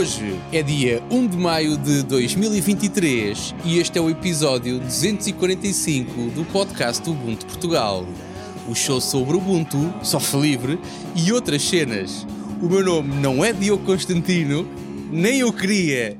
Hoje 0.00 0.40
é 0.50 0.62
dia 0.62 1.02
1 1.10 1.26
de 1.26 1.36
maio 1.36 1.76
de 1.76 2.02
2023 2.04 3.54
e 3.66 3.78
este 3.78 3.98
é 3.98 4.00
o 4.00 4.08
episódio 4.08 4.78
245 4.80 6.30
do 6.30 6.42
podcast 6.46 7.06
Ubuntu 7.06 7.44
Portugal. 7.44 8.06
O 8.66 8.74
show 8.74 8.98
sobre 8.98 9.36
Ubuntu, 9.36 9.76
software 10.02 10.40
livre 10.40 10.78
e 11.14 11.30
outras 11.30 11.60
cenas. 11.60 12.26
O 12.62 12.66
meu 12.66 12.82
nome 12.82 13.14
não 13.16 13.44
é 13.44 13.52
Diogo 13.52 13.84
Constantino, 13.84 14.66
nem 15.12 15.40
eu 15.40 15.52
queria. 15.52 16.16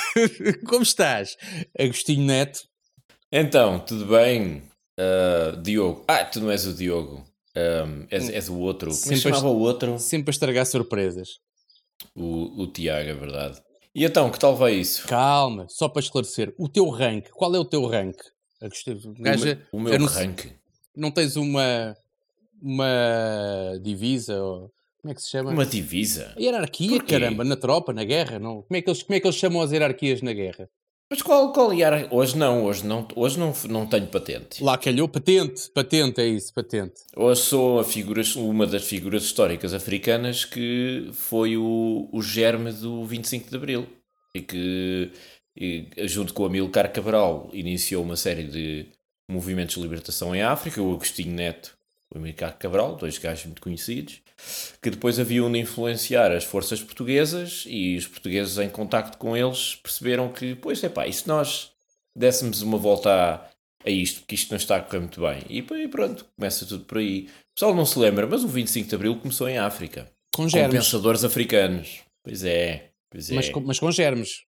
Como 0.66 0.82
estás, 0.82 1.36
Agostinho 1.78 2.24
Neto? 2.24 2.60
Então, 3.30 3.78
tudo 3.78 4.06
bem? 4.06 4.62
Uh, 4.98 5.60
Diogo. 5.60 6.02
Ah, 6.08 6.24
tu 6.24 6.40
não 6.40 6.50
és 6.50 6.66
o 6.66 6.72
Diogo. 6.72 7.26
Um, 7.54 8.06
és, 8.10 8.30
és, 8.30 8.48
o 8.48 8.56
outro. 8.56 8.90
Como 8.90 9.12
é 9.12 9.16
se 9.16 9.20
chamava 9.20 9.48
o 9.48 9.58
outro? 9.58 9.98
Sempre 9.98 10.30
a 10.30 10.32
estragar 10.32 10.64
surpresas. 10.64 11.28
O, 12.14 12.62
o 12.62 12.66
Tiago, 12.66 13.08
é 13.08 13.14
verdade. 13.14 13.62
E 13.94 14.04
então, 14.04 14.30
que 14.30 14.38
tal 14.38 14.54
vai 14.54 14.74
isso? 14.74 15.06
Calma, 15.08 15.66
só 15.68 15.88
para 15.88 16.00
esclarecer. 16.00 16.54
O 16.58 16.68
teu 16.68 16.88
rank, 16.88 17.28
qual 17.30 17.54
é 17.54 17.58
o 17.58 17.64
teu 17.64 17.84
rank? 17.86 18.16
Gaja, 19.18 19.60
o, 19.72 19.80
meu, 19.80 19.92
o 19.92 19.98
meu 19.98 20.06
rank. 20.06 20.46
Não 20.96 21.10
tens 21.10 21.36
uma, 21.36 21.96
uma 22.60 23.78
divisa? 23.82 24.42
Ou, 24.42 24.70
como 25.00 25.12
é 25.12 25.14
que 25.14 25.22
se 25.22 25.30
chama? 25.30 25.50
Uma 25.50 25.64
divisa? 25.64 26.34
Hierarquia, 26.38 27.00
caramba, 27.02 27.44
na 27.44 27.56
tropa, 27.56 27.92
na 27.92 28.04
guerra. 28.04 28.38
Não? 28.38 28.62
Como, 28.62 28.76
é 28.76 28.82
que 28.82 28.90
eles, 28.90 29.02
como 29.02 29.16
é 29.16 29.20
que 29.20 29.26
eles 29.26 29.36
chamam 29.36 29.62
as 29.62 29.70
hierarquias 29.70 30.22
na 30.22 30.32
guerra? 30.32 30.68
Mas 31.10 31.22
qual, 31.22 31.52
qual 31.52 31.72
hierarquia? 31.72 32.08
Hoje 32.14 32.36
não, 32.36 32.64
hoje 32.64 32.86
não, 32.86 33.08
hoje 33.16 33.38
não, 33.38 33.52
não 33.68 33.86
tenho 33.86 34.06
patente. 34.08 34.62
Lá 34.62 34.76
calhou, 34.76 35.08
patente, 35.08 35.70
patente, 35.70 36.20
é 36.20 36.26
isso, 36.26 36.52
patente. 36.52 37.00
Hoje 37.16 37.40
sou 37.40 37.80
a 37.80 37.84
figura, 37.84 38.22
uma 38.36 38.66
das 38.66 38.84
figuras 38.84 39.22
históricas 39.22 39.72
africanas 39.72 40.44
que 40.44 41.08
foi 41.14 41.56
o, 41.56 42.10
o 42.12 42.20
germe 42.20 42.72
do 42.72 43.04
25 43.04 43.48
de 43.48 43.56
Abril. 43.56 43.86
E 44.34 44.42
que, 44.42 45.10
e, 45.56 45.88
junto 46.06 46.34
com 46.34 46.44
Amilcar 46.44 46.92
Cabral, 46.92 47.48
iniciou 47.54 48.04
uma 48.04 48.16
série 48.16 48.44
de 48.44 48.86
movimentos 49.30 49.76
de 49.76 49.80
libertação 49.80 50.36
em 50.36 50.42
África. 50.42 50.82
O 50.82 50.92
Agostinho 50.92 51.32
Neto 51.32 51.78
o 52.14 52.18
Amilcar 52.18 52.56
Cabral, 52.58 52.96
dois 52.96 53.18
gajos 53.18 53.46
muito 53.46 53.62
conhecidos, 53.62 54.20
que 54.82 54.90
depois 54.90 55.18
haviam 55.18 55.50
de 55.50 55.58
influenciar 55.58 56.32
as 56.32 56.44
forças 56.44 56.80
portuguesas 56.82 57.64
e 57.66 57.96
os 57.96 58.06
portugueses 58.06 58.58
em 58.58 58.68
contacto 58.68 59.18
com 59.18 59.36
eles 59.36 59.74
perceberam 59.76 60.28
que, 60.30 60.54
pois 60.54 60.82
é 60.82 60.88
pá, 60.88 61.06
e 61.06 61.12
se 61.12 61.26
nós 61.26 61.72
dessemos 62.14 62.62
uma 62.62 62.78
volta 62.78 63.10
a, 63.10 63.48
a 63.84 63.90
isto, 63.90 64.20
porque 64.20 64.34
isto 64.34 64.50
não 64.50 64.56
está 64.56 64.76
a 64.76 64.80
correr 64.80 65.00
muito 65.00 65.20
bem, 65.20 65.42
e, 65.48 65.58
e 65.58 65.88
pronto, 65.88 66.26
começa 66.36 66.66
tudo 66.66 66.84
por 66.84 66.98
aí. 66.98 67.28
O 67.50 67.54
pessoal 67.54 67.74
não 67.74 67.84
se 67.84 67.98
lembra, 67.98 68.26
mas 68.26 68.44
o 68.44 68.48
25 68.48 68.88
de 68.88 68.94
Abril 68.94 69.16
começou 69.16 69.48
em 69.48 69.58
África. 69.58 70.10
Com 70.34 70.48
germes. 70.48 70.70
Com 70.70 70.76
pensadores 70.76 71.24
africanos. 71.24 72.00
Pois 72.22 72.44
é, 72.44 72.90
pois 73.10 73.30
é. 73.30 73.34
Mas, 73.34 73.48
com, 73.48 73.60
mas 73.60 73.78
com 73.78 73.90
germes. 73.90 74.42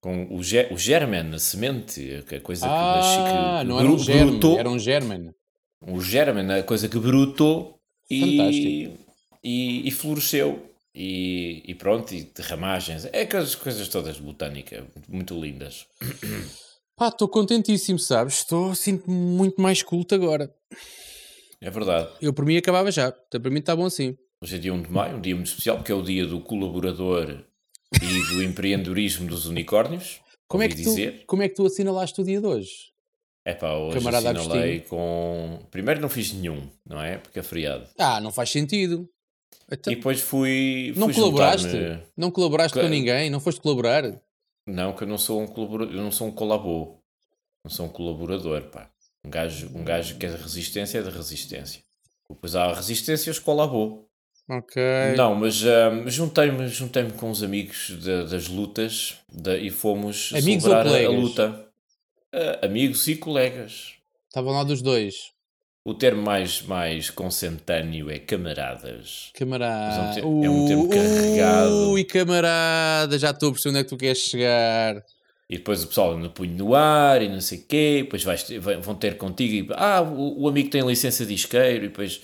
Com 0.00 0.34
o, 0.34 0.42
ge, 0.42 0.68
o 0.70 0.78
germen, 0.78 1.34
a 1.34 1.38
semente, 1.38 2.24
a 2.30 2.40
coisa 2.40 2.66
ah, 2.66 3.00
que... 3.00 3.32
Ah, 3.32 3.64
não 3.64 3.80
era 3.80 3.88
um 3.88 3.98
germe, 3.98 4.40
era 4.58 4.70
um 4.70 4.78
germen 4.78 5.34
o 5.80 6.00
germen, 6.00 6.50
a 6.50 6.62
coisa 6.62 6.88
que 6.88 6.98
brotou 6.98 7.78
e, 8.10 8.90
e, 9.46 9.86
e, 9.86 9.90
floresceu. 9.92 10.70
E, 10.92 11.62
e, 11.66 11.74
pronto, 11.74 12.12
e 12.12 12.22
de 12.22 12.42
ramagens, 12.42 13.04
é 13.12 13.20
aquelas 13.20 13.54
coisas 13.54 13.86
todas 13.88 14.16
de 14.16 14.22
botânica, 14.22 14.84
muito 15.08 15.38
lindas. 15.38 15.86
Pá, 16.96 17.08
estou 17.08 17.28
contentíssimo, 17.28 17.98
sabes? 17.98 18.38
Estou, 18.38 18.74
sinto-me 18.74 19.14
muito 19.14 19.60
mais 19.60 19.82
culto 19.82 20.14
agora. 20.14 20.52
É 21.60 21.70
verdade. 21.70 22.10
Eu, 22.20 22.32
por 22.32 22.44
mim, 22.44 22.56
acabava 22.56 22.90
já. 22.90 23.14
Então, 23.28 23.40
para 23.40 23.50
mim, 23.50 23.60
está 23.60 23.76
bom 23.76 23.84
assim. 23.84 24.16
Hoje 24.42 24.56
é 24.56 24.58
dia 24.58 24.72
1 24.72 24.82
de 24.82 24.90
maio, 24.90 25.16
um 25.16 25.20
dia 25.20 25.34
muito 25.34 25.48
especial, 25.48 25.76
porque 25.76 25.92
é 25.92 25.94
o 25.94 26.02
dia 26.02 26.26
do 26.26 26.40
colaborador 26.40 27.44
e 27.94 28.34
do 28.34 28.42
empreendedorismo 28.42 29.28
dos 29.28 29.46
unicórnios. 29.46 30.20
Como 30.48 30.62
é, 30.62 30.68
que 30.68 30.82
tu, 30.82 30.94
como 31.26 31.42
é 31.42 31.48
que 31.48 31.54
tu 31.54 31.66
assinalaste 31.66 32.20
o 32.20 32.24
dia 32.24 32.40
de 32.40 32.46
hoje? 32.46 32.70
É 33.44 33.54
pá, 33.54 33.74
hoje 33.74 33.98
Camarada 33.98 34.30
assinalei 34.30 34.76
Agostinho. 34.76 34.88
com. 34.88 35.66
Primeiro 35.70 36.00
não 36.00 36.08
fiz 36.08 36.32
nenhum, 36.32 36.68
não 36.84 37.00
é? 37.00 37.18
Porque 37.18 37.38
é 37.38 37.42
feriado. 37.42 37.88
Ah, 37.98 38.20
não 38.20 38.32
faz 38.32 38.50
sentido. 38.50 39.08
Então... 39.70 39.92
E 39.92 39.96
depois 39.96 40.20
fui. 40.20 40.92
Não 40.96 41.12
colaboraste? 41.12 42.02
Não 42.16 42.30
colaboraste 42.30 42.78
com 42.78 42.88
ninguém? 42.88 43.30
Não 43.30 43.40
foste 43.40 43.60
colaborar? 43.60 44.04
Não, 44.66 44.92
que 44.92 45.04
eu 45.04 45.08
não 45.08 45.18
sou 45.18 45.40
um 45.40 45.46
colaborador, 45.46 45.94
eu 45.94 46.02
não 46.02 46.10
sou 46.10 46.26
um 46.26 46.32
colabor. 46.32 46.98
Não 47.64 47.70
sou 47.70 47.86
um 47.86 47.88
colaborador, 47.88 48.62
pá. 48.62 48.90
Um 49.24 49.30
gajo, 49.30 49.70
um 49.74 49.84
gajo 49.84 50.16
que 50.18 50.26
é 50.26 50.28
de 50.28 50.36
resistência 50.36 50.98
é 50.98 51.02
de 51.02 51.10
resistência. 51.10 51.82
Depois 52.28 52.54
há 52.54 52.64
a 52.64 52.74
resistência 52.74 53.30
e 53.30 53.32
os 53.32 53.38
colabor. 53.38 54.04
Ok. 54.48 54.80
Não, 55.16 55.34
mas 55.34 55.62
um, 55.62 56.08
juntei-me 56.08 56.68
juntei 56.68 57.04
com 57.10 57.30
os 57.30 57.42
amigos 57.42 57.96
de, 58.00 58.24
das 58.28 58.46
lutas 58.46 59.16
de, 59.28 59.58
e 59.58 59.70
fomos 59.70 60.32
amigos 60.32 60.62
celebrar 60.62 61.04
a 61.04 61.08
luta 61.08 61.68
uh, 62.32 62.64
amigos 62.64 63.06
e 63.08 63.16
colegas. 63.16 63.94
Estavam 64.28 64.52
lá 64.52 64.62
dos 64.62 64.82
dois. 64.82 65.32
O 65.86 65.94
termo 65.94 66.20
mais, 66.20 66.62
mais 66.62 67.10
consentâneo 67.10 68.10
é 68.10 68.18
camaradas. 68.18 69.30
Camarada. 69.32 70.18
É 70.18 70.26
um, 70.26 70.44
é 70.44 70.50
um 70.50 70.66
termo 70.66 70.88
carregado. 70.88 71.90
Ui, 71.92 72.02
camarada, 72.02 73.16
já 73.16 73.30
estou 73.30 73.50
a 73.50 73.52
perceber 73.52 73.70
onde 73.70 73.78
é 73.78 73.84
que 73.84 73.90
tu 73.90 73.96
queres 73.96 74.18
chegar. 74.18 74.96
E 75.48 75.58
depois 75.58 75.84
o 75.84 75.86
pessoal 75.86 76.18
no 76.18 76.28
punho 76.28 76.56
no 76.56 76.74
ar 76.74 77.22
e 77.22 77.28
não 77.28 77.40
sei 77.40 77.58
o 77.58 77.62
quê. 77.68 78.00
Depois 78.02 78.24
vais, 78.24 78.44
vão 78.82 78.96
ter 78.96 79.16
contigo 79.16 79.72
e... 79.72 79.76
Ah, 79.76 80.02
o, 80.02 80.42
o 80.42 80.48
amigo 80.48 80.70
tem 80.70 80.84
licença 80.84 81.24
de 81.24 81.34
isqueiro. 81.34 81.84
E 81.84 81.88
depois... 81.88 82.20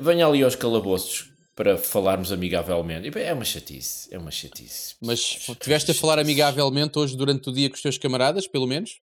Venha 0.00 0.24
ali 0.24 0.44
aos 0.44 0.54
calabouços 0.54 1.30
para 1.56 1.76
falarmos 1.76 2.30
amigavelmente. 2.30 3.10
E, 3.12 3.22
é 3.22 3.32
uma 3.32 3.44
chatice. 3.44 4.08
É 4.14 4.18
uma 4.18 4.30
chatice. 4.30 4.94
Mas 5.02 5.20
tiveste 5.58 5.90
a 5.90 5.94
falar 5.94 6.20
amigavelmente 6.20 6.96
hoje 6.96 7.16
durante 7.16 7.48
o 7.48 7.52
dia 7.52 7.68
com 7.68 7.74
os 7.74 7.82
teus 7.82 7.98
camaradas, 7.98 8.46
pelo 8.46 8.68
menos? 8.68 9.00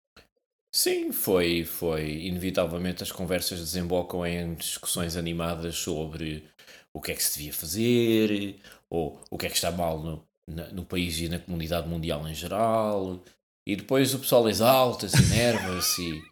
Sim, 0.74 1.12
foi, 1.12 1.66
foi. 1.66 2.26
Inevitavelmente 2.26 3.04
as 3.04 3.12
conversas 3.12 3.60
desembocam 3.60 4.26
em 4.26 4.54
discussões 4.56 5.18
animadas 5.18 5.76
sobre 5.76 6.50
o 6.94 7.02
que 7.02 7.12
é 7.12 7.16
que 7.16 7.24
se 7.24 7.38
devia 7.38 7.54
fazer, 7.54 8.60
ou 8.90 9.20
o 9.30 9.38
que 9.38 9.46
é 9.48 9.50
que 9.50 9.56
está 9.56 9.72
mal 9.72 10.00
no, 10.00 10.28
no 10.72 10.86
país 10.86 11.20
e 11.20 11.28
na 11.30 11.40
comunidade 11.40 11.88
mundial 11.88 12.26
em 12.28 12.34
geral. 12.34 13.22
E 13.66 13.76
depois 13.76 14.14
o 14.14 14.20
pessoal 14.20 14.48
exalta-se, 14.50 15.18
enerva-se. 15.24 16.22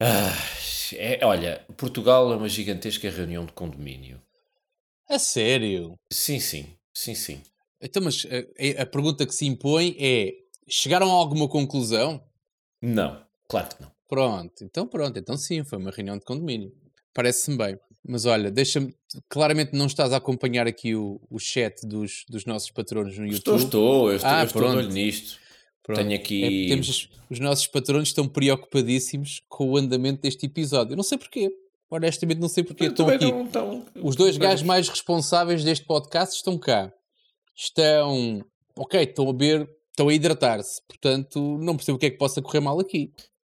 Ah, 0.00 0.30
é, 0.94 1.24
olha, 1.26 1.66
Portugal 1.76 2.32
é 2.32 2.36
uma 2.36 2.48
gigantesca 2.48 3.10
reunião 3.10 3.44
de 3.44 3.52
condomínio. 3.52 4.22
A 5.08 5.18
sério? 5.18 5.98
Sim, 6.12 6.38
sim, 6.38 6.66
sim, 6.94 7.16
sim. 7.16 7.42
Então, 7.80 8.00
mas 8.02 8.24
a, 8.26 8.36
eh, 8.58 8.80
a 8.80 8.86
pergunta 8.86 9.26
que 9.26 9.34
se 9.34 9.44
impõe 9.44 9.96
é: 9.98 10.34
chegaram 10.68 11.10
a 11.10 11.14
alguma 11.14 11.48
conclusão? 11.48 12.22
Não. 12.80 13.27
Claro 13.48 13.68
que 13.68 13.82
não. 13.82 13.90
Pronto, 14.08 14.64
então 14.64 14.86
pronto, 14.86 15.18
então 15.18 15.36
sim, 15.36 15.64
foi 15.64 15.78
uma 15.78 15.90
reunião 15.90 16.18
de 16.18 16.24
condomínio. 16.24 16.72
Parece-me 17.12 17.56
bem. 17.56 17.78
Mas 18.06 18.24
olha, 18.24 18.50
deixa-me. 18.50 18.94
Claramente 19.28 19.74
não 19.74 19.86
estás 19.86 20.12
a 20.12 20.16
acompanhar 20.16 20.66
aqui 20.66 20.94
o, 20.94 21.20
o 21.28 21.38
chat 21.38 21.86
dos, 21.86 22.24
dos 22.28 22.44
nossos 22.46 22.70
patronos 22.70 23.18
no 23.18 23.26
YouTube. 23.26 23.56
Estou, 23.56 23.56
estou, 23.56 24.10
eu 24.10 24.16
estou, 24.16 24.30
ah, 24.30 24.40
eu 24.40 24.46
estou 24.46 24.62
olho 24.62 24.88
nisto. 24.88 25.38
Pronto. 25.82 25.98
Tenho 25.98 26.14
aqui. 26.14 26.66
É, 26.66 26.68
temos, 26.68 27.10
os 27.28 27.40
nossos 27.40 27.66
patronos 27.66 28.08
estão 28.08 28.28
preocupadíssimos 28.28 29.42
com 29.48 29.70
o 29.70 29.76
andamento 29.76 30.22
deste 30.22 30.46
episódio. 30.46 30.92
Eu 30.92 30.96
não 30.96 31.02
sei 31.02 31.18
porquê. 31.18 31.50
Honestamente, 31.90 32.38
não 32.38 32.48
sei 32.48 32.62
porquê. 32.62 32.84
Eu 32.84 32.90
estão 32.90 33.08
aqui. 33.08 33.30
Não, 33.30 33.44
estão... 33.44 33.86
Os 34.02 34.14
dois 34.14 34.36
gajos 34.36 34.64
mais 34.64 34.88
responsáveis 34.88 35.64
deste 35.64 35.84
podcast 35.86 36.36
estão 36.36 36.58
cá. 36.58 36.92
Estão. 37.56 38.44
Ok, 38.76 39.02
estão 39.02 39.28
a 39.28 39.32
beber, 39.32 39.68
estão 39.90 40.08
a 40.08 40.14
hidratar-se. 40.14 40.80
Portanto, 40.86 41.58
não 41.58 41.74
percebo 41.74 41.96
o 41.96 41.98
que 41.98 42.06
é 42.06 42.10
que 42.10 42.18
possa 42.18 42.40
correr 42.40 42.60
mal 42.60 42.78
aqui. 42.78 43.12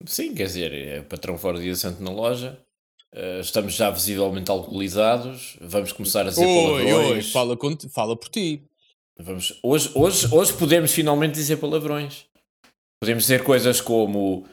Sim, 0.07 0.35
quer 0.35 0.47
dizer, 0.47 0.73
é 0.73 1.01
patrão 1.03 1.39
fora 1.39 1.61
de 1.61 1.71
assento 1.71 2.03
na 2.03 2.11
loja. 2.11 2.59
Uh, 3.15 3.41
estamos 3.41 3.75
já 3.75 3.91
visivelmente 3.91 4.51
alcoolizados. 4.51 5.57
Vamos 5.61 5.93
começar 5.93 6.23
a 6.23 6.31
dizer 6.31 6.47
oi, 6.47 6.85
palavrões. 6.85 7.27
Oi, 7.27 7.33
fala, 7.33 7.59
fala 7.95 8.17
por 8.17 8.29
ti. 8.31 8.63
Vamos, 9.19 9.61
hoje, 9.63 9.93
hoje, 9.95 10.35
hoje 10.35 10.53
podemos 10.55 10.93
finalmente 10.93 11.35
dizer 11.35 11.59
palavrões. 11.59 12.27
Podemos 13.01 13.25
dizer 13.25 13.45
coisas 13.45 13.81
como. 13.81 14.47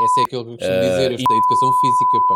Esse 0.00 0.20
é 0.20 0.22
aquilo 0.24 0.44
que 0.44 0.50
eu 0.50 0.56
costumo 0.56 0.78
uh, 0.78 0.90
dizer. 0.90 1.10
Eu 1.10 1.16
estudei 1.16 1.36
e... 1.36 1.40
educação 1.40 1.72
física, 1.80 2.18
pá. 2.28 2.34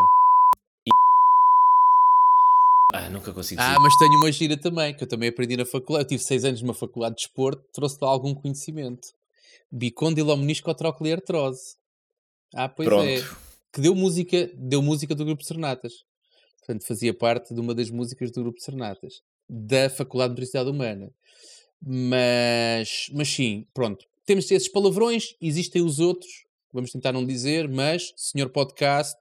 Ah, 2.95 3.11
nunca 3.11 3.33
consigo 3.33 3.61
dizer. 3.61 3.75
Ah, 3.75 3.81
mas 3.81 3.97
tenho 3.97 4.17
uma 4.17 4.33
gira 4.33 4.57
também, 4.57 4.95
que 4.95 5.05
eu 5.05 5.09
também 5.09 5.29
aprendi 5.29 5.57
na 5.57 5.65
faculdade. 5.65 6.05
Eu 6.05 6.09
tive 6.09 6.23
seis 6.23 6.45
anos 6.45 6.61
numa 6.63 6.75
faculdade 6.75 7.17
de 7.17 7.23
desporto, 7.23 7.63
trouxe-te 7.73 8.05
algum 8.05 8.35
conhecimento 8.35 9.07
bicondilomeniscotroclear 9.73 11.19
artrose. 11.19 11.77
Ah, 12.55 12.69
pois 12.69 12.89
Pronto. 12.89 13.09
é. 13.09 13.23
Que 13.73 13.81
deu 13.81 13.95
música, 13.95 14.51
deu 14.55 14.83
música 14.83 15.15
do 15.15 15.25
grupo 15.25 15.43
Sernatas. 15.43 16.05
Portanto, 16.59 16.87
fazia 16.87 17.15
parte 17.15 17.55
de 17.55 17.61
uma 17.61 17.75
das 17.75 17.91
músicas 17.91 18.31
do 18.31 18.43
grupo 18.43 18.61
Sernatas, 18.61 19.23
da 19.49 19.89
Faculdade 19.89 20.31
de 20.31 20.35
Motricidade 20.35 20.71
Humana. 20.71 21.11
Mas, 21.81 23.07
mas 23.13 23.29
sim, 23.29 23.67
pronto. 23.75 24.07
Temos 24.25 24.49
esses 24.51 24.69
palavrões, 24.69 25.35
existem 25.41 25.83
os 25.83 25.99
outros, 25.99 26.31
vamos 26.73 26.93
tentar 26.93 27.11
não 27.11 27.27
dizer, 27.27 27.69
mas, 27.69 28.13
senhor 28.17 28.51
podcast, 28.51 29.19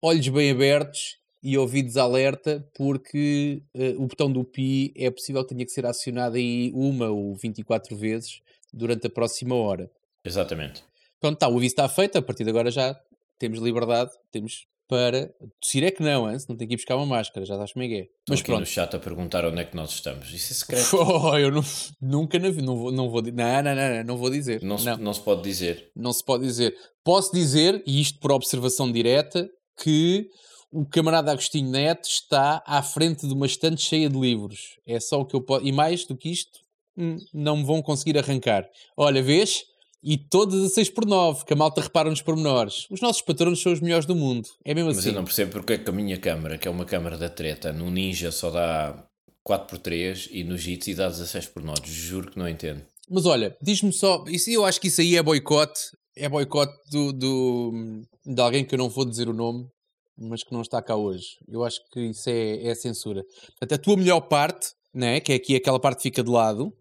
olhos 0.00 0.26
bem 0.28 0.50
abertos 0.50 1.18
e 1.42 1.58
ouvidos 1.58 1.96
alerta 1.96 2.66
porque 2.74 3.62
uh, 3.74 4.02
o 4.02 4.06
botão 4.06 4.32
do 4.32 4.42
pi 4.44 4.92
é 4.96 5.10
possível 5.10 5.42
que 5.42 5.54
tenha 5.54 5.66
que 5.66 5.72
ser 5.72 5.84
acionado 5.84 6.36
aí 6.36 6.72
uma 6.74 7.10
ou 7.10 7.34
24 7.36 7.94
vezes 7.96 8.40
durante 8.72 9.06
a 9.06 9.10
próxima 9.10 9.54
hora. 9.54 9.90
Exatamente. 10.24 10.82
Pronto, 11.20 11.38
tá, 11.38 11.48
o 11.48 11.56
aviso 11.56 11.72
está 11.72 11.88
feito, 11.88 12.18
a 12.18 12.22
partir 12.22 12.44
de 12.44 12.50
agora 12.50 12.70
já 12.70 12.98
temos 13.38 13.58
liberdade, 13.60 14.10
temos 14.30 14.66
para 14.88 15.30
tossir 15.60 15.84
é 15.84 15.90
que 15.90 16.02
não, 16.02 16.30
hein? 16.30 16.38
não 16.48 16.56
tem 16.56 16.66
que 16.66 16.72
ir 16.72 16.78
buscar 16.78 16.96
uma 16.96 17.04
máscara, 17.04 17.44
já 17.44 17.54
estás 17.54 17.72
como 17.72 17.84
é 17.84 17.88
que 17.88 17.94
é. 17.94 18.06
Mas 18.26 18.40
aqui 18.40 18.46
pronto. 18.46 18.60
no 18.60 18.66
chat 18.66 18.96
a 18.96 18.98
perguntar 18.98 19.44
onde 19.44 19.60
é 19.60 19.64
que 19.64 19.76
nós 19.76 19.90
estamos. 19.90 20.32
Isso 20.32 20.52
é 20.52 20.56
secreto. 20.56 20.96
Oh, 20.96 21.36
eu 21.36 21.50
não, 21.50 21.62
nunca 22.00 22.38
na 22.38 22.50
não 22.50 22.76
vou, 22.76 22.90
não 22.90 23.10
vou 23.10 23.20
não, 23.20 23.32
não, 23.32 23.62
não, 23.62 23.74
não, 23.74 24.04
não 24.04 24.16
vou 24.16 24.30
dizer. 24.30 24.62
Não, 24.62 24.78
não. 24.78 24.96
Se, 24.96 25.02
não 25.02 25.14
se 25.14 25.20
pode 25.20 25.42
dizer. 25.42 25.90
Não 25.94 26.12
se 26.12 26.24
pode 26.24 26.44
dizer. 26.44 26.74
Posso 27.04 27.32
dizer, 27.32 27.82
e 27.86 28.00
isto 28.00 28.18
por 28.18 28.32
observação 28.32 28.90
direta, 28.90 29.46
que 29.82 30.26
o 30.72 30.86
camarada 30.86 31.32
Agostinho 31.32 31.70
Neto 31.70 32.08
está 32.08 32.62
à 32.66 32.82
frente 32.82 33.26
de 33.26 33.34
uma 33.34 33.46
estante 33.46 33.82
cheia 33.82 34.08
de 34.08 34.18
livros. 34.18 34.78
É 34.86 34.98
só 34.98 35.20
o 35.20 35.26
que 35.26 35.36
eu 35.36 35.42
posso. 35.42 35.66
E 35.66 35.72
mais 35.72 36.06
do 36.06 36.16
que 36.16 36.30
isto, 36.30 36.58
não 37.32 37.58
me 37.58 37.64
vão 37.64 37.80
conseguir 37.80 38.18
arrancar. 38.18 38.66
Olha, 38.96 39.22
vês? 39.22 39.62
E 40.02 40.16
todas 40.16 40.64
a 40.64 40.68
6 40.68 40.90
por 40.90 41.06
9, 41.06 41.44
que 41.44 41.52
a 41.52 41.56
malta 41.56 41.80
repara 41.80 42.08
nos 42.08 42.22
pormenores. 42.22 42.86
Os 42.90 43.00
nossos 43.00 43.20
patrões 43.20 43.60
são 43.60 43.72
os 43.72 43.80
melhores 43.80 44.06
do 44.06 44.14
mundo. 44.14 44.48
É 44.64 44.72
mesmo 44.72 44.88
Mas 44.90 44.98
assim. 44.98 45.08
Mas 45.08 45.14
eu 45.14 45.20
não 45.20 45.24
percebo 45.24 45.52
porque 45.52 45.72
é 45.72 45.78
que 45.78 45.90
a 45.90 45.92
minha 45.92 46.18
câmara, 46.18 46.56
que 46.56 46.68
é 46.68 46.70
uma 46.70 46.84
câmara 46.84 47.18
da 47.18 47.28
treta, 47.28 47.72
no 47.72 47.90
Ninja 47.90 48.30
só 48.30 48.50
dá 48.50 49.04
4 49.42 49.66
por 49.66 49.78
3 49.78 50.28
e 50.30 50.44
no 50.44 50.56
Jitsi 50.56 50.94
dá 50.94 51.08
16 51.08 51.46
por 51.46 51.62
9. 51.62 51.80
Juro 51.84 52.30
que 52.30 52.38
não 52.38 52.48
entendo. 52.48 52.82
Mas 53.10 53.26
olha, 53.26 53.56
diz-me 53.60 53.92
só, 53.92 54.24
isso, 54.28 54.50
eu 54.50 54.64
acho 54.64 54.80
que 54.80 54.88
isso 54.88 55.00
aí 55.00 55.16
é 55.16 55.22
boicote. 55.22 55.80
É 56.16 56.28
boicote 56.28 56.74
do, 56.90 57.12
do, 57.12 57.72
de 58.26 58.40
alguém 58.40 58.64
que 58.64 58.74
eu 58.74 58.78
não 58.78 58.88
vou 58.88 59.04
dizer 59.04 59.28
o 59.28 59.32
nome, 59.32 59.66
mas 60.16 60.44
que 60.44 60.52
não 60.52 60.62
está 60.62 60.82
cá 60.82 60.94
hoje. 60.94 61.26
Eu 61.48 61.64
acho 61.64 61.80
que 61.90 62.00
isso 62.00 62.28
é, 62.28 62.66
é 62.66 62.74
censura. 62.74 63.24
Portanto, 63.58 63.72
a 63.72 63.78
tua 63.78 63.96
melhor 63.96 64.20
parte, 64.22 64.68
né, 64.92 65.20
que 65.20 65.32
é 65.32 65.36
aqui 65.36 65.56
aquela 65.56 65.80
parte 65.80 65.98
que 65.98 66.02
fica 66.04 66.22
de 66.22 66.30
lado, 66.30 66.72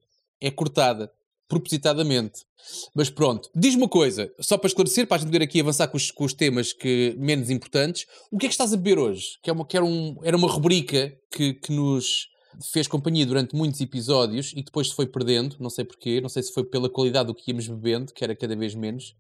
é 0.42 0.52
cortada 0.52 1.12
propositadamente. 1.48 2.46
Mas 2.94 3.10
pronto, 3.10 3.50
diz-me 3.56 3.84
uma 3.84 3.90
coisa, 3.90 4.32
só 4.40 4.58
para 4.58 4.68
esclarecer, 4.68 5.08
para 5.08 5.18
a 5.18 5.20
gente 5.20 5.32
ver 5.32 5.42
aqui 5.42 5.62
avançar 5.62 5.88
com 5.88 5.98
os, 5.98 6.12
com 6.12 6.26
os, 6.26 6.34
temas 6.34 6.74
que, 6.74 7.16
menos 7.18 7.50
importantes, 7.50 8.06
o 8.32 8.38
que 8.38 8.46
é 8.46 8.50
que 8.50 8.54
estás 8.54 8.74
a 8.74 8.78
beber 8.78 9.00
hoje? 9.00 9.38
Que, 9.42 9.50
é 9.50 9.54
uma, 9.54 9.66
que 9.66 9.78
era, 9.78 9.86
um, 9.86 10.18
era 10.24 10.36
uma 10.36 10.50
rubrica 10.50 11.16
que, 11.32 11.54
que 11.54 11.72
nos 11.72 12.28
fez 12.72 12.88
companhia 12.88 13.26
durante 13.26 13.56
muitos 13.56 13.80
episódios 13.80 14.52
e 14.56 14.64
depois 14.64 14.90
se 14.90 14.96
foi 14.96 15.06
perdendo, 15.06 15.56
não 15.60 15.70
sei 15.70 15.86
porquê, 15.86 16.20
não 16.20 16.30
sei 16.30 16.44
se 16.44 16.52
foi 16.52 16.66
pela 16.66 16.90
qualidade 16.90 17.28
do 17.28 17.36
que 17.36 17.52
íamos 17.52 17.68
bebendo, 17.68 18.14
que 18.14 18.24
era 18.24 18.36
cada 18.36 18.56
vez 18.56 18.76
menos, 18.76 19.16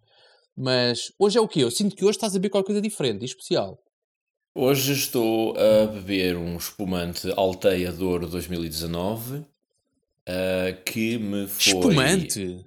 mas 0.55 1.11
hoje 1.19 1.37
é 1.37 1.41
o 1.41 1.47
quê? 1.47 1.63
Eu 1.63 1.71
sinto 1.71 1.95
que 1.95 2.03
hoje 2.03 2.17
estás 2.17 2.33
a 2.33 2.39
beber 2.39 2.49
qualquer 2.49 2.67
coisa 2.67 2.81
diferente, 2.81 3.23
especial. 3.23 3.79
Hoje 4.55 4.91
estou 4.91 5.55
a 5.55 5.85
beber 5.85 6.35
um 6.35 6.57
espumante 6.57 7.31
Alteia 7.37 7.91
Douro 7.91 8.27
2019 8.27 9.45
uh, 10.27 10.83
que 10.83 11.17
me 11.17 11.47
foi. 11.47 11.73
Espumante? 11.73 12.65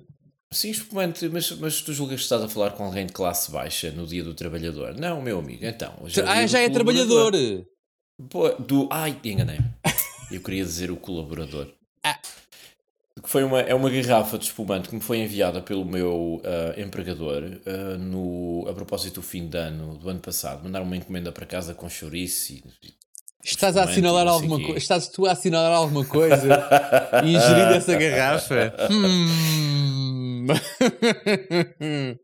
Sim, 0.53 0.71
espumante, 0.71 1.29
mas, 1.29 1.53
mas 1.53 1.81
tu 1.81 1.93
julgas 1.93 2.17
que 2.17 2.23
estás 2.25 2.43
a 2.43 2.49
falar 2.49 2.73
com 2.73 2.85
alguém 2.85 3.07
de 3.07 3.12
classe 3.12 3.53
baixa 3.53 3.93
no 3.93 4.05
dia 4.05 4.25
do 4.25 4.35
trabalhar? 4.35 4.73
Não, 4.95 5.23
meu 5.23 5.39
amigo, 5.39 5.65
então. 5.65 5.95
Hoje 6.01 6.21
é 6.21 6.25
ah, 6.25 6.47
já 6.47 6.59
é 6.59 6.69
trabalhador! 6.69 7.33
Pô, 8.29 8.49
do. 8.55 8.89
Ai, 8.91 9.17
enganei. 9.25 9.59
Eu 10.31 10.41
queria 10.41 10.65
dizer 10.65 10.91
o 10.91 10.97
colaborador. 10.97 11.69
Ah. 12.05 12.19
Foi 13.25 13.45
uma, 13.45 13.61
é 13.61 13.75
uma 13.75 13.91
garrafa 13.91 14.39
de 14.39 14.47
espumante 14.47 14.89
que 14.89 14.95
me 14.95 15.01
foi 15.01 15.19
enviada 15.19 15.61
pelo 15.61 15.85
meu 15.85 16.41
uh, 16.43 16.81
empregador 16.81 17.43
uh, 17.45 17.99
no, 17.99 18.67
a 18.69 18.73
propósito 18.73 19.17
do 19.17 19.23
fim 19.23 19.47
de 19.47 19.59
ano 19.59 19.97
do 19.99 20.09
ano 20.09 20.21
passado. 20.21 20.65
Mandaram 20.65 20.87
uma 20.87 20.97
encomenda 20.97 21.31
para 21.31 21.45
casa 21.45 21.75
com 21.75 21.89
chouriço 21.89 22.55
e 22.55 22.65
Estás 23.43 23.77
a 23.77 23.85
assinalar 23.85 24.27
alguma 24.27 24.61
coisa? 24.61 24.79
Estás 24.79 25.09
tu 25.09 25.27
a 25.27 25.33
assinalar 25.33 25.73
alguma 25.73 26.05
coisa 26.05 26.69
e 27.25 27.35
ingerir 27.35 27.69
essa 27.77 27.97
garrafa? 27.97 28.75
hum. 28.91 30.47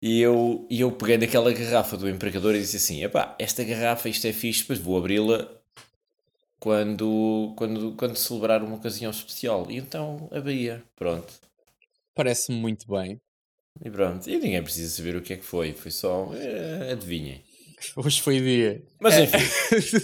e, 0.00 0.20
eu, 0.20 0.66
e 0.70 0.80
eu 0.80 0.92
peguei 0.92 1.18
naquela 1.18 1.52
garrafa 1.52 1.96
do 1.96 2.08
empregador 2.08 2.54
e 2.54 2.60
disse 2.60 2.76
assim: 2.76 3.02
epá, 3.02 3.34
esta 3.38 3.64
garrafa, 3.64 4.08
isto 4.08 4.26
é 4.26 4.32
fixe, 4.32 4.64
mas 4.68 4.78
vou 4.78 4.96
abri-la 4.96 5.48
quando, 6.60 7.52
quando, 7.56 7.92
quando 7.96 8.16
celebrar 8.16 8.62
uma 8.62 8.76
ocasião 8.76 9.10
especial. 9.10 9.66
E 9.68 9.78
então 9.78 10.28
abria, 10.30 10.82
pronto. 10.94 11.32
Parece-me 12.14 12.58
muito 12.58 12.86
bem. 12.86 13.20
E 13.84 13.90
pronto, 13.90 14.28
e 14.28 14.38
ninguém 14.38 14.62
precisa 14.62 14.94
saber 14.94 15.16
o 15.16 15.22
que 15.22 15.32
é 15.32 15.36
que 15.36 15.44
foi, 15.44 15.72
foi 15.72 15.90
só, 15.90 16.30
é, 16.34 16.92
adivinhem. 16.92 17.42
Hoje 17.96 18.20
foi 18.20 18.40
dia. 18.40 18.82
Mas 19.00 19.18
enfim. 19.18 19.38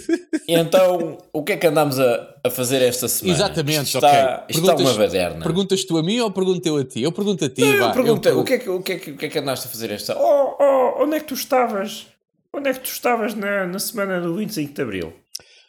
então, 0.49 1.19
o 1.33 1.43
que 1.43 1.53
é 1.53 1.57
que 1.57 1.67
andamos 1.67 1.99
a, 1.99 2.37
a 2.45 2.51
fazer 2.51 2.83
esta 2.83 3.09
semana? 3.09 3.37
Exatamente, 3.37 3.85
isto 3.85 3.99
está, 3.99 4.47
Isto 4.49 4.61
está 4.61 4.77
uma 4.77 4.95
baderna. 4.95 5.43
Perguntas 5.43 5.85
tu 5.85 5.97
a 5.97 6.03
mim 6.03 6.21
ou 6.21 6.31
pergunto 6.31 6.67
eu 6.69 6.77
a 6.77 6.85
ti? 6.85 7.03
Eu 7.03 7.13
pergunto 7.13 7.45
a 7.45 7.49
ti. 7.49 7.61
Não, 7.61 7.79
vá, 7.79 7.87
eu 7.87 7.93
pergunto, 7.93 8.29
eu... 8.29 8.41
O, 8.41 8.45
que 8.45 8.55
é 8.55 8.59
que, 8.59 8.69
o, 8.69 8.83
que 8.83 8.93
é 8.93 8.99
que, 8.99 9.11
o 9.13 9.17
que 9.17 9.27
é 9.27 9.29
que 9.29 9.39
andaste 9.39 9.67
a 9.67 9.71
fazer 9.71 9.91
esta. 9.91 10.19
Oh, 10.19 10.57
oh, 10.61 11.05
onde 11.05 11.17
é 11.17 11.21
que 11.21 11.27
tu 11.27 11.35
estavas? 11.35 12.07
Onde 12.53 12.71
é 12.71 12.73
que 12.73 12.81
tu 12.81 12.91
estavas 12.91 13.35
na, 13.35 13.67
na 13.67 13.79
semana 13.79 14.21
do 14.21 14.35
25 14.35 14.73
de 14.73 14.83
Abril? 14.83 15.13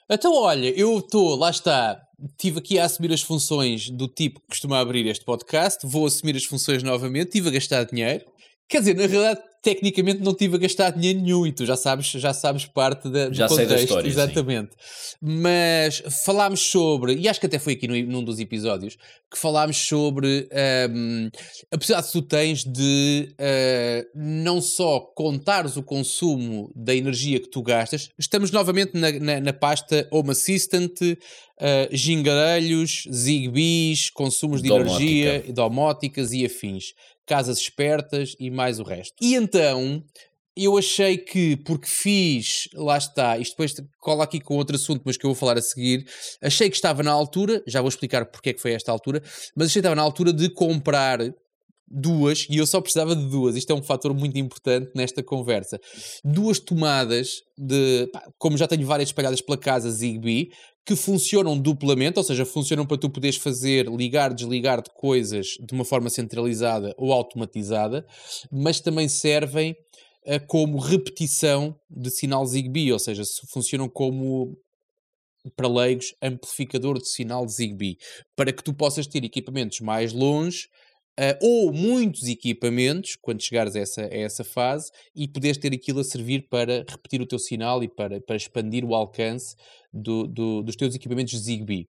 Então, 0.09 0.33
olha, 0.33 0.69
eu 0.69 0.97
estou, 0.97 1.35
lá 1.35 1.51
está, 1.51 2.01
estive 2.31 2.59
aqui 2.59 2.79
a 2.79 2.85
assumir 2.85 3.13
as 3.13 3.21
funções 3.21 3.89
do 3.89 4.07
tipo 4.07 4.39
que 4.39 4.47
costuma 4.47 4.79
abrir 4.79 5.05
este 5.05 5.23
podcast, 5.23 5.85
vou 5.85 6.07
assumir 6.07 6.35
as 6.35 6.45
funções 6.45 6.81
novamente, 6.81 7.27
estive 7.27 7.49
a 7.49 7.51
gastar 7.51 7.83
dinheiro. 7.83 8.25
Quer 8.67 8.79
dizer, 8.79 8.95
na 8.95 9.05
realidade, 9.05 9.41
tecnicamente 9.61 10.21
não 10.21 10.33
tive 10.33 10.55
a 10.55 10.59
gastar 10.59 10.91
dinheiro 10.91 11.19
nenhum 11.19 11.45
e 11.45 11.51
tu 11.51 11.65
já 11.65 11.75
sabes, 11.75 12.07
já 12.07 12.33
sabes 12.33 12.65
parte 12.65 13.09
da, 13.09 13.27
do 13.27 13.33
já 13.33 13.47
contexto. 13.47 13.67
Sei 13.67 13.77
da 13.77 13.83
história, 13.83 14.07
exatamente. 14.07 14.71
Sim. 14.71 15.15
Mas 15.21 16.03
falámos 16.23 16.61
sobre, 16.61 17.15
e 17.15 17.27
acho 17.27 17.39
que 17.39 17.45
até 17.45 17.59
foi 17.59 17.73
aqui 17.73 17.87
no, 17.87 17.95
num 18.11 18.23
dos 18.23 18.39
episódios, 18.39 18.97
que 19.29 19.37
falámos 19.37 19.77
sobre 19.77 20.49
um, 20.89 21.29
a 21.71 21.77
possibilidade 21.77 22.07
que 22.07 22.13
tu 22.13 22.21
tens 22.21 22.63
de 22.63 23.29
uh, 23.33 24.09
não 24.15 24.61
só 24.61 24.99
contares 24.99 25.75
o 25.75 25.83
consumo 25.83 26.71
da 26.75 26.95
energia 26.95 27.39
que 27.39 27.49
tu 27.49 27.61
gastas, 27.61 28.09
estamos 28.17 28.51
novamente 28.51 28.97
na, 28.97 29.11
na, 29.11 29.39
na 29.41 29.53
pasta 29.53 30.07
Home 30.09 30.31
Assistant, 30.31 31.01
uh, 31.01 31.15
gingarelhos, 31.91 33.07
zigbees, 33.11 34.09
consumos 34.09 34.61
de 34.61 34.69
Domótica. 34.69 35.03
energia, 35.03 35.53
domóticas 35.53 36.31
e 36.31 36.45
afins 36.45 36.93
casas 37.29 37.59
espertas 37.59 38.35
e 38.39 38.49
mais 38.49 38.79
o 38.79 38.83
resto. 38.83 39.13
E 39.21 39.35
então 39.35 40.03
eu 40.57 40.75
achei 40.77 41.15
que, 41.15 41.55
porque 41.57 41.87
fiz, 41.87 42.67
lá 42.73 42.97
está, 42.97 43.37
isto 43.37 43.51
depois 43.51 43.75
cola 43.99 44.23
aqui 44.23 44.41
com 44.41 44.55
outro 44.57 44.75
assunto, 44.75 45.03
mas 45.05 45.15
que 45.15 45.25
eu 45.25 45.29
vou 45.29 45.35
falar 45.35 45.57
a 45.57 45.61
seguir, 45.61 46.05
achei 46.41 46.69
que 46.69 46.75
estava 46.75 47.03
na 47.03 47.11
altura, 47.11 47.63
já 47.67 47.81
vou 47.81 47.87
explicar 47.87 48.25
porque 48.25 48.49
é 48.49 48.53
que 48.53 48.59
foi 48.59 48.73
esta 48.73 48.91
altura, 48.91 49.21
mas 49.55 49.67
achei 49.67 49.75
que 49.75 49.79
estava 49.79 49.95
na 49.95 50.01
altura 50.01 50.33
de 50.33 50.49
comprar 50.49 51.19
duas, 51.87 52.47
e 52.49 52.57
eu 52.57 52.67
só 52.67 52.81
precisava 52.81 53.15
de 53.15 53.29
duas, 53.29 53.55
isto 53.55 53.71
é 53.71 53.75
um 53.75 53.81
fator 53.81 54.13
muito 54.13 54.37
importante 54.37 54.91
nesta 54.95 55.23
conversa, 55.23 55.79
duas 56.25 56.59
tomadas 56.59 57.41
de, 57.57 58.07
pá, 58.11 58.23
como 58.37 58.57
já 58.57 58.67
tenho 58.67 58.85
várias 58.85 59.09
espalhadas 59.09 59.41
pela 59.41 59.57
casa 59.57 59.89
Zigbee, 59.89 60.49
que 60.89 60.95
funcionam 60.95 61.55
duplamente, 61.55 62.17
ou 62.17 62.23
seja, 62.23 62.43
funcionam 62.43 62.83
para 62.83 62.97
tu 62.97 63.11
poderes 63.11 63.37
fazer 63.37 63.87
ligar, 63.87 64.33
desligar 64.33 64.81
de 64.81 64.89
coisas 64.89 65.49
de 65.63 65.71
uma 65.71 65.85
forma 65.85 66.09
centralizada 66.09 66.95
ou 66.97 67.13
automatizada, 67.13 68.03
mas 68.51 68.79
também 68.79 69.07
servem 69.07 69.73
uh, 70.25 70.43
como 70.47 70.79
repetição 70.79 71.79
de 71.87 72.09
sinal 72.09 72.43
Zigbee, 72.43 72.91
ou 72.91 72.97
seja, 72.97 73.21
funcionam 73.51 73.87
como 73.87 74.57
para 75.55 75.67
leigos, 75.67 76.15
amplificador 76.23 76.97
de 76.97 77.07
sinal 77.07 77.47
Zigbee, 77.47 77.99
para 78.35 78.51
que 78.51 78.63
tu 78.63 78.73
possas 78.73 79.05
ter 79.05 79.23
equipamentos 79.23 79.81
mais 79.81 80.11
longe 80.11 80.67
Uh, 81.17 81.35
ou 81.41 81.73
muitos 81.73 82.27
equipamentos, 82.27 83.17
quando 83.21 83.43
chegares 83.43 83.75
a 83.75 83.79
essa, 83.79 84.01
a 84.01 84.17
essa 84.17 84.43
fase, 84.43 84.89
e 85.13 85.27
poderes 85.27 85.57
ter 85.57 85.73
aquilo 85.73 85.99
a 85.99 86.03
servir 86.03 86.47
para 86.49 86.85
repetir 86.87 87.21
o 87.21 87.25
teu 87.25 87.37
sinal 87.37 87.83
e 87.83 87.89
para, 87.89 88.21
para 88.21 88.37
expandir 88.37 88.85
o 88.85 88.95
alcance 88.95 89.55
do, 89.93 90.25
do, 90.25 90.63
dos 90.63 90.75
teus 90.77 90.95
equipamentos 90.95 91.37
Zigbee. 91.37 91.87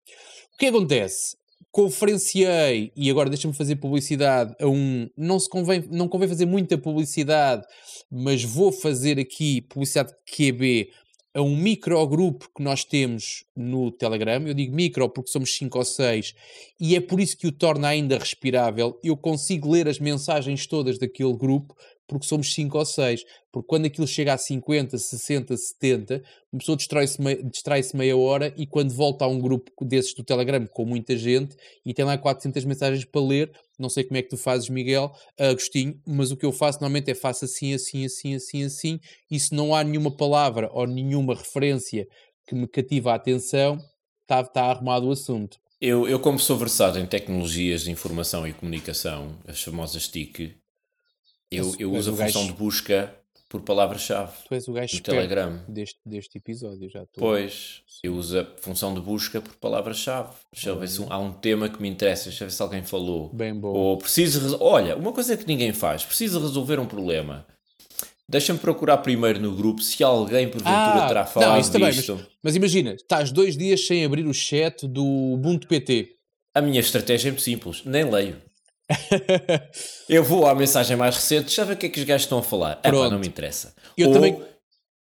O 0.54 0.58
que 0.58 0.66
acontece? 0.66 1.36
Conferenciei, 1.70 2.90
e 2.96 3.08
agora 3.08 3.30
deixa-me 3.30 3.54
fazer 3.54 3.76
publicidade 3.76 4.52
a 4.60 4.66
um. 4.66 5.08
Não, 5.16 5.38
se 5.38 5.48
convém, 5.48 5.84
não 5.88 6.08
convém 6.08 6.28
fazer 6.28 6.46
muita 6.46 6.76
publicidade, 6.76 7.64
mas 8.10 8.42
vou 8.42 8.72
fazer 8.72 9.20
aqui 9.20 9.60
publicidade 9.62 10.12
QB 10.26 10.90
a 11.34 11.40
um 11.40 11.56
microgrupo 11.56 12.50
que 12.54 12.62
nós 12.62 12.84
temos 12.84 13.44
no 13.56 13.90
Telegram. 13.90 14.46
Eu 14.46 14.54
digo 14.54 14.75
micro 14.75 15.08
porque 15.08 15.30
somos 15.30 15.54
5 15.56 15.78
ou 15.78 15.84
6 15.84 16.34
e 16.78 16.96
é 16.96 17.00
por 17.00 17.20
isso 17.20 17.37
que 17.37 17.46
o 17.46 17.52
torna 17.52 17.88
ainda 17.88 18.18
respirável. 18.18 18.99
Eu 19.02 19.16
consigo 19.16 19.70
ler 19.70 19.88
as 19.88 19.99
mensagens 19.99 20.66
todas 20.66 20.99
daquele 20.99 21.37
grupo 21.37 21.75
porque 22.11 22.26
somos 22.26 22.52
5 22.52 22.76
ou 22.76 22.85
6. 22.85 23.25
Porque 23.52 23.69
quando 23.69 23.87
aquilo 23.87 24.07
chega 24.07 24.35
a 24.35 24.38
50, 24.38 24.99
60, 24.99 25.57
70, 25.57 26.23
uma 26.52 26.59
pessoa 26.59 26.76
distrai-se 26.76 27.23
mei, 27.23 27.40
distrai 27.45 27.83
meia 27.95 28.17
hora 28.17 28.52
e 28.57 28.67
quando 28.67 28.93
volta 28.93 29.25
a 29.25 29.29
um 29.29 29.38
grupo 29.38 29.85
desses 29.85 30.12
do 30.12 30.25
Telegram 30.25 30.67
com 30.67 30.85
muita 30.85 31.17
gente 31.17 31.57
e 31.87 31.95
tem 31.95 32.05
lá 32.05 32.19
400 32.19 32.64
mensagens 32.64 33.05
para 33.05 33.21
ler, 33.21 33.52
não 33.79 33.88
sei 33.88 34.02
como 34.02 34.17
é 34.17 34.23
que 34.23 34.29
tu 34.29 34.37
fazes, 34.37 34.69
Miguel, 34.69 35.12
Agostinho, 35.38 36.00
mas 36.05 36.33
o 36.33 36.37
que 36.37 36.45
eu 36.45 36.52
faço 36.52 36.81
normalmente 36.81 37.12
é 37.12 37.14
faço 37.14 37.45
assim, 37.45 37.73
assim, 37.75 38.05
assim, 38.05 38.35
assim, 38.35 38.64
assim, 38.64 39.00
e 39.31 39.38
se 39.38 39.55
não 39.55 39.73
há 39.73 39.85
nenhuma 39.85 40.11
palavra 40.11 40.69
ou 40.73 40.87
nenhuma 40.87 41.35
referência 41.35 42.09
que 42.45 42.57
me 42.57 42.67
cativa 42.67 43.12
a 43.12 43.14
atenção, 43.14 43.79
está 44.23 44.43
tá 44.43 44.64
arrumado 44.64 45.07
o 45.07 45.12
assunto. 45.12 45.59
Eu, 45.81 46.09
eu, 46.09 46.19
como 46.19 46.38
sou 46.38 46.59
versado 46.59 46.99
em 46.99 47.07
tecnologias 47.07 47.83
de 47.83 47.90
informação 47.90 48.47
e 48.47 48.52
comunicação, 48.52 49.38
as 49.47 49.62
famosas 49.62 50.09
TIC, 50.09 50.61
eu, 51.50 51.75
eu 51.78 51.92
uso 51.92 52.12
a 52.12 52.16
função 52.16 52.42
gajo... 52.42 52.52
de 52.52 52.59
busca 52.59 53.14
por 53.50 53.62
palavra-chave. 53.62 54.33
Tu 54.47 54.54
és 54.54 54.69
o 54.69 54.73
gajo 54.73 54.97
no 54.97 55.02
Telegram. 55.02 55.61
Deste, 55.69 55.99
deste 56.07 56.38
episódio, 56.38 56.88
já 56.88 57.02
estou. 57.02 57.21
Pois, 57.21 57.83
eu 58.02 58.14
uso 58.14 58.38
a 58.38 58.47
função 58.61 58.95
de 58.95 59.00
busca 59.00 59.40
por 59.40 59.57
palavra-chave. 59.57 60.30
Deixa 60.52 60.71
eu 60.71 60.78
ver 60.78 60.88
se 60.88 61.04
há 61.11 61.19
um 61.19 61.33
tema 61.33 61.69
que 61.69 61.83
me 61.83 61.88
interessa, 61.88 62.30
deixa 62.30 62.45
eu 62.45 62.49
ver 62.49 62.54
se 62.54 62.62
alguém 62.62 62.85
falou. 62.85 63.28
Bem 63.30 63.52
bom. 63.52 63.73
Ou 63.73 63.99
preciso. 63.99 64.57
Olha, 64.61 64.97
uma 64.97 65.12
coisa 65.12 65.37
que 65.37 65.47
ninguém 65.47 65.73
faz, 65.73 66.04
preciso 66.04 66.38
resolver 66.40 66.78
um 66.78 66.87
problema. 66.87 67.45
Deixa-me 68.28 68.61
procurar 68.61 68.99
primeiro 68.99 69.40
no 69.40 69.57
grupo 69.57 69.83
se 69.83 70.04
alguém 70.04 70.49
porventura 70.49 71.04
ah, 71.04 71.09
terá 71.09 71.26
falado 71.26 71.50
não, 71.50 71.59
isso 71.59 71.73
também, 71.73 71.92
mas, 71.92 72.09
mas, 72.40 72.54
imagina, 72.54 72.92
estás 72.92 73.33
dois 73.33 73.57
dias 73.57 73.85
sem 73.85 74.04
abrir 74.04 74.25
o 74.25 74.33
chat 74.33 74.87
do 74.87 75.04
Ubuntu 75.04 75.66
PT. 75.66 76.14
A 76.54 76.61
minha 76.61 76.78
estratégia 76.78 77.28
é 77.28 77.33
muito 77.33 77.42
simples, 77.42 77.83
nem 77.85 78.09
leio. 78.09 78.37
eu 80.09 80.25
vou 80.25 80.47
à 80.47 80.54
mensagem 80.54 80.97
mais 80.97 81.16
recente, 81.16 81.54
já 81.54 81.64
ver 81.64 81.75
o 81.75 81.76
que 81.76 81.87
é 81.87 81.88
que 81.88 82.00
os 82.00 82.04
gajos 82.04 82.25
estão 82.25 82.38
a 82.38 82.42
falar. 82.42 82.80
É 82.82 82.90
não 82.90 83.18
me 83.18 83.26
interessa. 83.26 83.75
Eu 83.97 84.09
Ou, 84.09 84.14
também. 84.14 84.42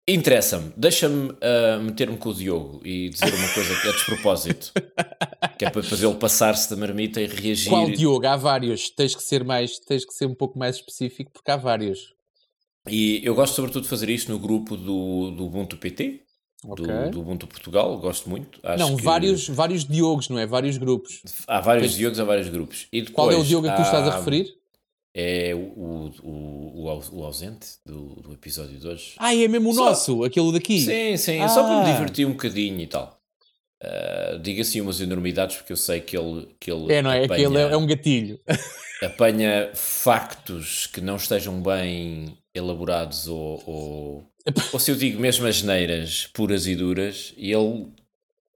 Interessa-me, 0.10 0.72
deixa-me 0.78 1.32
uh, 1.32 1.82
meter-me 1.82 2.16
com 2.16 2.30
o 2.30 2.34
Diogo 2.34 2.82
e 2.86 3.10
dizer 3.10 3.34
uma 3.34 3.50
coisa 3.50 3.76
que 3.82 3.90
é 3.90 3.92
despropósito. 3.92 4.72
que 5.60 5.66
é 5.66 5.70
para 5.70 5.84
fazê-lo 5.84 6.16
passar-se 6.16 6.70
da 6.70 6.78
marmita 6.78 7.20
e 7.20 7.28
reagir. 7.28 7.70
Qual 7.70 7.90
Diogo? 7.90 8.26
Há 8.26 8.38
vários. 8.38 8.90
Tens 8.90 9.14
que 9.14 9.22
ser 9.22 9.44
mais, 9.44 9.78
tens 9.80 10.06
que 10.06 10.14
ser 10.14 10.26
um 10.26 10.34
pouco 10.34 10.58
mais 10.58 10.78
específico 10.78 11.32
porque 11.34 11.52
há 11.52 11.58
vários. 11.58 12.14
E 12.90 13.20
eu 13.22 13.36
gosto 13.36 13.56
sobretudo 13.56 13.84
de 13.84 13.90
fazer 13.90 14.10
isto 14.10 14.32
no 14.32 14.40
grupo 14.40 14.78
do, 14.78 15.32
do 15.32 15.46
Ubuntu 15.46 15.76
PT, 15.76 16.22
okay. 16.64 16.86
do, 16.86 17.12
do 17.12 17.22
Ubuntu 17.22 17.48
Portugal, 17.48 17.98
gosto 17.98 18.30
muito. 18.30 18.60
Acho 18.64 18.84
não, 18.84 18.96
que... 18.96 19.04
vários, 19.04 19.48
vários 19.48 19.86
Diogos, 19.86 20.30
não 20.30 20.40
é? 20.40 20.46
Vários 20.46 20.78
grupos. 20.78 21.22
Há 21.48 21.62
vários 21.62 21.94
Diogos, 21.94 21.98
Diogos, 21.98 22.20
há 22.20 22.24
vários 22.24 22.50
grupos. 22.50 22.88
E 22.92 23.02
depois, 23.02 23.16
Qual 23.16 23.32
é 23.32 23.36
o 23.36 23.44
Diogo 23.44 23.68
a 23.68 23.72
que 23.72 23.78
tu 23.78 23.84
estás 23.84 24.08
a 24.08 24.18
referir? 24.18 24.56
É 25.20 25.56
o, 25.56 25.60
o, 25.60 26.12
o, 26.24 27.02
o 27.12 27.24
ausente 27.24 27.68
do, 27.84 28.16
do 28.22 28.34
episódio 28.34 28.80
de 28.80 28.88
hoje. 28.88 29.14
Ah, 29.18 29.34
é 29.36 29.48
mesmo 29.48 29.72
o 29.72 29.74
só, 29.74 29.86
nosso, 29.86 30.24
aquele 30.24 30.52
daqui? 30.52 30.80
Sim, 30.80 31.18
sim, 31.18 31.40
ah. 31.40 31.50
só 31.50 31.64
para 31.64 31.84
me 31.84 31.90
ah. 31.90 31.94
divertir 31.94 32.28
um 32.28 32.32
bocadinho 32.32 32.80
e 32.82 32.88
tal. 32.88 33.18
Uh, 33.84 34.40
diga 34.40 34.64
assim 34.64 34.82
umas 34.82 35.00
enormidades 35.00 35.58
porque 35.58 35.74
eu 35.74 35.78
sei 35.78 36.02
que 36.02 36.18
ele. 36.18 36.48
Que 36.60 36.72
ele 36.72 36.94
é, 36.94 37.02
não 37.02 37.12
é? 37.12 37.26
Apanha, 37.26 37.40
que 37.40 37.46
ele 37.46 37.58
é, 37.58 37.72
é 37.72 37.78
um 37.78 37.86
gatilho. 37.86 38.40
apanha 39.04 39.72
factos 39.74 40.88
que 40.88 41.02
não 41.02 41.16
estejam 41.16 41.62
bem 41.62 42.38
elaborados 42.54 43.28
ou, 43.28 43.64
ou, 43.66 44.32
ou 44.74 44.80
se 44.80 44.92
eu 44.92 44.96
digo 44.96 45.20
mesmo 45.20 45.46
as 45.46 45.62
neiras 45.62 46.28
puras 46.34 46.68
e 46.68 46.76
duras, 46.76 47.34
e 47.38 47.52
ele 47.52 47.92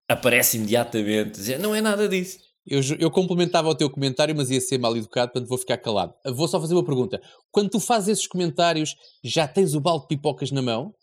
aparece 0.08 0.58
imediatamente 0.58 1.32
dizer 1.32 1.60
não 1.60 1.76
é 1.76 1.82
nada 1.82 2.08
disso. 2.08 2.40
Eu, 2.66 2.80
eu 3.00 3.10
complementava 3.10 3.70
o 3.70 3.76
teu 3.76 3.90
comentário, 3.90 4.36
mas 4.36 4.52
ia 4.52 4.62
ser 4.62 4.78
mal 4.78 4.96
educado, 4.96 5.32
portanto 5.32 5.50
vou 5.50 5.58
ficar 5.58 5.78
calado. 5.78 6.14
Vou 6.26 6.48
só 6.48 6.62
fazer 6.62 6.76
uma 6.76 6.86
pergunta. 6.86 7.20
Quando 7.52 7.72
tu 7.72 7.80
fazes 7.80 8.10
esses 8.10 8.28
comentários, 8.28 8.96
já 9.24 9.48
tens 9.48 9.74
o 9.74 9.82
balde 9.82 10.04
de 10.04 10.10
pipocas 10.10 10.52
na 10.52 10.62
mão? 10.62 10.94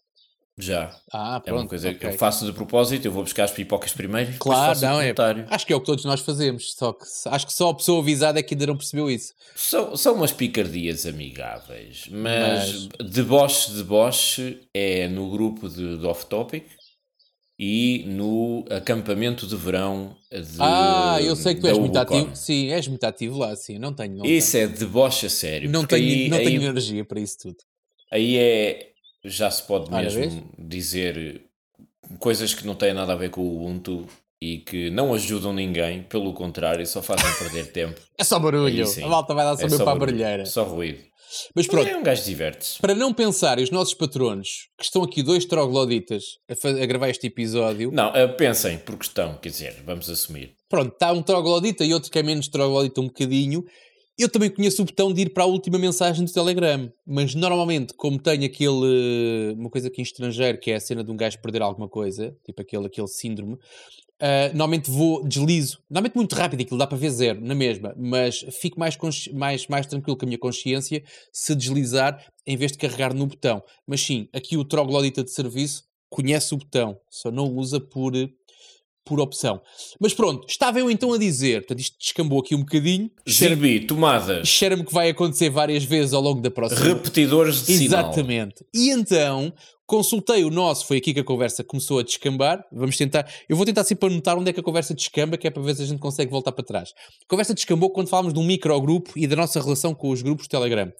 Já. 0.61 0.91
Ah, 1.13 1.39
pronto, 1.39 1.57
é 1.57 1.61
uma 1.63 1.69
coisa 1.69 1.89
okay. 1.91 2.01
que 2.01 2.07
eu 2.07 2.19
faço 2.19 2.45
de 2.45 2.53
propósito, 2.53 3.07
eu 3.07 3.13
vou 3.13 3.23
buscar 3.23 3.45
as 3.45 3.53
pipocas 3.53 3.93
primeiro 3.93 4.33
claro, 4.41 4.81
não, 4.81 5.01
é, 5.01 5.15
acho 5.51 5.65
que 5.65 5.73
é 5.73 5.77
o 5.77 5.81
que 5.81 5.87
todos 5.87 6.05
nós 6.05 6.21
fazemos, 6.21 6.75
só 6.75 6.93
que 6.93 7.05
acho 7.27 7.47
que 7.47 7.53
só 7.53 7.71
a 7.71 7.75
pessoa 7.75 8.01
avisada 8.01 8.41
é 8.41 8.43
que 8.43 8.55
ainda 8.55 8.67
não 8.67 8.77
percebeu 8.77 9.09
isso. 9.09 9.33
São, 9.55 9.97
são 9.97 10.15
umas 10.17 10.33
picardias 10.33 11.07
amigáveis, 11.07 12.09
mas, 12.11 12.89
mas... 12.99 13.09
deboche, 13.09 13.73
deboche 13.73 14.69
é 14.75 15.07
no 15.07 15.31
grupo 15.31 15.69
de, 15.69 15.97
de 15.97 16.05
off-topic 16.05 16.65
e 17.57 18.05
no 18.09 18.65
acampamento 18.69 19.47
de 19.47 19.55
verão 19.55 20.17
de, 20.31 20.59
Ah, 20.59 21.19
eu 21.21 21.37
sei 21.37 21.55
que 21.55 21.61
tu 21.61 21.69
és 21.69 21.79
muito 21.79 21.97
ativo. 21.97 22.35
Sim, 22.35 22.71
és 22.71 22.87
muito 22.87 23.05
ativo 23.05 23.39
lá, 23.39 23.55
sim. 23.57 23.79
Não 23.79 23.93
tenho. 23.93 24.19
Não 24.19 24.25
isso 24.25 24.53
tenho. 24.53 24.65
é 24.65 24.69
deboche 24.69 25.27
a 25.27 25.31
sério. 25.31 25.71
Não 25.71 25.85
tenho, 25.85 26.05
aí, 26.05 26.29
não 26.29 26.39
tenho 26.39 26.61
aí, 26.61 26.67
energia 26.67 27.05
para 27.05 27.21
isso 27.21 27.37
tudo. 27.39 27.57
Aí 28.13 28.37
é, 28.37 28.93
já 29.29 29.51
se 29.51 29.63
pode 29.63 29.91
mesmo 29.91 30.51
dizer 30.59 31.43
coisas 32.19 32.55
que 32.55 32.67
não 32.67 32.75
têm 32.75 32.93
nada 32.93 33.13
a 33.13 33.17
ver 33.17 33.31
com 33.31 33.41
o 33.41 33.57
Ubuntu 33.57 34.07
e 34.41 34.59
que 34.59 34.91
não 34.91 35.13
ajudam 35.15 35.53
ninguém, 35.53 36.03
pelo 36.03 36.33
contrário, 36.33 36.87
só 36.87 37.03
fazem 37.03 37.33
perder 37.39 37.71
tempo. 37.73 38.01
É 38.17 38.25
só 38.25 38.39
barulho, 38.39 38.87
sim, 38.87 39.03
a 39.03 39.09
malta 39.09 39.35
vai 39.35 39.45
lá 39.45 39.57
saber 39.57 39.75
é 39.75 39.79
para 39.79 39.93
a 39.93 39.97
barulheira. 39.97 40.47
Só 40.47 40.65
ruído. 40.65 41.09
Mas 41.55 41.67
pronto, 41.67 41.89
é 41.89 41.97
um 41.97 42.03
gajo 42.03 42.25
diverte-se. 42.25 42.79
Para 42.81 42.95
não 42.95 43.13
pensarem 43.13 43.63
os 43.63 43.71
nossos 43.71 43.93
patronos, 43.93 44.69
que 44.79 44.85
estão 44.85 45.03
aqui 45.03 45.23
dois 45.23 45.45
trogloditas 45.45 46.23
a, 46.49 46.69
a 46.83 46.87
gravar 46.87 47.11
este 47.11 47.27
episódio... 47.27 47.91
Não, 47.93 48.11
uh, 48.11 48.35
pensem, 48.37 48.79
porque 48.79 49.05
estão, 49.05 49.35
quer 49.37 49.51
dizer, 49.51 49.83
vamos 49.85 50.09
assumir. 50.09 50.55
Pronto, 50.69 50.93
está 50.93 51.13
um 51.13 51.23
troglodita 51.23 51.85
e 51.85 51.93
outro 51.93 52.11
que 52.11 52.19
é 52.19 52.23
menos 52.23 52.49
troglodita 52.49 53.01
um 53.01 53.09
bocadinho, 53.09 53.63
eu 54.19 54.29
também 54.29 54.51
conheço 54.51 54.83
o 54.83 54.85
botão 54.85 55.13
de 55.13 55.23
ir 55.23 55.31
para 55.31 55.45
a 55.45 55.47
última 55.47 55.79
mensagem 55.79 56.25
do 56.25 56.33
Telegram, 56.33 56.93
mas 57.07 57.35
normalmente, 57.35 57.95
como 57.95 58.19
tenho 58.19 58.45
aquele. 58.45 59.55
uma 59.57 59.71
coisa 59.71 59.89
aqui 59.89 60.01
em 60.01 60.05
estrangeiro, 60.05 60.59
que 60.59 60.71
é 60.71 60.75
a 60.75 60.81
cena 60.81 61.05
de 61.05 61.11
um 61.11 61.17
gajo 61.17 61.41
perder 61.41 61.63
alguma 61.63 61.89
coisa, 61.89 62.37
tipo 62.45 62.61
aquele, 62.61 62.87
aquele 62.87 63.07
síndrome, 63.07 63.55
uh, 63.55 64.49
normalmente 64.49 64.91
vou, 64.91 65.25
deslizo. 65.27 65.79
Normalmente 65.89 66.17
muito 66.17 66.35
rápido, 66.35 66.63
aquilo 66.63 66.79
dá 66.79 66.87
para 66.87 66.99
ver 66.99 67.11
zero, 67.11 67.41
na 67.41 67.55
mesma, 67.55 67.95
mas 67.97 68.45
fico 68.61 68.79
mais, 68.79 68.99
mais, 69.33 69.67
mais 69.69 69.87
tranquilo 69.87 70.17
com 70.17 70.25
a 70.25 70.29
minha 70.29 70.39
consciência 70.39 71.03
se 71.33 71.55
deslizar 71.55 72.25
em 72.47 72.57
vez 72.57 72.73
de 72.73 72.79
carregar 72.79 73.15
no 73.15 73.27
botão. 73.27 73.63
Mas 73.87 74.01
sim, 74.01 74.29
aqui 74.33 74.57
o 74.57 74.65
troglodita 74.65 75.23
de 75.23 75.31
serviço 75.31 75.85
conhece 76.11 76.55
o 76.55 76.59
botão, 76.59 76.99
só 77.11 77.31
não 77.31 77.45
usa 77.55 77.79
por 77.79 78.15
por 79.09 79.21
opção. 79.21 79.61
Mas 79.99 80.13
pronto, 80.13 80.47
estava 80.47 80.79
eu 80.79 80.91
então 80.91 81.13
a 81.13 81.19
dizer, 81.19 81.63
portanto 81.63 81.81
isto 81.81 81.97
descambou 81.99 82.41
aqui 82.41 82.55
um 82.55 82.61
bocadinho. 82.61 83.11
Zigbee, 83.29 83.87
tomadas. 83.87 84.47
Cheira-me 84.47 84.85
que 84.85 84.93
vai 84.93 85.09
acontecer 85.09 85.49
várias 85.49 85.83
vezes 85.83 86.13
ao 86.13 86.21
longo 86.21 86.43
da 86.43 86.51
próxima. 86.51 86.81
Repetidores 86.81 87.65
de 87.65 87.77
sinal. 87.77 88.11
Exatamente. 88.11 88.65
E 88.75 88.91
então 88.91 89.53
consultei 89.87 90.45
o 90.45 90.51
nosso, 90.51 90.87
foi 90.87 90.99
aqui 90.99 91.15
que 91.15 91.21
a 91.21 91.25
conversa 91.25 91.65
começou 91.65 91.99
a 91.99 92.03
descambar. 92.03 92.63
Vamos 92.71 92.97
tentar, 92.99 93.27
eu 93.49 93.57
vou 93.57 93.65
tentar 93.65 93.85
sempre 93.85 94.11
anotar 94.11 94.39
onde 94.39 94.51
é 94.51 94.53
que 94.53 94.61
a 94.61 94.63
conversa 94.63 94.95
descamba, 94.95 95.39
que 95.39 95.47
é 95.47 95.51
para 95.51 95.63
ver 95.63 95.75
se 95.75 95.83
a 95.83 95.87
gente 95.87 95.99
consegue 95.99 96.31
voltar 96.31 96.53
para 96.53 96.63
trás. 96.63 96.91
A 97.25 97.29
conversa 97.29 97.55
descambou 97.55 97.91
quando 97.91 98.09
falámos 98.09 98.35
de 98.35 98.39
um 98.39 98.45
microgrupo 98.45 99.13
e 99.17 99.27
da 99.27 99.35
nossa 99.35 99.59
relação 99.61 99.95
com 99.95 100.11
os 100.11 100.21
grupos 100.21 100.47
Telegram. 100.47 100.93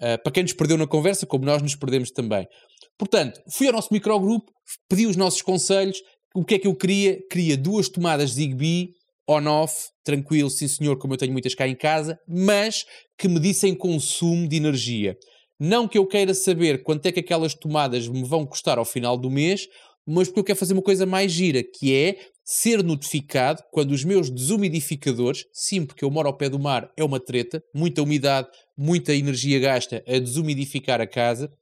Uh, 0.00 0.16
para 0.22 0.32
quem 0.32 0.42
nos 0.42 0.54
perdeu 0.54 0.78
na 0.78 0.86
conversa, 0.86 1.26
como 1.26 1.44
nós 1.44 1.60
nos 1.60 1.76
perdemos 1.76 2.10
também. 2.10 2.48
Portanto, 2.96 3.42
fui 3.50 3.66
ao 3.66 3.74
nosso 3.74 3.88
microgrupo, 3.92 4.50
pedi 4.88 5.06
os 5.06 5.16
nossos 5.16 5.42
conselhos, 5.42 6.02
o 6.34 6.44
que 6.44 6.54
é 6.54 6.58
que 6.58 6.66
eu 6.66 6.74
queria? 6.74 7.18
Queria 7.28 7.56
duas 7.56 7.88
tomadas 7.88 8.32
Zigbee 8.32 8.94
on-off, 9.28 9.88
tranquilo, 10.04 10.50
sim 10.50 10.66
senhor, 10.66 10.98
como 10.98 11.14
eu 11.14 11.18
tenho 11.18 11.32
muitas 11.32 11.54
cá 11.54 11.68
em 11.68 11.76
casa, 11.76 12.18
mas 12.26 12.84
que 13.16 13.28
me 13.28 13.38
dissem 13.38 13.74
consumo 13.74 14.48
de 14.48 14.56
energia. 14.56 15.16
Não 15.58 15.86
que 15.86 15.98
eu 15.98 16.06
queira 16.06 16.34
saber 16.34 16.82
quanto 16.82 17.06
é 17.06 17.12
que 17.12 17.20
aquelas 17.20 17.54
tomadas 17.54 18.08
me 18.08 18.24
vão 18.24 18.44
custar 18.44 18.78
ao 18.78 18.84
final 18.84 19.16
do 19.16 19.30
mês, 19.30 19.68
mas 20.06 20.26
porque 20.26 20.40
eu 20.40 20.44
quero 20.44 20.58
fazer 20.58 20.72
uma 20.72 20.82
coisa 20.82 21.06
mais 21.06 21.30
gira, 21.30 21.62
que 21.62 21.94
é 21.94 22.16
ser 22.44 22.82
notificado 22.82 23.62
quando 23.70 23.92
os 23.92 24.02
meus 24.02 24.28
desumidificadores, 24.28 25.44
sim, 25.52 25.86
porque 25.86 26.04
eu 26.04 26.10
moro 26.10 26.26
ao 26.26 26.36
pé 26.36 26.48
do 26.48 26.58
mar, 26.58 26.90
é 26.96 27.04
uma 27.04 27.20
treta, 27.20 27.62
muita 27.72 28.02
umidade, 28.02 28.48
muita 28.76 29.14
energia 29.14 29.60
gasta 29.60 30.02
a 30.08 30.18
desumidificar 30.18 31.00
a 31.00 31.06
casa. 31.06 31.52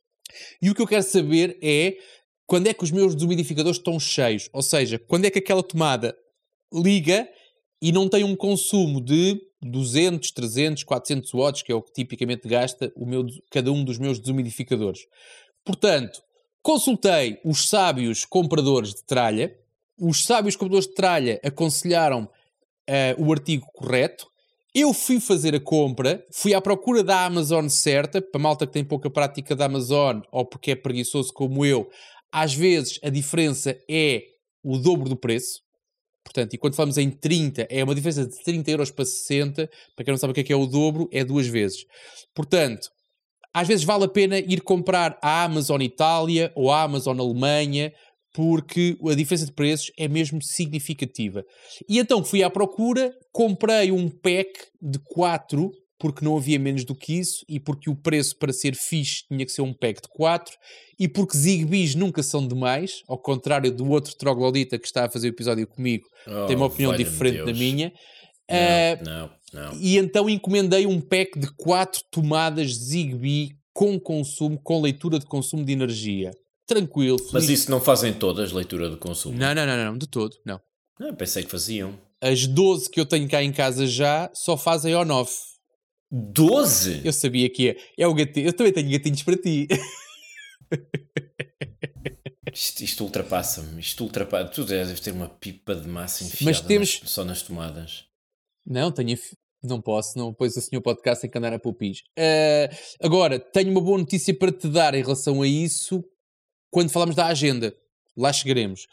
E 0.62 0.70
o 0.70 0.75
que 0.75 0.80
eu 0.80 0.87
quero 0.87 1.02
saber 1.02 1.58
é 1.62 1.94
quando 2.48 2.66
é 2.66 2.72
que 2.72 2.82
os 2.82 2.90
meus 2.90 3.14
desumidificadores 3.14 3.76
estão 3.76 4.00
cheios, 4.00 4.48
ou 4.54 4.62
seja, 4.62 4.98
quando 4.98 5.26
é 5.26 5.30
que 5.30 5.38
aquela 5.38 5.62
tomada 5.62 6.16
liga 6.72 7.28
e 7.80 7.92
não 7.92 8.08
tem 8.08 8.24
um 8.24 8.34
consumo 8.34 9.02
de 9.02 9.38
200, 9.60 10.30
300, 10.30 10.82
400 10.82 11.30
watts, 11.34 11.62
que 11.62 11.70
é 11.70 11.74
o 11.74 11.82
que 11.82 11.92
tipicamente 11.92 12.48
gasta 12.48 12.90
o 12.96 13.04
meu, 13.04 13.26
cada 13.50 13.70
um 13.70 13.84
dos 13.84 13.98
meus 13.98 14.18
desumidificadores. 14.18 15.00
Portanto, 15.62 16.22
consultei 16.62 17.38
os 17.44 17.68
sábios 17.68 18.24
compradores 18.24 18.94
de 18.94 19.04
tralha, 19.04 19.54
os 20.00 20.24
sábios 20.24 20.56
compradores 20.56 20.88
de 20.88 20.94
tralha 20.94 21.38
aconselharam 21.44 22.22
uh, 22.24 23.22
o 23.22 23.30
artigo 23.30 23.66
correto, 23.74 24.26
eu 24.74 24.94
fui 24.94 25.18
fazer 25.18 25.54
a 25.54 25.60
compra, 25.60 26.24
fui 26.30 26.54
à 26.54 26.60
procura 26.60 27.02
da 27.02 27.24
Amazon 27.24 27.68
certa, 27.68 28.22
para 28.22 28.40
malta 28.40 28.66
que 28.66 28.72
tem 28.72 28.84
pouca 28.84 29.10
prática 29.10 29.56
da 29.56 29.66
Amazon 29.66 30.20
ou 30.30 30.46
porque 30.46 30.70
é 30.70 30.76
preguiçoso 30.76 31.32
como 31.32 31.64
eu, 31.64 31.90
às 32.32 32.54
vezes 32.54 32.99
a 33.02 33.08
diferença 33.08 33.76
é 33.88 34.23
o 34.62 34.78
dobro 34.78 35.08
do 35.08 35.16
preço. 35.16 35.61
Portanto, 36.25 36.52
e 36.54 36.58
quando 36.58 36.75
falamos 36.75 36.99
em 36.99 37.11
30, 37.11 37.66
é 37.70 37.82
uma 37.82 37.94
diferença 37.94 38.26
de 38.26 38.42
30 38.42 38.70
euros 38.70 38.90
para 38.90 39.04
60. 39.04 39.68
Para 39.97 40.04
quem 40.04 40.12
não 40.12 40.18
sabe 40.18 40.32
o 40.32 40.35
que 40.35 40.40
é, 40.40 40.44
que 40.44 40.52
é 40.52 40.56
o 40.56 40.66
dobro, 40.66 41.08
é 41.11 41.25
duas 41.25 41.47
vezes. 41.47 41.85
Portanto, 42.35 42.88
às 43.54 43.66
vezes 43.66 43.85
vale 43.85 44.04
a 44.04 44.08
pena 44.08 44.38
ir 44.38 44.61
comprar 44.61 45.18
a 45.23 45.44
Amazon 45.44 45.80
Itália 45.80 46.52
ou 46.54 46.70
a 46.70 46.82
Amazon 46.82 47.18
Alemanha, 47.18 47.92
porque 48.35 48.97
a 49.11 49.14
diferença 49.14 49.47
de 49.47 49.52
preços 49.52 49.90
é 49.99 50.06
mesmo 50.06 50.42
significativa. 50.42 51.42
E 51.88 51.99
então 51.99 52.23
fui 52.23 52.42
à 52.42 52.50
procura, 52.50 53.11
comprei 53.32 53.90
um 53.90 54.11
pack 54.11 54.50
de 54.80 54.99
4, 54.99 55.70
porque 55.98 56.24
não 56.24 56.36
havia 56.36 56.58
menos 56.58 56.84
do 56.84 56.94
que 56.94 57.18
isso, 57.18 57.44
e 57.48 57.58
porque 57.58 57.90
o 57.90 57.96
preço 57.96 58.36
para 58.38 58.52
ser 58.52 58.74
fixe 58.74 59.24
tinha 59.26 59.44
que 59.44 59.52
ser 59.52 59.62
um 59.62 59.72
pack 59.72 60.02
de 60.02 60.08
4, 60.08 60.54
e 60.98 61.08
porque 61.08 61.36
Zigbees 61.36 61.94
nunca 61.94 62.22
são 62.22 62.46
demais, 62.46 63.02
ao 63.08 63.18
contrário 63.18 63.70
do 63.72 63.88
outro 63.90 64.16
troglodita 64.16 64.78
que 64.78 64.86
está 64.86 65.06
a 65.06 65.10
fazer 65.10 65.28
o 65.28 65.30
episódio 65.30 65.66
comigo, 65.66 66.06
oh, 66.26 66.46
tem 66.46 66.56
uma 66.56 66.66
opinião 66.66 66.96
diferente 66.96 67.44
da 67.44 67.52
minha. 67.52 67.92
Não, 68.48 68.56
uh, 68.56 69.04
não, 69.04 69.30
não. 69.52 69.80
E 69.80 69.98
então 69.98 70.28
encomendei 70.30 70.86
um 70.86 71.00
pack 71.00 71.38
de 71.38 71.52
4 71.54 72.02
tomadas 72.10 72.72
Zigbee 72.72 73.50
com 73.72 73.98
consumo, 73.98 74.58
com 74.62 74.80
leitura 74.80 75.18
de 75.18 75.26
consumo 75.26 75.64
de 75.64 75.72
energia. 75.72 76.32
Tranquilo. 76.66 77.18
Feliz. 77.18 77.32
Mas 77.32 77.48
isso 77.48 77.70
não 77.70 77.80
fazem 77.80 78.12
todas 78.12 78.52
leitura 78.52 78.90
de 78.90 78.96
consumo? 78.96 79.38
Não, 79.38 79.54
não, 79.54 79.66
não, 79.66 79.76
não, 79.76 79.98
de 79.98 80.06
todo, 80.06 80.36
não. 80.44 80.60
Não, 80.98 81.14
pensei 81.14 81.42
que 81.42 81.50
faziam. 81.50 81.98
As 82.20 82.46
12 82.46 82.90
que 82.90 83.00
eu 83.00 83.06
tenho 83.06 83.28
cá 83.28 83.42
em 83.42 83.52
casa 83.52 83.86
já 83.86 84.30
só 84.34 84.56
fazem 84.56 84.94
on-off. 84.94 85.32
12? 86.10 87.02
Eu 87.04 87.12
sabia 87.12 87.50
que 87.50 87.70
é. 87.70 87.76
É 87.96 88.06
o 88.06 88.14
gatinho. 88.14 88.46
Eu 88.46 88.52
também 88.52 88.72
tenho 88.72 88.90
gatinhos 88.90 89.22
para 89.22 89.36
ti. 89.36 89.68
Isto, 92.52 92.82
isto 92.82 93.04
ultrapassa-me. 93.04 93.80
Isto 93.80 94.04
ultrapassa. 94.04 94.50
Tu 94.50 94.64
deves 94.64 95.00
ter 95.00 95.12
uma 95.12 95.28
pipa 95.28 95.74
de 95.74 95.86
massa 95.86 96.24
enfiada 96.24 96.44
Mas 96.44 96.60
temos... 96.60 97.00
nas, 97.00 97.10
só 97.10 97.24
nas 97.24 97.42
tomadas. 97.42 98.06
Não, 98.66 98.90
tenho. 98.90 99.16
Não 99.62 99.80
posso, 99.80 100.18
não. 100.18 100.32
Pois 100.32 100.56
o 100.56 100.60
senhor 100.60 100.80
podcast 100.80 101.20
tem 101.20 101.30
que 101.30 101.38
andar 101.38 101.52
a 101.52 101.58
pupis. 101.58 102.00
Uh, 102.18 102.74
agora, 103.00 103.38
tenho 103.38 103.70
uma 103.70 103.80
boa 103.80 103.98
notícia 103.98 104.36
para 104.36 104.52
te 104.52 104.68
dar 104.68 104.94
em 104.94 105.02
relação 105.02 105.42
a 105.42 105.46
isso 105.46 106.04
quando 106.70 106.90
falamos 106.90 107.14
da 107.14 107.26
agenda. 107.26 107.74
Lá 108.16 108.32
chegaremos. 108.32 108.86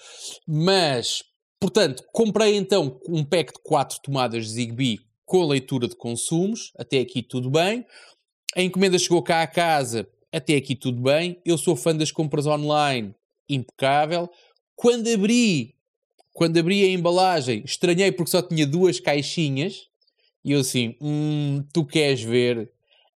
Mas, 0.47 1.23
portanto, 1.59 2.03
comprei 2.11 2.55
então 2.55 2.99
um 3.07 3.23
pack 3.23 3.53
de 3.53 3.59
4 3.63 3.99
tomadas 4.03 4.47
Zigbee 4.49 4.99
com 5.25 5.45
leitura 5.45 5.87
de 5.87 5.95
consumos. 5.95 6.71
Até 6.77 6.99
aqui 6.99 7.21
tudo 7.21 7.49
bem. 7.49 7.85
A 8.55 8.61
encomenda 8.61 8.97
chegou 8.97 9.21
cá 9.21 9.41
à 9.41 9.47
casa. 9.47 10.07
Até 10.31 10.55
aqui 10.55 10.75
tudo 10.75 11.01
bem. 11.01 11.41
Eu 11.45 11.57
sou 11.57 11.75
fã 11.75 11.95
das 11.95 12.11
compras 12.11 12.45
online. 12.45 13.13
Impecável. 13.49 14.29
Quando 14.75 15.07
abri, 15.07 15.75
quando 16.33 16.57
abri 16.57 16.83
a 16.83 16.89
embalagem, 16.89 17.63
estranhei 17.65 18.11
porque 18.11 18.31
só 18.31 18.41
tinha 18.41 18.65
duas 18.67 18.99
caixinhas. 18.99 19.87
E 20.43 20.51
eu 20.51 20.59
assim, 20.59 20.95
hum, 21.01 21.63
tu 21.73 21.85
queres 21.85 22.21
ver? 22.21 22.69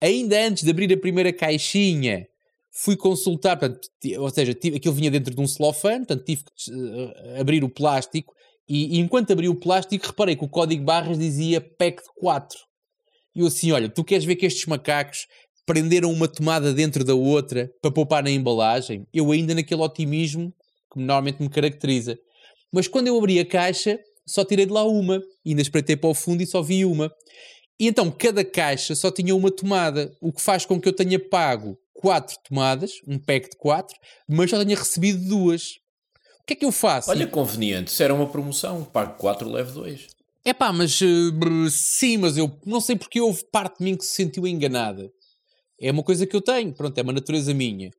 Ainda 0.00 0.46
antes 0.46 0.62
de 0.62 0.70
abrir 0.70 0.92
a 0.92 0.96
primeira 0.96 1.32
caixinha, 1.32 2.28
fui 2.70 2.94
consultar, 2.94 3.58
portanto, 3.58 3.88
ou 4.18 4.30
seja, 4.30 4.52
aquilo 4.52 4.94
vinha 4.94 5.10
dentro 5.10 5.34
de 5.34 5.40
um 5.40 5.46
celofane, 5.46 6.04
portanto 6.04 6.25
tive 6.25 6.44
que 6.44 6.70
uh, 6.70 7.40
abrir 7.40 7.64
o 7.64 7.70
plástico 7.70 8.35
e, 8.68 8.96
e, 8.96 8.99
enquanto 8.99 9.32
abri 9.32 9.49
o 9.49 9.54
plástico 9.54 10.06
reparei 10.06 10.37
que 10.37 10.44
o 10.44 10.49
código 10.49 10.85
barras 10.85 11.18
dizia 11.18 11.61
PEC 11.61 12.02
de 12.02 12.08
4. 12.16 12.58
E 13.35 13.40
eu 13.40 13.46
assim, 13.46 13.70
olha, 13.73 13.88
tu 13.88 14.02
queres 14.02 14.25
ver 14.25 14.37
que 14.37 14.46
estes 14.46 14.66
macacos 14.66 15.26
prenderam 15.64 16.11
uma 16.12 16.26
tomada 16.26 16.73
dentro 16.73 17.04
da 17.04 17.14
outra 17.14 17.70
para 17.80 17.90
poupar 17.90 18.23
na 18.23 18.30
embalagem? 18.30 19.06
Eu 19.12 19.30
ainda 19.30 19.54
naquele 19.54 19.82
otimismo 19.82 20.52
que 20.92 20.99
normalmente 20.99 21.42
me 21.42 21.49
caracteriza. 21.49 22.18
Mas 22.73 22.88
quando 22.88 23.08
eu 23.08 23.16
abri 23.18 23.38
a 23.38 23.46
caixa, 23.46 23.99
só 24.26 24.44
tirei 24.44 24.66
de 24.66 24.73
lá 24.73 24.85
uma. 24.85 25.23
E 25.44 25.50
ainda 25.50 25.62
espreitei 25.62 25.96
para 25.96 26.11
o 26.11 26.14
fundo 26.14 26.42
e 26.42 26.46
só 26.46 26.62
vi 26.62 26.85
uma. 26.85 27.12
E 27.78 27.87
então 27.87 28.11
cada 28.11 28.44
caixa 28.44 28.94
só 28.94 29.11
tinha 29.11 29.35
uma 29.35 29.50
tomada, 29.50 30.11
o 30.20 30.32
que 30.32 30.40
faz 30.40 30.64
com 30.64 30.80
que 30.80 30.88
eu 30.88 30.92
tenha 30.92 31.18
pago 31.18 31.78
quatro 31.92 32.37
tomadas, 32.46 32.92
um 33.06 33.18
pack 33.18 33.50
de 33.50 33.56
quatro, 33.56 33.96
mas 34.28 34.50
já 34.50 34.64
tenha 34.64 34.76
recebido 34.76 35.28
duas. 35.28 35.78
O 36.47 36.49
que 36.49 36.52
é 36.52 36.56
que 36.59 36.65
eu 36.65 36.71
faço? 36.71 37.11
Olha, 37.11 37.26
conveniente. 37.26 37.91
Se 37.91 38.04
era 38.04 38.15
uma 38.15 38.28
promoção, 38.28 38.85
pago 38.85 39.19
quatro, 39.19 39.50
leve 39.50 39.73
dois. 39.73 40.06
É 40.45 40.54
pá, 40.54 40.73
mas 40.73 41.00
uh, 41.00 41.69
sim, 41.69 42.19
mas 42.19 42.37
eu 42.37 42.56
não 42.65 42.80
sei 42.80 42.95
porque 42.95 43.21
houve 43.21 43.43
parte 43.50 43.78
de 43.78 43.85
mim 43.85 43.97
que 43.97 44.04
se 44.04 44.15
sentiu 44.15 44.47
enganada. 44.47 45.11
É 45.80 45.91
uma 45.91 46.04
coisa 46.04 46.25
que 46.25 46.37
eu 46.37 46.41
tenho, 46.41 46.73
pronto, 46.73 46.97
é 46.97 47.02
uma 47.02 47.13
natureza 47.13 47.52
minha. 47.52 47.91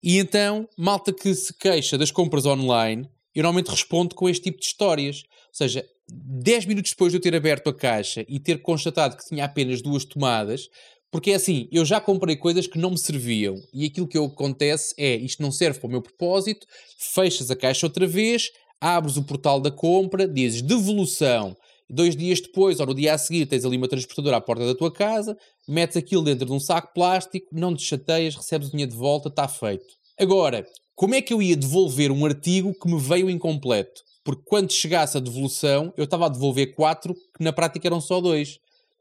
E 0.00 0.18
então, 0.18 0.68
malta 0.78 1.12
que 1.12 1.34
se 1.34 1.52
queixa 1.52 1.98
das 1.98 2.12
compras 2.12 2.46
online, 2.46 3.10
eu 3.34 3.42
normalmente 3.42 3.72
respondo 3.72 4.14
com 4.14 4.28
este 4.28 4.44
tipo 4.44 4.60
de 4.60 4.66
histórias. 4.66 5.24
Ou 5.48 5.54
seja, 5.54 5.84
10 6.08 6.66
minutos 6.66 6.92
depois 6.92 7.10
de 7.10 7.18
eu 7.18 7.20
ter 7.20 7.34
aberto 7.34 7.70
a 7.70 7.74
caixa 7.74 8.24
e 8.28 8.38
ter 8.38 8.62
constatado 8.62 9.16
que 9.16 9.26
tinha 9.26 9.44
apenas 9.44 9.82
duas 9.82 10.04
tomadas, 10.04 10.68
porque 11.10 11.30
é 11.30 11.34
assim, 11.34 11.68
eu 11.72 11.84
já 11.84 12.00
comprei 12.00 12.36
coisas 12.36 12.66
que 12.66 12.78
não 12.78 12.90
me 12.90 12.98
serviam 12.98 13.56
e 13.72 13.86
aquilo 13.86 14.08
que 14.08 14.18
acontece 14.18 14.94
é 14.98 15.14
isto 15.16 15.42
não 15.42 15.52
serve 15.52 15.78
para 15.78 15.86
o 15.86 15.90
meu 15.90 16.02
propósito, 16.02 16.66
fechas 16.98 17.50
a 17.50 17.56
caixa 17.56 17.86
outra 17.86 18.06
vez, 18.06 18.50
abres 18.80 19.16
o 19.16 19.22
portal 19.22 19.60
da 19.60 19.70
compra, 19.70 20.26
dizes 20.26 20.62
devolução. 20.62 21.56
Dois 21.88 22.16
dias 22.16 22.40
depois, 22.40 22.80
ou 22.80 22.86
no 22.86 22.94
dia 22.94 23.14
a 23.14 23.18
seguir, 23.18 23.46
tens 23.46 23.64
ali 23.64 23.76
uma 23.76 23.86
transportadora 23.86 24.36
à 24.36 24.40
porta 24.40 24.66
da 24.66 24.74
tua 24.74 24.92
casa, 24.92 25.36
metes 25.68 25.96
aquilo 25.96 26.24
dentro 26.24 26.44
de 26.44 26.52
um 26.52 26.58
saco 26.58 26.92
plástico, 26.92 27.46
não 27.52 27.76
te 27.76 27.84
chateias, 27.84 28.34
recebes 28.34 28.68
o 28.68 28.70
dinheiro 28.72 28.90
de 28.90 28.98
volta, 28.98 29.28
está 29.28 29.46
feito. 29.46 29.84
Agora, 30.18 30.66
como 30.96 31.14
é 31.14 31.22
que 31.22 31.32
eu 31.32 31.40
ia 31.40 31.56
devolver 31.56 32.10
um 32.10 32.24
artigo 32.26 32.74
que 32.74 32.90
me 32.90 32.98
veio 32.98 33.30
incompleto? 33.30 34.02
Porque 34.24 34.42
quando 34.44 34.72
chegasse 34.72 35.16
a 35.16 35.20
devolução, 35.20 35.92
eu 35.96 36.02
estava 36.02 36.26
a 36.26 36.28
devolver 36.28 36.74
quatro, 36.74 37.14
que 37.14 37.44
na 37.44 37.52
prática 37.52 37.86
eram 37.86 38.00
só 38.00 38.20
dois. 38.20 38.58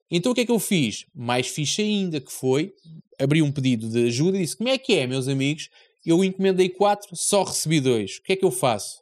Então 0.09 0.31
o 0.31 0.35
que 0.35 0.41
é 0.41 0.45
que 0.45 0.51
eu 0.51 0.59
fiz? 0.59 1.05
Mais 1.13 1.47
fixe 1.47 1.81
ainda, 1.81 2.21
que 2.21 2.31
foi, 2.31 2.71
abri 3.19 3.41
um 3.41 3.51
pedido 3.51 3.89
de 3.89 4.05
ajuda 4.07 4.37
e 4.37 4.41
disse, 4.41 4.57
como 4.57 4.69
é 4.69 4.77
que 4.77 4.93
é, 4.93 5.07
meus 5.07 5.27
amigos? 5.27 5.69
Eu 6.05 6.23
encomendei 6.23 6.69
quatro, 6.69 7.09
só 7.15 7.43
recebi 7.43 7.79
dois. 7.79 8.17
O 8.17 8.23
que 8.23 8.33
é 8.33 8.35
que 8.35 8.45
eu 8.45 8.51
faço? 8.51 8.99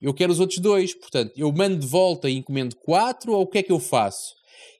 Eu 0.00 0.12
quero 0.12 0.32
os 0.32 0.40
outros 0.40 0.58
dois, 0.58 0.94
portanto, 0.94 1.32
eu 1.36 1.50
mando 1.52 1.78
de 1.78 1.86
volta 1.86 2.28
e 2.28 2.36
encomendo 2.36 2.76
quatro, 2.76 3.32
ou 3.32 3.42
o 3.42 3.46
que 3.46 3.58
é 3.58 3.62
que 3.62 3.72
eu 3.72 3.78
faço? 3.78 4.34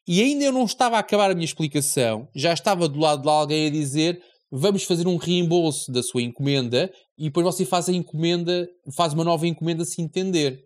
E 0.06 0.20
ainda 0.22 0.44
eu 0.44 0.52
não 0.52 0.64
estava 0.64 0.96
a 0.96 1.00
acabar 1.00 1.30
a 1.30 1.34
minha 1.34 1.44
explicação, 1.44 2.28
já 2.34 2.52
estava 2.52 2.88
do 2.88 2.98
lado 2.98 3.22
de 3.22 3.28
alguém 3.28 3.66
a 3.66 3.70
dizer, 3.70 4.20
vamos 4.50 4.84
fazer 4.84 5.06
um 5.06 5.16
reembolso 5.16 5.90
da 5.90 6.02
sua 6.02 6.22
encomenda, 6.22 6.92
e 7.16 7.24
depois 7.24 7.46
você 7.46 7.64
faz 7.64 7.88
a 7.88 7.92
encomenda, 7.92 8.68
faz 8.94 9.14
uma 9.14 9.24
nova 9.24 9.46
encomenda 9.46 9.84
se 9.84 10.02
entender. 10.02 10.62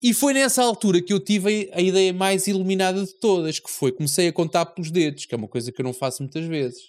E 0.00 0.14
foi 0.14 0.32
nessa 0.32 0.62
altura 0.62 1.02
que 1.02 1.12
eu 1.12 1.18
tive 1.18 1.68
a 1.72 1.80
ideia 1.80 2.12
mais 2.12 2.46
iluminada 2.46 3.04
de 3.04 3.12
todas, 3.18 3.58
que 3.58 3.68
foi 3.68 3.90
comecei 3.90 4.28
a 4.28 4.32
contar 4.32 4.66
pelos 4.66 4.92
dedos, 4.92 5.26
que 5.26 5.34
é 5.34 5.38
uma 5.38 5.48
coisa 5.48 5.72
que 5.72 5.80
eu 5.80 5.84
não 5.84 5.92
faço 5.92 6.22
muitas 6.22 6.44
vezes. 6.44 6.80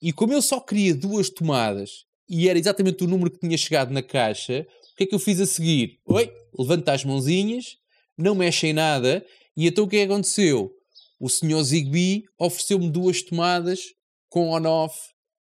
E 0.00 0.12
como 0.12 0.32
eu 0.32 0.40
só 0.40 0.58
queria 0.60 0.94
duas 0.94 1.28
tomadas 1.28 2.04
e 2.28 2.48
era 2.48 2.58
exatamente 2.58 3.04
o 3.04 3.06
número 3.06 3.30
que 3.30 3.38
tinha 3.38 3.56
chegado 3.56 3.92
na 3.92 4.02
caixa, 4.02 4.66
o 4.92 4.96
que 4.96 5.04
é 5.04 5.06
que 5.06 5.14
eu 5.14 5.18
fiz 5.18 5.40
a 5.40 5.46
seguir? 5.46 5.98
Oi, 6.06 6.32
levanta 6.58 6.92
as 6.92 7.04
mãozinhas, 7.04 7.76
não 8.16 8.34
mexe 8.34 8.68
em 8.68 8.72
nada, 8.72 9.24
e 9.54 9.66
então 9.66 9.84
o 9.84 9.88
que 9.88 9.96
é 9.96 10.06
que 10.06 10.12
aconteceu? 10.12 10.72
O 11.20 11.28
senhor 11.28 11.62
Zigbee 11.62 12.24
ofereceu-me 12.38 12.90
duas 12.90 13.22
tomadas 13.22 13.80
com 14.30 14.48
on-off 14.48 14.98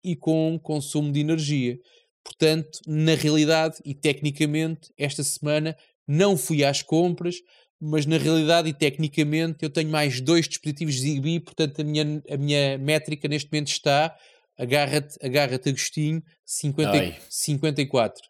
e 0.03 0.15
com 0.15 0.57
consumo 0.63 1.11
de 1.11 1.19
energia. 1.19 1.77
Portanto, 2.23 2.79
na 2.87 3.15
realidade 3.15 3.77
e 3.83 3.93
tecnicamente, 3.93 4.89
esta 4.97 5.23
semana 5.23 5.75
não 6.09 6.35
fui 6.35 6.65
às 6.65 6.81
compras, 6.81 7.35
mas 7.79 8.07
na 8.07 8.17
realidade 8.17 8.67
e 8.67 8.73
tecnicamente 8.73 9.59
eu 9.61 9.69
tenho 9.69 9.91
mais 9.91 10.19
dois 10.19 10.47
dispositivos 10.47 10.95
Zigbee, 10.99 11.39
portanto 11.39 11.81
a 11.81 11.83
minha, 11.83 12.23
a 12.27 12.35
minha 12.35 12.77
métrica 12.79 13.27
neste 13.27 13.49
momento 13.51 13.67
está, 13.67 14.17
agarra-te, 14.57 15.15
agarra-te 15.23 15.69
Agostinho, 15.69 16.23
50, 16.43 17.15
54. 17.29 18.23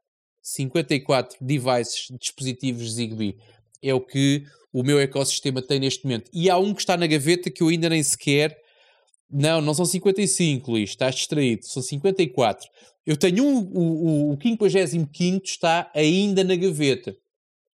54 0.44 1.38
devices, 1.40 2.08
dispositivos 2.20 2.96
Zigbee. 2.96 3.38
É 3.82 3.94
o 3.94 4.02
que 4.02 4.44
o 4.74 4.84
meu 4.84 5.00
ecossistema 5.00 5.62
tem 5.62 5.80
neste 5.80 6.04
momento. 6.04 6.30
E 6.34 6.50
há 6.50 6.58
um 6.58 6.74
que 6.74 6.82
está 6.82 6.98
na 6.98 7.08
gaveta 7.08 7.50
que 7.50 7.64
eu 7.64 7.70
ainda 7.70 7.88
nem 7.88 8.04
sequer. 8.04 8.58
Não, 9.32 9.62
não 9.62 9.74
são 9.74 9.86
55, 9.86 10.70
Luís, 10.72 10.90
estás 10.90 11.16
distraído, 11.16 11.66
são 11.66 11.82
54. 11.82 12.68
Eu 13.06 13.16
tenho 13.16 13.46
um, 13.46 13.60
o, 13.60 14.32
o, 14.32 14.34
o 14.34 14.42
55 14.42 15.10
está 15.46 15.90
ainda 15.96 16.44
na 16.44 16.56
gaveta. 16.56 17.16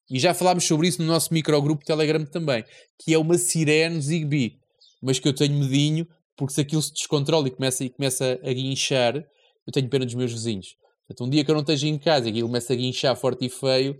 E 0.10 0.20
já 0.20 0.34
falámos 0.34 0.66
sobre 0.66 0.88
isso 0.88 1.02
no 1.02 1.08
nosso 1.08 1.34
microgrupo 1.34 1.86
Telegram 1.86 2.26
também, 2.26 2.64
que 3.00 3.14
é 3.14 3.18
uma 3.18 3.38
sirene 3.38 4.02
Zigbee, 4.02 4.60
mas 5.02 5.20
que 5.20 5.28
eu 5.28 5.34
tenho 5.34 5.58
medinho, 5.58 6.08
porque 6.36 6.54
se 6.54 6.62
aquilo 6.62 6.82
se 6.82 6.94
descontrola 6.94 7.48
e 7.48 7.52
começa, 7.52 7.84
e 7.84 7.90
começa 7.90 8.40
a 8.44 8.54
guinchar, 8.54 9.16
eu 9.16 9.74
tenho 9.74 9.90
pena 9.90 10.06
dos 10.06 10.16
meus 10.16 10.32
vizinhos. 10.32 10.76
Portanto, 11.08 11.28
um 11.28 11.30
dia 11.30 11.44
que 11.44 11.52
eu 11.52 11.56
não 11.56 11.62
esteja 11.62 11.88
em 11.88 11.98
casa 11.98 12.28
e 12.28 12.32
aquilo 12.32 12.48
começa 12.48 12.74
a 12.74 12.76
guinchar 12.76 13.16
forte 13.16 13.46
e 13.46 13.50
feio, 13.50 13.98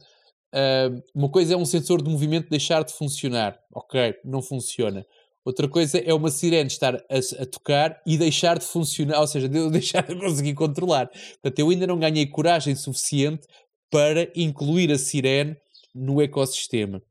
uh, 0.54 1.02
uma 1.14 1.30
coisa 1.30 1.54
é 1.54 1.58
um 1.58 1.66
sensor 1.66 2.02
de 2.02 2.10
movimento 2.10 2.50
deixar 2.50 2.84
de 2.84 2.94
funcionar. 2.94 3.58
Ok, 3.74 4.16
não 4.24 4.42
funciona. 4.42 5.06
Outra 5.46 5.68
coisa 5.68 5.98
é 5.98 6.14
uma 6.14 6.32
sirene 6.32 6.68
estar 6.68 6.96
a, 6.96 7.42
a, 7.42 7.46
tocar 7.46 8.02
e 8.08 8.18
deixar 8.18 8.58
de 8.58 8.66
funcionar, 8.66 9.20
ou 9.20 9.28
seja, 9.28 9.50
de 9.50 9.68
deixar 9.72 10.04
de 10.04 10.16
conseguir 10.16 10.54
controlar. 10.54 11.08
Portanto, 11.42 11.60
eu 11.60 11.70
ainda 11.70 11.86
não 11.86 12.00
ganhei 12.00 12.26
coragem 12.26 12.76
suficiente 12.76 13.46
para 13.92 14.32
incluir 14.36 14.92
a 14.92 14.98
sirene 14.98 15.58
no 15.94 16.22
ecossistema. 16.22 17.02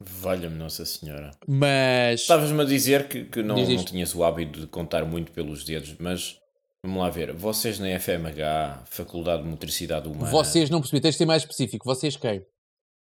Valha-me 0.00 0.56
Nossa 0.56 0.84
Senhora. 0.84 1.30
Mas. 1.46 2.22
Estavas-me 2.22 2.60
a 2.62 2.64
dizer 2.64 3.08
que, 3.08 3.24
que 3.24 3.42
não, 3.42 3.56
não 3.56 3.84
tinhas 3.84 4.14
o 4.14 4.24
hábito 4.24 4.60
de 4.60 4.66
contar 4.66 5.04
muito 5.04 5.32
pelos 5.32 5.64
dedos, 5.64 5.94
mas 5.98 6.38
Vamos 6.84 7.00
lá 7.02 7.08
ver. 7.08 7.32
Vocês 7.32 7.78
na 7.78 7.98
FMH, 7.98 8.82
Faculdade 8.84 9.42
de 9.42 9.48
Motricidade 9.48 10.06
Humana. 10.06 10.30
Vocês 10.30 10.68
não 10.68 10.80
percebi, 10.82 11.00
tens 11.00 11.12
de 11.14 11.18
ser 11.18 11.24
mais 11.24 11.40
específico. 11.42 11.82
Vocês 11.86 12.14
quem? 12.14 12.44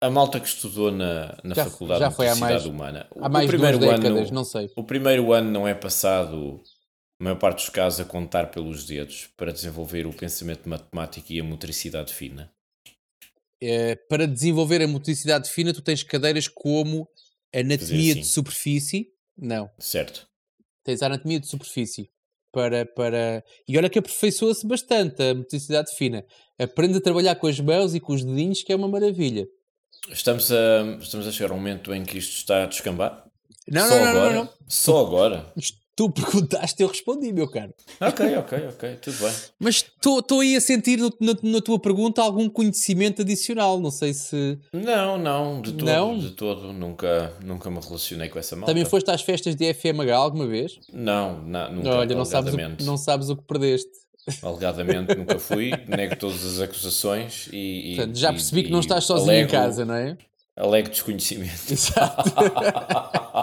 A 0.00 0.08
malta 0.08 0.38
que 0.38 0.46
estudou 0.46 0.92
na, 0.92 1.36
na 1.42 1.52
Já- 1.52 1.64
Faculdade 1.64 1.98
já 1.98 2.08
de 2.08 2.12
Motricidade 2.14 2.52
mais- 2.52 2.64
Humana. 2.66 3.06
Há 3.20 3.28
mais 3.28 3.50
de 3.50 3.56
duas 3.56 3.78
décadas, 3.78 4.30
não 4.30 4.44
sei. 4.44 4.70
O 4.76 4.84
primeiro 4.84 5.32
ano 5.32 5.50
não 5.50 5.66
é 5.66 5.74
passado, 5.74 6.62
a 7.20 7.24
maior 7.24 7.36
parte 7.38 7.56
dos 7.56 7.70
casos, 7.70 7.98
a 7.98 8.04
contar 8.04 8.52
pelos 8.52 8.86
dedos 8.86 9.28
para 9.36 9.52
desenvolver 9.52 10.06
o 10.06 10.12
pensamento 10.12 10.68
matemático 10.68 11.32
e 11.32 11.40
a 11.40 11.44
motricidade 11.44 12.14
fina. 12.14 12.52
Eh, 13.64 13.94
para 14.08 14.26
desenvolver 14.26 14.82
a 14.82 14.88
motricidade 14.88 15.48
fina, 15.48 15.72
tu 15.72 15.80
tens 15.80 16.02
cadeiras 16.02 16.48
como 16.48 17.08
anatomia 17.54 18.12
assim. 18.12 18.20
de 18.22 18.26
superfície. 18.26 19.06
Não, 19.38 19.70
Certo? 19.78 20.26
tens 20.84 21.00
a 21.00 21.06
anatomia 21.06 21.38
de 21.38 21.46
superfície. 21.46 22.10
Para, 22.50 22.84
para... 22.84 23.42
E 23.68 23.78
olha 23.78 23.88
que 23.88 23.98
aperfeiçoa-se 24.00 24.66
bastante 24.66 25.22
a 25.22 25.32
motricidade 25.34 25.94
fina. 25.96 26.24
Aprende 26.58 26.98
a 26.98 27.00
trabalhar 27.00 27.36
com 27.36 27.46
as 27.46 27.58
mãos 27.60 27.94
e 27.94 28.00
com 28.00 28.12
os 28.12 28.24
dedinhos, 28.24 28.62
que 28.62 28.72
é 28.72 28.76
uma 28.76 28.88
maravilha. 28.88 29.46
Estamos 30.10 30.50
a, 30.50 30.98
estamos 31.00 31.26
a 31.28 31.32
chegar 31.32 31.52
a 31.52 31.54
um 31.54 31.58
momento 31.58 31.94
em 31.94 32.04
que 32.04 32.18
isto 32.18 32.36
está 32.36 32.64
a 32.64 32.66
descambar? 32.66 33.24
Não, 33.68 33.88
Só 33.88 33.94
não, 33.94 34.04
não, 34.04 34.10
agora? 34.10 34.34
não, 34.34 34.44
não. 34.44 34.52
Só 34.68 35.06
agora? 35.06 35.52
Tu 35.94 36.10
perguntaste, 36.10 36.82
eu 36.82 36.88
respondi, 36.88 37.32
meu 37.32 37.48
caro. 37.48 37.72
Ok, 38.00 38.36
ok, 38.38 38.58
ok, 38.68 38.96
tudo 39.02 39.18
bem. 39.18 39.32
Mas 39.58 39.76
estou 39.76 40.40
aí 40.40 40.56
a 40.56 40.60
sentir 40.60 40.98
no- 40.98 41.12
na, 41.20 41.34
na 41.42 41.60
tua 41.60 41.78
pergunta 41.78 42.22
algum 42.22 42.48
conhecimento 42.48 43.22
adicional. 43.22 43.78
Não 43.80 43.90
sei 43.90 44.12
se 44.14 44.58
Não, 44.72 45.18
não, 45.18 45.60
de 45.60 45.72
todo, 45.72 45.84
Não? 45.86 46.18
de 46.18 46.30
todo, 46.30 46.72
nunca, 46.72 47.32
nunca 47.44 47.70
me 47.70 47.78
relacionei 47.80 48.28
com 48.28 48.38
essa 48.38 48.56
malta. 48.56 48.72
também 48.72 48.84
foste 48.84 49.10
às 49.10 49.22
festas 49.22 49.54
de 49.54 49.72
FMH 49.74 50.14
alguma 50.16 50.46
vez. 50.46 50.78
Não, 50.92 51.42
na- 51.44 51.68
nunca, 51.68 51.90
Olha, 51.90 52.14
não 52.16 52.24
sabes, 52.24 52.54
o, 52.54 52.84
não 52.84 52.96
sabes 52.96 53.28
o 53.28 53.36
que 53.36 53.42
perdeste. 53.44 53.90
Alegadamente 54.42 55.14
nunca 55.16 55.36
fui, 55.40 55.72
nego 55.88 56.16
todas 56.16 56.44
as 56.44 56.60
acusações 56.60 57.48
e... 57.52 57.92
e- 57.92 57.96
Portanto, 57.96 58.16
já 58.16 58.30
e- 58.30 58.32
percebi 58.34 58.62
que 58.64 58.70
não 58.70 58.78
e 58.78 58.80
estás 58.80 59.04
sozinho 59.04 59.32
em 59.32 59.36
alego- 59.38 59.50
casa, 59.52 59.84
não 59.84 59.94
é? 59.94 60.16
Alego 60.56 60.90
desconhecimento. 60.90 61.50
Exato. 61.72 62.30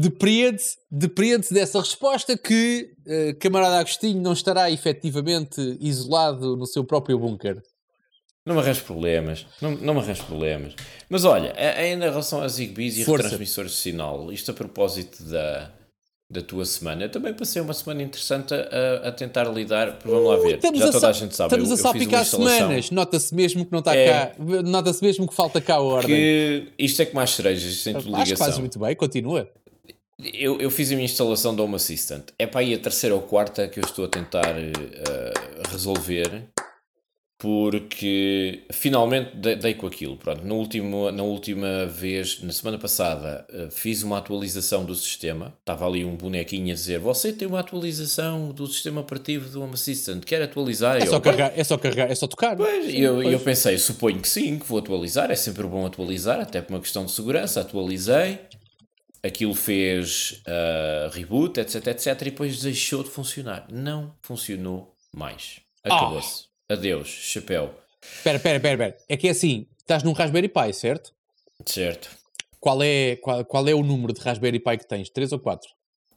Depreende-se 0.00 0.78
depreende 0.90 1.46
dessa 1.50 1.78
resposta 1.78 2.36
que 2.36 2.92
eh, 3.06 3.34
camarada 3.34 3.78
Agostinho 3.78 4.20
não 4.22 4.32
estará 4.32 4.70
efetivamente 4.70 5.76
isolado 5.80 6.56
no 6.56 6.66
seu 6.66 6.82
próprio 6.82 7.18
bunker. 7.18 7.60
Não 8.46 8.54
me 8.54 8.62
arranjo 8.62 8.82
problemas, 8.84 9.46
não, 9.60 9.72
não 9.72 9.92
me 9.94 10.00
arranjo 10.00 10.24
problemas. 10.24 10.74
Mas 11.08 11.24
olha, 11.26 11.52
a- 11.52 11.78
ainda 11.80 12.06
em 12.06 12.10
relação 12.10 12.40
às 12.42 12.52
Zigbees 12.52 12.96
e 12.96 13.04
Força. 13.04 13.24
retransmissores 13.24 13.72
de 13.72 13.76
sinal, 13.76 14.32
isto 14.32 14.50
a 14.50 14.54
propósito 14.54 15.22
da, 15.24 15.70
da 16.30 16.40
tua 16.40 16.64
semana, 16.64 17.04
eu 17.04 17.10
também 17.10 17.34
passei 17.34 17.60
uma 17.60 17.74
semana 17.74 18.02
interessante 18.02 18.54
a, 18.54 19.08
a 19.08 19.12
tentar 19.12 19.44
lidar, 19.52 19.98
vamos 20.02 20.26
lá 20.26 20.36
ver, 20.38 20.58
já 20.62 20.88
a, 20.88 20.92
toda 20.92 21.08
a 21.08 21.12
gente 21.12 21.36
sabe, 21.36 21.48
estamos 21.54 21.68
eu, 21.68 21.74
a 21.74 21.78
salpicar 21.78 22.24
semanas. 22.24 22.90
Nota-se 22.90 23.34
mesmo 23.34 23.66
que 23.66 23.72
não 23.72 23.80
está 23.80 23.94
É. 23.94 24.08
cá. 24.08 24.32
Nota-se 24.64 25.04
mesmo 25.04 25.28
que 25.28 25.34
falta 25.34 25.60
cá 25.60 25.74
a 25.74 25.80
ordem. 25.82 26.08
que 26.16 26.68
isto 26.78 27.02
é 27.02 27.04
que 27.06 27.14
mais 27.14 27.30
cerejas, 27.30 27.70
isto 27.70 27.84
tem 27.84 27.92
tudo 27.92 28.16
Acho 28.16 28.24
que 28.32 28.36
fazes 28.38 28.56
ligação. 28.56 28.60
muito 28.60 28.78
bem, 28.78 28.96
continua. 28.96 29.50
Eu, 30.34 30.60
eu 30.60 30.70
fiz 30.70 30.90
a 30.90 30.94
minha 30.94 31.04
instalação 31.04 31.54
da 31.54 31.62
Home 31.62 31.76
Assistant. 31.76 32.24
É 32.38 32.46
para 32.46 32.60
aí 32.60 32.74
a 32.74 32.78
terceira 32.78 33.14
ou 33.14 33.22
quarta 33.22 33.66
que 33.68 33.78
eu 33.80 33.84
estou 33.84 34.04
a 34.04 34.08
tentar 34.08 34.56
eh, 34.58 34.72
resolver, 35.70 36.44
porque 37.38 38.64
finalmente 38.70 39.34
de- 39.34 39.56
dei 39.56 39.72
com 39.74 39.86
aquilo. 39.86 40.16
Pronto, 40.18 40.44
no 40.46 40.56
último, 40.56 41.10
na 41.10 41.22
última 41.22 41.86
vez, 41.86 42.42
na 42.42 42.52
semana 42.52 42.78
passada, 42.78 43.46
eh, 43.50 43.68
fiz 43.70 44.02
uma 44.02 44.18
atualização 44.18 44.84
do 44.84 44.94
sistema. 44.94 45.54
Estava 45.60 45.86
ali 45.86 46.04
um 46.04 46.16
bonequinho 46.16 46.70
a 46.70 46.74
dizer: 46.74 46.98
Você 46.98 47.32
tem 47.32 47.48
uma 47.48 47.60
atualização 47.60 48.50
do 48.52 48.66
sistema 48.66 49.00
operativo 49.00 49.48
do 49.48 49.62
Home 49.62 49.72
Assistant, 49.72 50.22
quer 50.24 50.42
atualizar? 50.42 50.98
É 50.98 51.02
Eu, 51.02 51.06
só 51.06 51.12
"Bem, 51.18 51.22
carregar, 51.32 51.52
é 51.58 51.64
só 51.64 51.78
carregar, 51.78 52.10
é 52.10 52.14
só 52.14 52.26
tocar. 52.26 52.56
Pois, 52.56 52.84
e 52.92 53.00
eu, 53.00 53.22
e 53.22 53.32
eu 53.32 53.40
pensei, 53.40 53.78
suponho 53.78 54.20
que 54.20 54.28
sim, 54.28 54.58
que 54.58 54.66
vou 54.66 54.78
atualizar, 54.78 55.30
é 55.30 55.34
sempre 55.36 55.66
bom 55.66 55.86
atualizar, 55.86 56.40
até 56.40 56.60
por 56.60 56.74
uma 56.74 56.80
questão 56.80 57.06
de 57.06 57.12
segurança, 57.12 57.62
atualizei, 57.62 58.38
aquilo 59.22 59.54
fez 59.54 60.42
ah, 60.46 61.10
reboot, 61.12 61.58
etc, 61.60 61.86
etc, 61.88 62.06
e 62.22 62.24
depois 62.26 62.62
deixou 62.62 63.02
de 63.02 63.10
funcionar. 63.10 63.66
Não 63.70 64.14
funcionou 64.22 64.94
mais. 65.14 65.60
Acabou-se. 65.84 66.44
Adeus, 66.68 67.08
chapéu. 67.08 67.74
Espera, 68.02 68.36
espera, 68.36 68.56
espera, 68.56 68.74
espera. 68.74 68.96
É 69.08 69.16
que 69.16 69.28
é 69.28 69.30
assim, 69.30 69.66
estás 69.78 70.02
num 70.02 70.12
Raspberry 70.12 70.48
Pi, 70.48 70.72
certo? 70.72 71.12
Certo. 71.66 72.10
Qual 72.58 72.82
é, 72.82 73.16
qual, 73.16 73.44
qual 73.44 73.68
é 73.68 73.74
o 73.74 73.82
número 73.82 74.12
de 74.12 74.20
Raspberry 74.20 74.58
Pi 74.60 74.78
que 74.78 74.86
tens? 74.86 75.10
3 75.10 75.32
ou 75.32 75.38
4? 75.38 75.68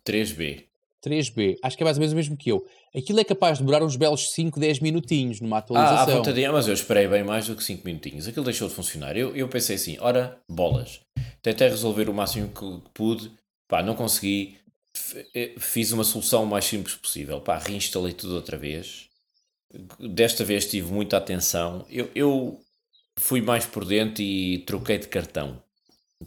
3B. 0.06 0.66
3B. 1.06 1.58
Acho 1.62 1.76
que 1.76 1.84
é 1.84 1.86
mais 1.86 1.98
ou 1.98 2.02
menos 2.02 2.14
o 2.14 2.16
mesmo 2.16 2.38
que 2.38 2.50
eu. 2.50 2.66
Aquilo 2.96 3.20
é 3.20 3.24
capaz 3.24 3.58
de 3.58 3.64
demorar 3.64 3.84
uns 3.84 3.96
belos 3.96 4.32
5, 4.32 4.60
10 4.60 4.80
minutinhos 4.80 5.42
numa 5.42 5.58
Ah, 5.58 5.60
à 5.60 6.04
atualização. 6.04 6.54
mas 6.54 6.68
eu 6.68 6.74
esperei 6.74 7.08
bem 7.08 7.24
mais 7.24 7.48
do 7.48 7.56
que 7.56 7.64
5 7.64 7.84
minutinhos. 7.86 8.28
Aquilo 8.28 8.46
deixou 8.46 8.68
de 8.70 8.74
funcionar. 8.74 9.18
Eu, 9.18 9.36
eu 9.36 9.48
pensei 9.48 9.76
assim, 9.76 9.98
ora, 10.00 10.38
bolas. 10.50 11.02
Tentei 11.44 11.70
resolver 11.70 12.10
o 12.10 12.14
máximo 12.16 12.50
que 12.50 12.90
pude. 12.94 13.32
Pá, 13.68 13.84
não 13.84 13.96
consegui. 13.96 14.58
Eh, 15.36 15.56
Fiz 15.60 15.92
uma 15.92 16.04
solução 16.04 16.44
o 16.44 16.48
mais 16.48 16.66
simples 16.66 16.96
possível. 16.96 17.42
Pá, 17.42 17.58
reinstalei 17.60 18.14
tudo 18.14 18.36
outra 18.36 18.58
vez. 18.58 19.10
Desta 20.00 20.44
vez 20.44 20.66
tive 20.70 20.92
muita 20.92 21.18
atenção. 21.18 21.86
Eu, 21.90 22.10
eu 22.16 22.62
fui 23.20 23.42
mais 23.42 23.66
por 23.66 23.86
dentro 23.86 24.22
e 24.24 24.60
troquei 24.66 24.98
de 25.00 25.08
cartão. 25.08 25.62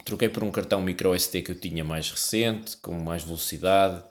Troquei 0.05 0.29
por 0.29 0.43
um 0.43 0.51
cartão 0.51 0.81
micro 0.81 1.13
SD 1.15 1.41
que 1.41 1.51
eu 1.51 1.59
tinha 1.59 1.83
mais 1.83 2.09
recente, 2.11 2.77
com 2.77 2.93
mais 2.93 3.23
velocidade. 3.23 4.03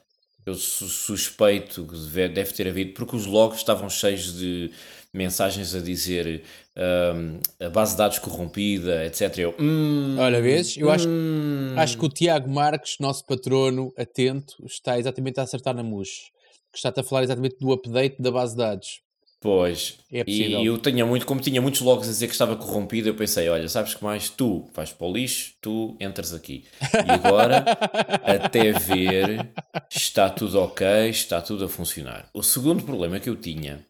Eu 0.47 0.55
su- 0.55 0.89
suspeito 0.89 1.87
que 1.87 2.29
deve 2.29 2.53
ter 2.53 2.69
havido, 2.69 2.95
porque 2.95 3.17
os 3.17 3.27
logs 3.27 3.59
estavam 3.59 3.91
cheios 3.91 4.35
de 4.39 4.73
mensagens 5.17 5.75
a 5.75 5.81
dizer 5.81 6.43
hum, 6.77 7.39
a 7.59 7.69
base 7.71 7.93
de 7.93 7.99
dados 7.99 8.19
corrompida, 8.19 9.05
etc. 9.07 9.39
Eu, 9.39 9.55
hum, 9.59 10.17
Olha, 10.19 10.41
vês? 10.41 10.77
Eu 10.77 10.91
acho, 10.91 11.09
hum. 11.09 11.75
acho 11.77 11.99
que 11.99 12.05
o 12.05 12.09
Tiago 12.09 12.49
Marques, 12.51 12.97
nosso 13.01 13.25
patrono 13.25 13.93
atento, 13.97 14.55
está 14.65 14.99
exatamente 14.99 15.41
a 15.41 15.43
acertar 15.43 15.75
na 15.75 15.83
mousse. 15.83 16.31
Que 16.73 16.79
está-te 16.79 17.01
a 17.01 17.03
falar 17.03 17.23
exatamente 17.25 17.57
do 17.59 17.73
update 17.73 18.21
da 18.21 18.31
base 18.31 18.53
de 18.53 18.59
dados. 18.59 19.01
Pois, 19.41 19.99
É 20.11 20.25
possível. 20.25 20.61
e 20.61 20.67
eu 20.67 20.79
tinha 20.79 21.05
muito, 21.07 21.27
como 21.27 21.41
tinha 21.41 21.61
muitos 21.61 21.81
logs 21.81 22.09
a 22.09 22.11
dizer 22.11 22.27
que 22.27 22.33
estava 22.33 22.57
corrompido, 22.57 23.09
eu 23.09 23.15
pensei, 23.15 23.49
olha, 23.49 23.69
sabes 23.69 23.95
que 23.95 24.03
mais? 24.03 24.29
Tu 24.29 24.69
vais 24.75 24.93
para 24.93 25.07
o 25.07 25.13
lixo, 25.13 25.53
tu 25.61 25.95
entras 26.01 26.33
aqui. 26.33 26.65
E 26.83 27.11
agora, 27.11 27.65
até 28.25 28.73
ver, 28.73 29.49
está 29.95 30.31
tudo 30.31 30.59
ok, 30.61 30.87
está 31.11 31.41
tudo 31.41 31.67
a 31.67 31.69
funcionar. 31.69 32.29
O 32.35 32.43
segundo 32.43 32.83
problema 32.83 33.21
que 33.21 33.29
eu 33.29 33.37
tinha 33.37 33.87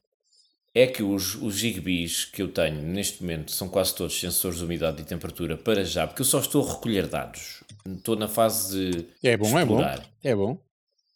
é 0.77 0.87
que 0.87 1.03
os, 1.03 1.37
os 1.37 1.55
gigbees 1.57 2.27
que 2.27 2.43
eu 2.43 2.49
tenho 2.49 2.83
neste 2.83 3.23
momento 3.23 3.51
são 3.51 3.67
quase 3.67 3.95
todos 3.95 4.21
sensores 4.21 4.59
de 4.59 4.65
umidade 4.65 5.01
e 5.01 5.05
temperatura 5.07 5.57
para 5.57 5.83
já, 5.83 6.07
porque 6.07 6.21
eu 6.21 6.27
só 6.27 6.39
estou 6.39 6.69
a 6.69 6.75
recolher 6.75 7.07
dados. 7.07 7.65
Estou 7.87 8.15
na 8.15 8.29
fase 8.29 8.91
de 8.91 9.07
É 9.23 9.39
bom, 9.39 9.47
é 9.59 9.65
bom. 9.65 9.79
explorar. 9.79 10.07
É 10.23 10.37
bom. 10.37 10.53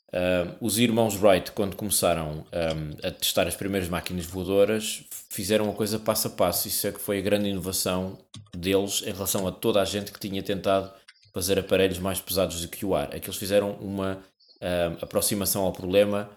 Uh, 0.09 0.57
os 0.63 0.79
irmãos 0.79 1.15
Wright, 1.15 1.53
quando 1.53 1.77
começaram 1.77 2.39
um, 2.39 3.07
a 3.07 3.11
testar 3.11 3.47
as 3.47 3.55
primeiras 3.55 3.87
máquinas 3.91 4.25
voadoras, 4.25 5.05
fizeram 5.29 5.69
a 5.69 5.75
coisa 5.75 5.99
passo 5.99 6.29
a 6.29 6.31
passo. 6.31 6.67
Isso 6.67 6.87
é 6.87 6.93
que 6.93 6.99
foi 6.99 7.19
a 7.19 7.23
grande 7.23 7.51
inovação 7.51 8.17
deles 8.57 9.03
em 9.03 9.13
relação 9.13 9.47
a 9.47 9.53
toda 9.53 9.83
a 9.83 9.85
gente 9.85 10.11
que 10.11 10.19
tinha 10.19 10.43
tentado 10.43 10.91
fazer 11.35 11.59
aparelhos 11.59 11.99
mais 11.99 12.19
pesados 12.19 12.63
do 12.63 12.69
que 12.69 12.87
o 12.87 12.95
ar. 12.95 13.15
É 13.15 13.21
que 13.21 13.29
eles 13.29 13.39
fizeram 13.39 13.73
uma 13.73 14.25
um, 14.63 15.05
aproximação 15.05 15.65
ao 15.65 15.73
problema 15.73 16.31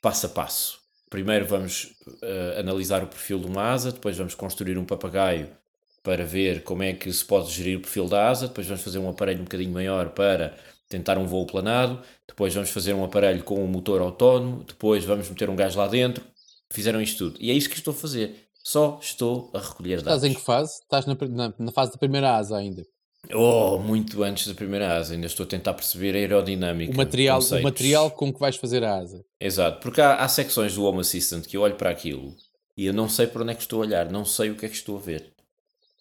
passo 0.00 0.26
a 0.26 0.28
passo. 0.28 0.78
Primeiro 1.10 1.46
vamos 1.46 1.96
uh, 2.06 2.58
analisar 2.58 3.02
o 3.02 3.06
perfil 3.06 3.38
de 3.38 3.46
uma 3.46 3.72
asa, 3.72 3.92
depois 3.92 4.16
vamos 4.16 4.34
construir 4.34 4.76
um 4.76 4.84
papagaio 4.84 5.48
para 6.02 6.24
ver 6.24 6.62
como 6.62 6.82
é 6.82 6.92
que 6.92 7.12
se 7.12 7.24
pode 7.24 7.50
gerir 7.50 7.78
o 7.78 7.80
perfil 7.80 8.08
da 8.08 8.28
asa, 8.28 8.48
depois 8.48 8.66
vamos 8.66 8.82
fazer 8.82 8.98
um 8.98 9.08
aparelho 9.08 9.40
um 9.40 9.44
bocadinho 9.44 9.72
maior 9.72 10.10
para 10.10 10.56
tentar 10.88 11.18
um 11.18 11.26
voo 11.26 11.46
planado, 11.46 12.00
depois 12.26 12.54
vamos 12.54 12.70
fazer 12.70 12.94
um 12.94 13.04
aparelho 13.04 13.42
com 13.44 13.62
um 13.62 13.66
motor 13.66 14.00
autónomo, 14.00 14.64
depois 14.64 15.04
vamos 15.04 15.28
meter 15.28 15.50
um 15.50 15.56
gás 15.56 15.74
lá 15.74 15.86
dentro. 15.86 16.24
Fizeram 16.70 17.00
isto 17.00 17.30
tudo. 17.30 17.38
E 17.40 17.50
é 17.50 17.54
isto 17.54 17.70
que 17.70 17.76
estou 17.76 17.92
a 17.92 17.96
fazer. 17.96 18.48
Só 18.62 18.98
estou 19.00 19.50
a 19.54 19.58
recolher 19.58 20.02
dados. 20.02 20.22
Estás 20.22 20.24
em 20.24 20.34
que 20.34 20.44
fase? 20.44 20.74
Estás 20.82 21.06
na, 21.06 21.16
na, 21.28 21.54
na 21.58 21.72
fase 21.72 21.92
da 21.92 21.98
primeira 21.98 22.36
asa 22.36 22.56
ainda. 22.56 22.84
Oh, 23.34 23.78
muito 23.78 24.22
antes 24.22 24.46
da 24.46 24.54
primeira 24.54 24.96
asa. 24.96 25.14
Ainda 25.14 25.26
estou 25.26 25.44
a 25.44 25.48
tentar 25.48 25.74
perceber 25.74 26.14
a 26.14 26.18
aerodinâmica. 26.18 26.92
O 26.92 26.96
material, 26.96 27.40
o 27.40 27.62
material 27.62 28.10
com 28.10 28.32
que 28.32 28.40
vais 28.40 28.56
fazer 28.56 28.84
a 28.84 28.96
asa. 28.96 29.24
Exato. 29.40 29.80
Porque 29.80 30.00
há, 30.00 30.16
há 30.16 30.28
secções 30.28 30.74
do 30.74 30.84
Home 30.84 31.00
Assistant 31.00 31.46
que 31.46 31.56
eu 31.56 31.62
olho 31.62 31.74
para 31.74 31.90
aquilo 31.90 32.34
e 32.76 32.86
eu 32.86 32.92
não 32.92 33.08
sei 33.08 33.26
para 33.26 33.42
onde 33.42 33.52
é 33.52 33.54
que 33.54 33.62
estou 33.62 33.82
a 33.82 33.86
olhar. 33.86 34.10
Não 34.10 34.24
sei 34.24 34.50
o 34.50 34.54
que 34.54 34.66
é 34.66 34.68
que 34.68 34.76
estou 34.76 34.96
a 34.96 35.00
ver. 35.00 35.32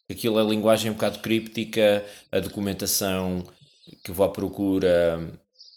Aquilo 0.10 0.40
é 0.40 0.44
linguagem 0.44 0.92
um 0.92 0.94
bocado 0.94 1.20
críptica, 1.20 2.06
a 2.32 2.40
documentação 2.40 3.44
que 4.04 4.12
vou 4.12 4.26
à 4.26 4.30
procura... 4.30 5.20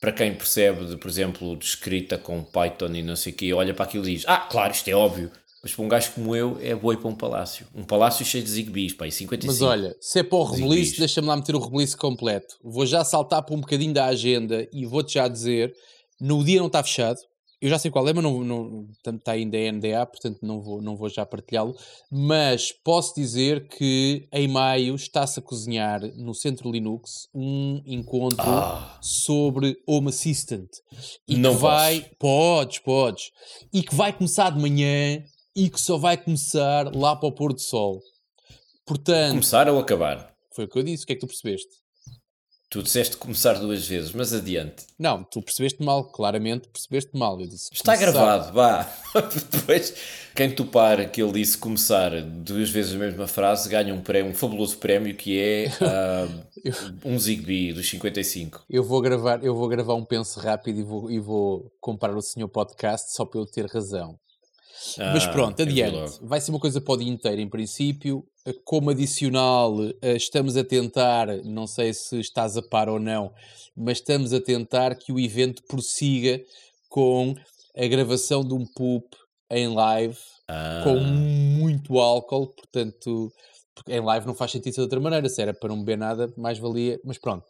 Para 0.00 0.12
quem 0.12 0.35
percebe, 0.35 0.87
de, 0.87 0.96
por 0.96 1.11
exemplo, 1.11 1.55
de 1.59 1.64
escrita 1.66 2.16
com 2.16 2.42
Python 2.42 2.94
e 2.94 3.03
não 3.03 3.14
sei 3.14 3.35
o 3.35 3.37
quê, 3.37 3.53
olha 3.53 3.74
para 3.74 3.85
aquilo 3.85 4.09
e 4.09 4.14
diz: 4.14 4.24
Ah, 4.26 4.38
claro, 4.38 4.72
isto 4.72 4.88
é 4.88 4.94
óbvio. 4.94 5.31
Mas 5.62 5.75
para 5.75 5.85
um 5.85 5.88
gajo 5.88 6.12
como 6.12 6.35
eu, 6.35 6.59
é 6.61 6.75
boi 6.75 6.96
para 6.96 7.09
um 7.09 7.14
palácio. 7.14 7.66
Um 7.75 7.85
palácio 7.85 8.25
cheio 8.25 8.42
de 8.42 8.51
zigbees, 8.51 8.94
pá, 8.94 9.07
e 9.07 9.12
55. 9.12 9.53
Mas 9.53 9.62
olha, 9.62 9.94
se 10.01 10.18
é 10.20 10.23
para 10.23 10.38
o 10.38 10.44
release, 10.44 10.99
deixa-me 10.99 11.29
lá 11.29 11.37
meter 11.37 11.55
o 11.55 11.59
release 11.59 11.96
completo. 11.96 12.57
Vou 12.62 12.87
já 12.87 13.05
saltar 13.05 13.42
para 13.42 13.55
um 13.55 13.61
bocadinho 13.61 13.92
da 13.92 14.07
agenda 14.07 14.66
e 14.73 14.87
vou-te 14.87 15.14
já 15.14 15.29
dizer: 15.29 15.75
no 16.18 16.42
dia 16.42 16.61
não 16.61 16.68
está 16.68 16.83
fechado, 16.83 17.18
eu 17.61 17.68
já 17.68 17.79
sei 17.79 17.90
qual 17.90 18.09
é, 18.09 18.12
mas 18.14 18.25
não, 18.25 18.42
não, 18.42 18.88
está 19.05 19.33
ainda 19.33 19.59
em 19.59 19.73
NDA, 19.73 20.07
portanto 20.07 20.38
não 20.40 20.62
vou, 20.62 20.81
não 20.81 20.96
vou 20.96 21.11
já 21.11 21.27
partilhá-lo. 21.27 21.77
Mas 22.11 22.73
posso 22.73 23.14
dizer 23.14 23.68
que 23.68 24.27
em 24.33 24.49
maio 24.49 24.94
está-se 24.94 25.40
a 25.40 25.42
cozinhar 25.42 26.01
no 26.16 26.35
Centro 26.35 26.70
Linux 26.70 27.29
um 27.35 27.83
encontro 27.85 28.49
ah. 28.49 28.99
sobre 29.03 29.77
Home 29.87 30.09
Assistant. 30.09 30.70
E 31.29 31.37
não 31.37 31.55
que 31.55 31.61
vai. 31.61 32.01
Posso. 32.01 32.16
Podes, 32.18 32.79
podes. 32.79 33.31
E 33.70 33.83
que 33.83 33.94
vai 33.94 34.12
começar 34.14 34.51
de 34.51 34.59
manhã 34.59 35.23
e 35.54 35.68
que 35.68 35.80
só 35.80 35.98
vai 35.98 36.16
começar 36.16 36.94
lá 36.94 37.16
para 37.16 37.28
o 37.28 37.32
pôr 37.32 37.52
do 37.52 37.60
sol. 37.60 38.00
Portanto. 38.86 39.30
Começar 39.30 39.68
ou 39.68 39.78
acabar? 39.78 40.32
Foi 40.54 40.64
o 40.64 40.68
que 40.68 40.78
eu 40.78 40.82
disse. 40.82 41.04
O 41.04 41.06
que 41.06 41.12
é 41.12 41.16
que 41.16 41.20
tu 41.20 41.26
percebeste? 41.26 41.80
Tu 42.72 42.84
disseste 42.84 43.16
começar 43.16 43.54
duas 43.54 43.84
vezes, 43.84 44.12
mas 44.12 44.32
adiante. 44.32 44.86
Não, 44.96 45.24
tu 45.24 45.42
percebeste 45.42 45.82
mal, 45.82 46.04
claramente 46.04 46.68
percebeste 46.68 47.10
mal. 47.18 47.40
Eu 47.40 47.48
disse 47.48 47.68
Está 47.72 47.96
começar. 47.96 48.12
gravado, 48.12 48.52
vá. 48.52 48.88
Depois, 49.50 49.92
quem 50.36 50.54
topar 50.54 51.10
que 51.10 51.20
ele 51.20 51.32
disse 51.32 51.58
começar 51.58 52.22
duas 52.22 52.70
vezes 52.70 52.94
a 52.94 52.98
mesma 52.98 53.26
frase 53.26 53.68
ganha 53.68 53.92
um 53.92 54.00
prémio, 54.00 54.30
um 54.30 54.34
fabuloso 54.36 54.78
prémio 54.78 55.16
que 55.16 55.36
é 55.36 55.66
uh, 55.66 56.46
eu... 56.64 56.72
um 57.12 57.18
Zigbee 57.18 57.72
dos 57.72 57.88
55. 57.88 58.64
Eu 58.70 58.84
vou 58.84 59.00
gravar, 59.00 59.44
eu 59.44 59.52
vou 59.52 59.66
gravar 59.66 59.94
um 59.94 60.04
penso 60.04 60.38
rápido 60.38 60.78
e 60.78 60.82
vou, 60.84 61.10
e 61.10 61.18
vou 61.18 61.72
comparar 61.80 62.16
o 62.16 62.22
senhor 62.22 62.48
podcast 62.48 63.12
só 63.12 63.24
para 63.24 63.40
eu 63.40 63.46
ter 63.46 63.66
razão. 63.66 64.16
Ah, 64.98 65.12
Mas 65.12 65.26
pronto, 65.26 65.60
adiante. 65.60 66.18
Vai 66.22 66.40
ser 66.40 66.50
uma 66.50 66.60
coisa 66.60 66.80
para 66.80 66.94
o 66.94 66.96
dia 66.96 67.10
inteiro, 67.10 67.40
em 67.40 67.48
princípio. 67.48 68.24
Como 68.64 68.90
adicional, 68.90 69.76
eh, 70.00 70.16
estamos 70.16 70.56
a 70.56 70.64
tentar, 70.64 71.28
não 71.44 71.66
sei 71.66 71.92
se 71.92 72.18
estás 72.18 72.56
a 72.56 72.62
par 72.62 72.88
ou 72.88 72.98
não, 72.98 73.32
mas 73.76 73.98
estamos 73.98 74.32
a 74.32 74.40
tentar 74.40 74.94
que 74.94 75.12
o 75.12 75.20
evento 75.20 75.62
prossiga 75.68 76.40
com 76.88 77.34
a 77.76 77.86
gravação 77.86 78.42
de 78.42 78.54
um 78.54 78.64
poop 78.64 79.06
em 79.50 79.68
live 79.68 80.16
ah. 80.48 80.80
com 80.84 80.96
muito 80.96 81.98
álcool, 81.98 82.48
portanto, 82.48 83.32
em 83.88 84.00
live 84.00 84.26
não 84.26 84.34
faz 84.34 84.52
sentido 84.52 84.74
de 84.74 84.80
outra 84.80 85.00
maneira, 85.00 85.28
se 85.28 85.40
era 85.40 85.52
para 85.52 85.68
não 85.68 85.78
beber 85.78 85.98
nada, 85.98 86.32
mais 86.36 86.58
valia, 86.58 86.98
mas 87.04 87.18
pronto. 87.18 87.44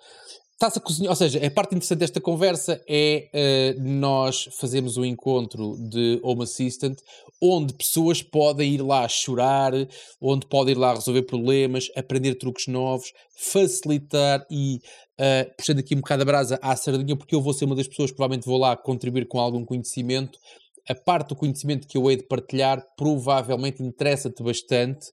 Está-se 0.60 0.78
a 0.78 0.82
cozinhar, 0.82 1.10
ou 1.12 1.16
seja, 1.16 1.38
a 1.38 1.50
parte 1.50 1.74
interessante 1.74 2.00
desta 2.00 2.20
conversa 2.20 2.84
é 2.86 3.30
uh, 3.78 3.82
nós 3.82 4.46
fazermos 4.52 4.98
um 4.98 5.04
encontro 5.06 5.74
de 5.88 6.20
Home 6.22 6.42
Assistant 6.42 6.98
onde 7.40 7.72
pessoas 7.72 8.22
podem 8.22 8.74
ir 8.74 8.82
lá 8.82 9.08
chorar, 9.08 9.72
onde 10.20 10.46
podem 10.46 10.74
ir 10.74 10.76
lá 10.76 10.92
resolver 10.92 11.22
problemas, 11.22 11.88
aprender 11.96 12.34
truques 12.34 12.66
novos, 12.66 13.10
facilitar 13.34 14.46
e 14.50 14.82
uh, 15.18 15.50
puxando 15.56 15.78
aqui 15.78 15.94
um 15.94 16.00
bocado 16.02 16.24
a 16.24 16.26
brasa 16.26 16.58
à 16.60 16.76
sardinha, 16.76 17.16
porque 17.16 17.34
eu 17.34 17.40
vou 17.40 17.54
ser 17.54 17.64
uma 17.64 17.74
das 17.74 17.88
pessoas 17.88 18.10
que 18.10 18.16
provavelmente 18.18 18.44
vou 18.44 18.58
lá 18.58 18.76
contribuir 18.76 19.26
com 19.28 19.40
algum 19.40 19.64
conhecimento. 19.64 20.38
A 20.86 20.94
parte 20.94 21.30
do 21.30 21.36
conhecimento 21.36 21.88
que 21.88 21.96
eu 21.96 22.10
hei 22.10 22.18
de 22.18 22.24
partilhar 22.24 22.84
provavelmente 22.98 23.82
interessa-te 23.82 24.42
bastante 24.42 25.06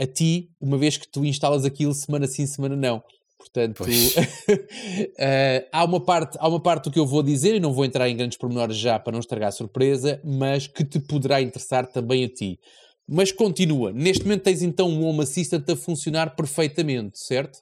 a 0.00 0.06
ti, 0.06 0.48
uma 0.58 0.78
vez 0.78 0.96
que 0.96 1.06
tu 1.06 1.26
instalas 1.26 1.66
aquilo 1.66 1.92
semana 1.92 2.26
sim, 2.26 2.46
semana 2.46 2.74
não. 2.74 3.02
Portanto, 3.38 3.84
uh, 3.84 3.86
há, 5.72 5.84
uma 5.84 6.00
parte, 6.00 6.36
há 6.40 6.48
uma 6.48 6.60
parte 6.60 6.84
do 6.84 6.90
que 6.90 6.98
eu 6.98 7.06
vou 7.06 7.22
dizer 7.22 7.54
e 7.54 7.60
não 7.60 7.72
vou 7.72 7.84
entrar 7.84 8.08
em 8.08 8.16
grandes 8.16 8.36
pormenores 8.36 8.76
já 8.76 8.98
para 8.98 9.12
não 9.12 9.20
estragar 9.20 9.50
a 9.50 9.52
surpresa, 9.52 10.20
mas 10.24 10.66
que 10.66 10.84
te 10.84 10.98
poderá 10.98 11.40
interessar 11.40 11.86
também 11.86 12.24
a 12.24 12.28
ti. 12.28 12.58
Mas 13.08 13.30
continua. 13.30 13.92
Neste 13.92 14.24
momento 14.24 14.42
tens 14.42 14.60
então 14.60 14.90
um 14.90 15.06
Home 15.06 15.22
Assistant 15.22 15.68
a 15.70 15.76
funcionar 15.76 16.34
perfeitamente, 16.34 17.18
certo? 17.18 17.60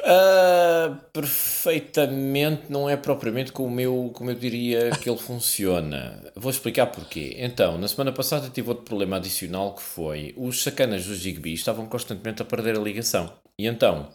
Uh, 0.00 0.96
perfeitamente 1.12 2.70
não 2.70 2.88
é 2.88 2.96
propriamente 2.96 3.52
como 3.52 3.78
eu, 3.78 4.10
como 4.14 4.30
eu 4.30 4.34
diria 4.34 4.90
que 4.90 5.08
ele 5.08 5.18
funciona. 5.20 6.32
Vou 6.34 6.50
explicar 6.50 6.86
porquê. 6.86 7.34
Então, 7.38 7.76
na 7.76 7.88
semana 7.88 8.12
passada 8.12 8.48
tive 8.48 8.68
outro 8.68 8.84
problema 8.84 9.16
adicional 9.16 9.74
que 9.74 9.82
foi 9.82 10.34
os 10.36 10.62
sacanas 10.62 11.04
do 11.04 11.14
Zigbee 11.14 11.54
estavam 11.54 11.86
constantemente 11.86 12.40
a 12.40 12.44
perder 12.44 12.76
a 12.76 12.80
ligação. 12.80 13.32
E 13.58 13.66
então, 13.66 14.08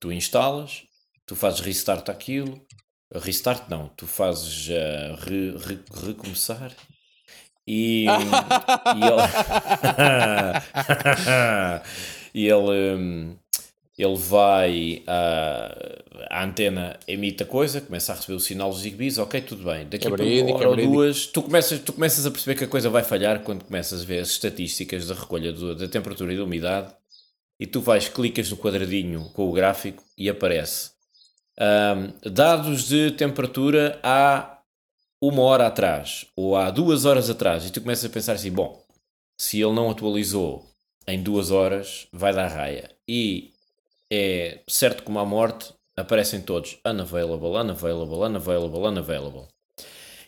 tu 0.00 0.12
instalas, 0.12 0.82
tu 1.26 1.34
fazes 1.34 1.60
restart 1.60 2.08
aquilo, 2.08 2.60
restart 3.14 3.68
não, 3.68 3.88
tu 3.88 4.06
fazes 4.06 4.68
uh, 4.68 5.14
re, 5.24 5.56
re, 5.56 5.78
recomeçar 6.06 6.72
e, 7.66 8.04
e 8.04 9.02
ele 9.02 9.22
e 12.34 12.46
ele, 12.46 12.94
um, 12.94 13.36
ele 13.98 14.16
vai 14.16 15.02
uh, 15.08 16.26
a 16.30 16.44
antena 16.44 17.00
emite 17.08 17.42
a 17.42 17.46
coisa, 17.46 17.80
começa 17.80 18.12
a 18.12 18.14
receber 18.14 18.34
o 18.34 18.40
sinal 18.40 18.70
dos 18.70 18.80
Zigbees, 18.80 19.18
ok, 19.18 19.40
tudo 19.40 19.64
bem. 19.64 19.86
Daqui 19.88 20.06
a 20.06 20.10
uma 20.10 20.54
hora 20.54 20.68
ou 20.68 20.76
duas, 20.76 21.26
tu 21.26 21.42
começas, 21.42 21.80
tu 21.80 21.92
começas 21.92 22.26
a 22.26 22.30
perceber 22.30 22.56
que 22.56 22.64
a 22.64 22.68
coisa 22.68 22.90
vai 22.90 23.02
falhar 23.02 23.40
quando 23.40 23.64
começas 23.64 24.02
a 24.02 24.04
ver 24.04 24.20
as 24.20 24.28
estatísticas 24.28 25.08
da 25.08 25.14
recolha 25.14 25.52
do, 25.52 25.74
da 25.74 25.88
temperatura 25.88 26.32
e 26.32 26.36
da 26.36 26.44
umidade 26.44 26.94
e 27.58 27.66
tu 27.66 27.80
vais, 27.80 28.08
clicas 28.08 28.50
no 28.50 28.56
quadradinho 28.56 29.30
com 29.30 29.48
o 29.48 29.52
gráfico 29.52 30.02
e 30.16 30.28
aparece. 30.28 30.90
Um, 31.58 32.30
dados 32.30 32.86
de 32.86 33.12
temperatura 33.12 33.98
há 34.02 34.58
uma 35.20 35.42
hora 35.42 35.66
atrás 35.66 36.26
ou 36.36 36.56
há 36.56 36.70
duas 36.70 37.04
horas 37.04 37.30
atrás. 37.30 37.64
E 37.66 37.72
tu 37.72 37.80
começas 37.80 38.04
a 38.04 38.12
pensar 38.12 38.34
assim, 38.34 38.50
bom, 38.50 38.84
se 39.40 39.60
ele 39.60 39.72
não 39.72 39.90
atualizou 39.90 40.66
em 41.06 41.22
duas 41.22 41.50
horas 41.50 42.08
vai 42.12 42.34
dar 42.34 42.48
raia. 42.48 42.90
E 43.08 43.52
é 44.12 44.60
certo 44.68 45.02
como 45.02 45.18
a 45.18 45.24
morte 45.24 45.72
aparecem 45.96 46.40
todos 46.40 46.78
unavailable, 46.86 47.48
unavailable, 47.48 48.16
unavailable, 48.16 48.80
unavailable. 48.80 49.48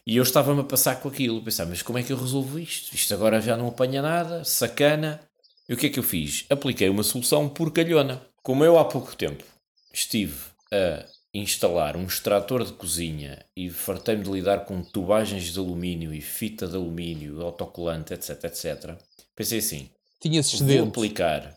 E 0.07 0.17
eu 0.17 0.23
estava-me 0.23 0.63
a 0.63 0.65
passar 0.65 1.01
com 1.03 1.09
aquilo, 1.09 1.43
pensar, 1.43 1.67
mas 1.67 1.83
como 1.83 1.99
é 1.99 2.03
que 2.03 2.11
eu 2.11 2.17
resolvo 2.17 2.59
isto? 2.59 2.95
Isto 2.95 3.13
agora 3.13 3.43
já 3.43 3.59
não 3.59 3.69
apanha 3.69 4.01
nada, 4.01 4.43
sacana 4.43 5.21
e 5.69 5.75
o 5.75 5.77
que 5.77 5.87
é 5.87 5.91
que 5.91 5.99
eu 5.99 6.03
fiz? 6.03 6.47
Apliquei 6.49 6.89
uma 6.89 7.03
solução 7.03 7.49
porcalhona. 7.49 8.23
Como 8.43 8.65
eu 8.65 8.79
há 8.79 8.85
pouco 8.85 9.15
tempo 9.15 9.45
estive 9.93 10.37
a 10.73 11.05
instalar 11.35 11.97
um 11.97 12.05
extrator 12.07 12.65
de 12.65 12.73
cozinha 12.73 13.45
e 13.57 13.69
fartei-me 13.69 14.25
de 14.25 14.31
lidar 14.31 14.65
com 14.65 14.83
tubagens 14.83 15.53
de 15.53 15.59
alumínio 15.59 16.15
e 16.15 16.21
fita 16.21 16.67
de 16.67 16.77
alumínio, 16.77 17.43
autocolante, 17.43 18.15
etc, 18.15 18.45
etc. 18.45 18.97
Pensei 19.37 19.59
assim, 19.59 19.91
Tinha 20.21 20.41
excedente. 20.41 20.79
vou 20.79 20.89
aplicar. 20.89 21.57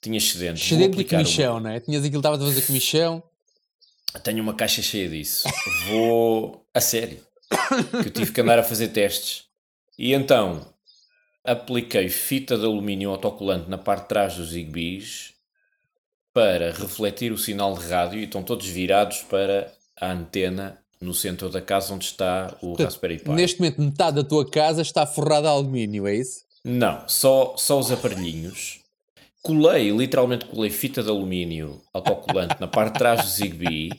Tinha 0.00 0.16
excedente. 0.16 0.62
Excedente 0.62 0.96
de 0.96 1.04
comichão, 1.04 1.54
uma... 1.54 1.60
não 1.60 1.70
é? 1.70 1.80
Tinhas 1.80 2.04
aquilo 2.04 2.22
que 2.22 2.28
estava 2.28 2.36
a 2.42 2.46
fazer 2.46 2.62
comichão. 2.62 3.22
Tenho 4.22 4.42
uma 4.42 4.54
caixa 4.54 4.82
cheia 4.82 5.08
disso. 5.08 5.48
Vou... 5.88 6.64
A 6.72 6.80
sério. 6.80 7.20
Que 8.02 8.08
eu 8.08 8.12
tive 8.12 8.32
que 8.32 8.40
andar 8.40 8.58
a 8.58 8.62
fazer 8.62 8.88
testes. 8.88 9.44
E 9.98 10.12
então, 10.14 10.66
apliquei 11.48 12.08
fita 12.10 12.58
de 12.58 12.64
alumínio 12.64 13.10
autocolante 13.10 13.70
na 13.70 13.78
parte 13.78 14.02
de 14.02 14.08
trás 14.08 14.36
dos 14.36 14.50
Zigbees 14.50 15.32
para 16.32 16.72
refletir 16.72 17.32
o 17.32 17.38
sinal 17.38 17.76
de 17.76 17.86
rádio 17.88 18.20
e 18.20 18.24
estão 18.24 18.42
todos 18.42 18.66
virados 18.66 19.22
para 19.22 19.72
a 19.98 20.12
antena 20.12 20.78
no 21.00 21.14
centro 21.14 21.48
da 21.48 21.62
casa 21.62 21.94
onde 21.94 22.04
está 22.04 22.54
o 22.60 22.68
Portanto, 22.68 22.86
Raspberry 22.86 23.18
Pi. 23.18 23.30
Neste 23.30 23.60
momento 23.60 23.80
metade 23.80 24.16
da 24.16 24.24
tua 24.24 24.48
casa 24.48 24.82
está 24.82 25.06
forrada 25.06 25.48
a 25.48 25.52
alumínio, 25.52 26.06
é 26.06 26.14
isso? 26.14 26.44
Não, 26.62 27.08
só, 27.08 27.54
só 27.56 27.78
os 27.78 27.90
aparelhinhos. 27.90 28.80
Colei, 29.42 29.90
literalmente 29.90 30.44
colei 30.44 30.70
fita 30.70 31.02
de 31.02 31.08
alumínio 31.08 31.80
autocolante 31.94 32.56
na 32.60 32.68
parte 32.68 32.92
de 32.92 32.98
trás 32.98 33.22
do 33.22 33.28
Zigbee, 33.28 33.90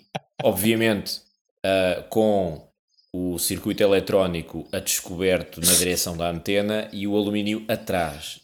obviamente 0.44 1.22
uh, 1.66 2.04
com 2.10 2.69
o 3.14 3.40
circuito 3.40 3.82
eletrónico 3.82 4.68
a 4.72 4.80
descoberto 4.80 5.60
na 5.62 5.74
direção 5.74 6.16
da 6.16 6.30
antena 6.30 6.90
e 6.94 7.08
o 7.08 7.16
alumínio 7.16 7.66
atrás. 7.68 8.40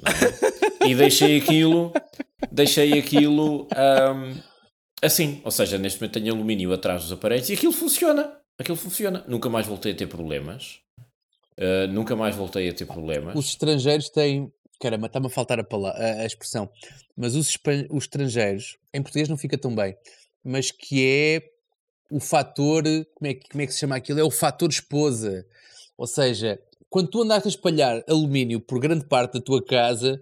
É? 0.82 0.88
E 0.88 0.95
deixei 0.95 1.38
aquilo, 1.38 1.93
deixei 2.51 2.93
aquilo 2.93 3.63
um, 3.63 4.41
assim. 5.01 5.41
Ou 5.43 5.51
seja, 5.51 5.78
neste 5.78 5.99
momento 5.99 6.13
tenho 6.13 6.34
alumínio 6.34 6.73
atrás 6.73 7.04
dos 7.04 7.12
aparelhos 7.12 7.49
e 7.49 7.54
aquilo 7.54 7.73
funciona. 7.73 8.38
Aquilo 8.58 8.78
funciona. 8.78 9.23
Nunca 9.28 9.49
mais 9.49 9.67
voltei 9.67 9.91
a 9.91 9.95
ter 9.95 10.08
problemas. 10.08 10.80
Uh, 11.58 11.88
nunca 11.89 12.15
mais 12.15 12.36
voltei 12.36 12.69
a 12.69 12.73
ter 12.73 12.86
problemas. 12.86 13.36
Os 13.36 13.49
estrangeiros 13.49 14.10
têm. 14.10 14.51
Caramba, 14.80 15.08
está-me 15.08 15.28
a 15.28 15.30
faltar 15.30 15.60
a, 15.60 15.63
palavra, 15.63 15.99
a, 15.99 16.21
a 16.21 16.25
expressão. 16.25 16.69
Mas 17.15 17.36
os, 17.36 17.58
os 17.89 18.04
estrangeiros, 18.04 18.78
em 18.93 19.01
português 19.01 19.30
não 19.30 19.38
fica 19.38 19.58
tão 19.58 19.73
bem, 19.73 19.95
mas 20.43 20.69
que 20.69 21.06
é 21.06 21.55
o 22.12 22.20
fator, 22.20 22.84
como 23.13 23.30
é, 23.30 23.34
que, 23.34 23.50
como 23.50 23.62
é 23.62 23.65
que 23.65 23.74
se 23.74 23.80
chama 23.80 23.96
aquilo? 23.96 24.20
É 24.20 24.24
o 24.24 24.32
fator 24.32 24.70
esposa. 24.70 25.46
Ou 25.98 26.08
seja, 26.08 26.60
quando 26.89 27.10
tu 27.10 27.22
andaste 27.22 27.48
a 27.48 27.52
espalhar 27.52 28.04
alumínio 28.08 28.60
por 28.60 28.80
grande 28.80 29.06
parte 29.06 29.34
da 29.34 29.41
tua 29.41 29.63
casa, 29.63 30.22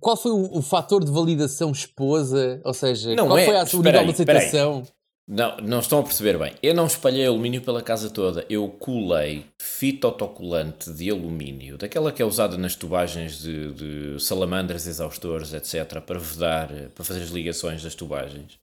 qual 0.00 0.16
foi 0.16 0.32
o, 0.32 0.58
o 0.58 0.62
fator 0.62 1.04
de 1.04 1.10
validação 1.10 1.70
esposa? 1.70 2.60
Ou 2.64 2.74
seja, 2.74 3.14
não 3.14 3.28
qual 3.28 3.38
é, 3.38 3.44
foi 3.44 3.56
a, 3.56 3.62
o 3.62 3.82
nível 3.82 4.04
de 4.04 4.10
aceitação? 4.10 4.82
Não, 5.28 5.56
não 5.56 5.80
estão 5.80 5.98
a 5.98 6.02
perceber 6.04 6.38
bem. 6.38 6.54
Eu 6.62 6.72
não 6.72 6.86
espalhei 6.86 7.26
alumínio 7.26 7.60
pela 7.60 7.82
casa 7.82 8.08
toda. 8.08 8.46
Eu 8.48 8.68
colei 8.68 9.44
fita 9.60 10.06
autocolante 10.06 10.92
de 10.92 11.10
alumínio, 11.10 11.76
daquela 11.76 12.12
que 12.12 12.22
é 12.22 12.24
usada 12.24 12.56
nas 12.56 12.76
tubagens 12.76 13.40
de, 13.40 13.72
de 13.72 14.22
salamandras, 14.22 14.86
exaustores, 14.86 15.52
etc., 15.52 16.00
para 16.00 16.20
vedar, 16.20 16.68
para 16.94 17.04
fazer 17.04 17.22
as 17.22 17.30
ligações 17.30 17.82
das 17.82 17.96
tubagens 17.96 18.60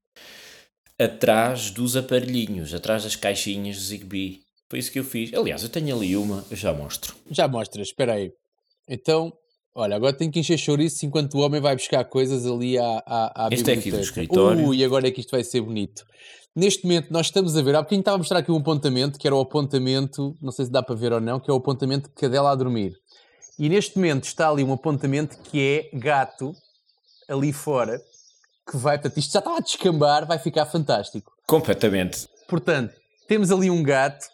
atrás 0.99 1.71
dos 1.71 1.95
aparelhinhos, 1.95 2.73
atrás 2.73 3.03
das 3.03 3.15
caixinhas 3.15 3.77
de 3.77 3.83
Zigbee. 3.83 4.39
Foi 4.69 4.79
isso 4.79 4.91
que 4.91 4.99
eu 4.99 5.03
fiz. 5.03 5.33
Aliás, 5.33 5.63
eu 5.63 5.69
tenho 5.69 5.95
ali 5.95 6.15
uma, 6.15 6.43
eu 6.49 6.57
já 6.57 6.73
mostro. 6.73 7.15
Já 7.29 7.47
mostras, 7.47 7.87
espera 7.87 8.13
aí. 8.13 8.31
Então, 8.87 9.31
olha, 9.75 9.95
agora 9.95 10.13
tenho 10.13 10.31
que 10.31 10.39
encher 10.39 10.57
chouriço 10.57 11.05
enquanto 11.05 11.35
o 11.35 11.41
homem 11.41 11.61
vai 11.61 11.75
buscar 11.75 12.03
coisas 12.05 12.45
ali 12.45 12.77
à, 12.77 13.03
à, 13.05 13.45
à 13.45 13.49
Este 13.51 13.71
é 13.71 13.73
aqui 13.75 13.91
do 13.91 13.99
escritório. 13.99 14.67
Ui, 14.67 14.83
agora 14.83 15.07
é 15.07 15.11
que 15.11 15.21
isto 15.21 15.31
vai 15.31 15.43
ser 15.43 15.61
bonito. 15.61 16.03
Neste 16.55 16.83
momento 16.83 17.11
nós 17.11 17.27
estamos 17.27 17.57
a 17.57 17.61
ver, 17.61 17.75
há 17.75 17.81
bocadinho 17.81 18.01
estava 18.01 18.15
a 18.15 18.17
mostrar 18.19 18.39
aqui 18.39 18.51
um 18.51 18.57
apontamento, 18.57 19.17
que 19.17 19.27
era 19.27 19.35
o 19.35 19.39
apontamento, 19.39 20.35
não 20.41 20.51
sei 20.51 20.65
se 20.65 20.71
dá 20.71 20.83
para 20.83 20.95
ver 20.95 21.11
ou 21.11 21.19
não, 21.19 21.39
que 21.39 21.49
é 21.49 21.53
o 21.53 21.57
apontamento 21.57 22.09
de 22.09 22.15
cadela 22.15 22.51
a 22.51 22.55
dormir. 22.55 22.93
E 23.57 23.69
neste 23.69 23.95
momento 23.95 24.25
está 24.25 24.49
ali 24.49 24.63
um 24.63 24.73
apontamento 24.73 25.37
que 25.43 25.89
é 25.93 25.97
gato, 25.97 26.53
ali 27.27 27.51
fora, 27.51 27.99
que 28.69 28.77
vai, 28.77 28.97
portanto, 28.97 29.17
isto 29.17 29.33
já 29.33 29.39
está 29.39 29.57
a 29.57 29.59
descambar, 29.59 30.25
vai 30.25 30.39
ficar 30.39 30.65
fantástico. 30.65 31.31
Completamente. 31.45 32.27
Portanto, 32.47 32.93
temos 33.27 33.51
ali 33.51 33.69
um 33.69 33.83
gato, 33.83 34.25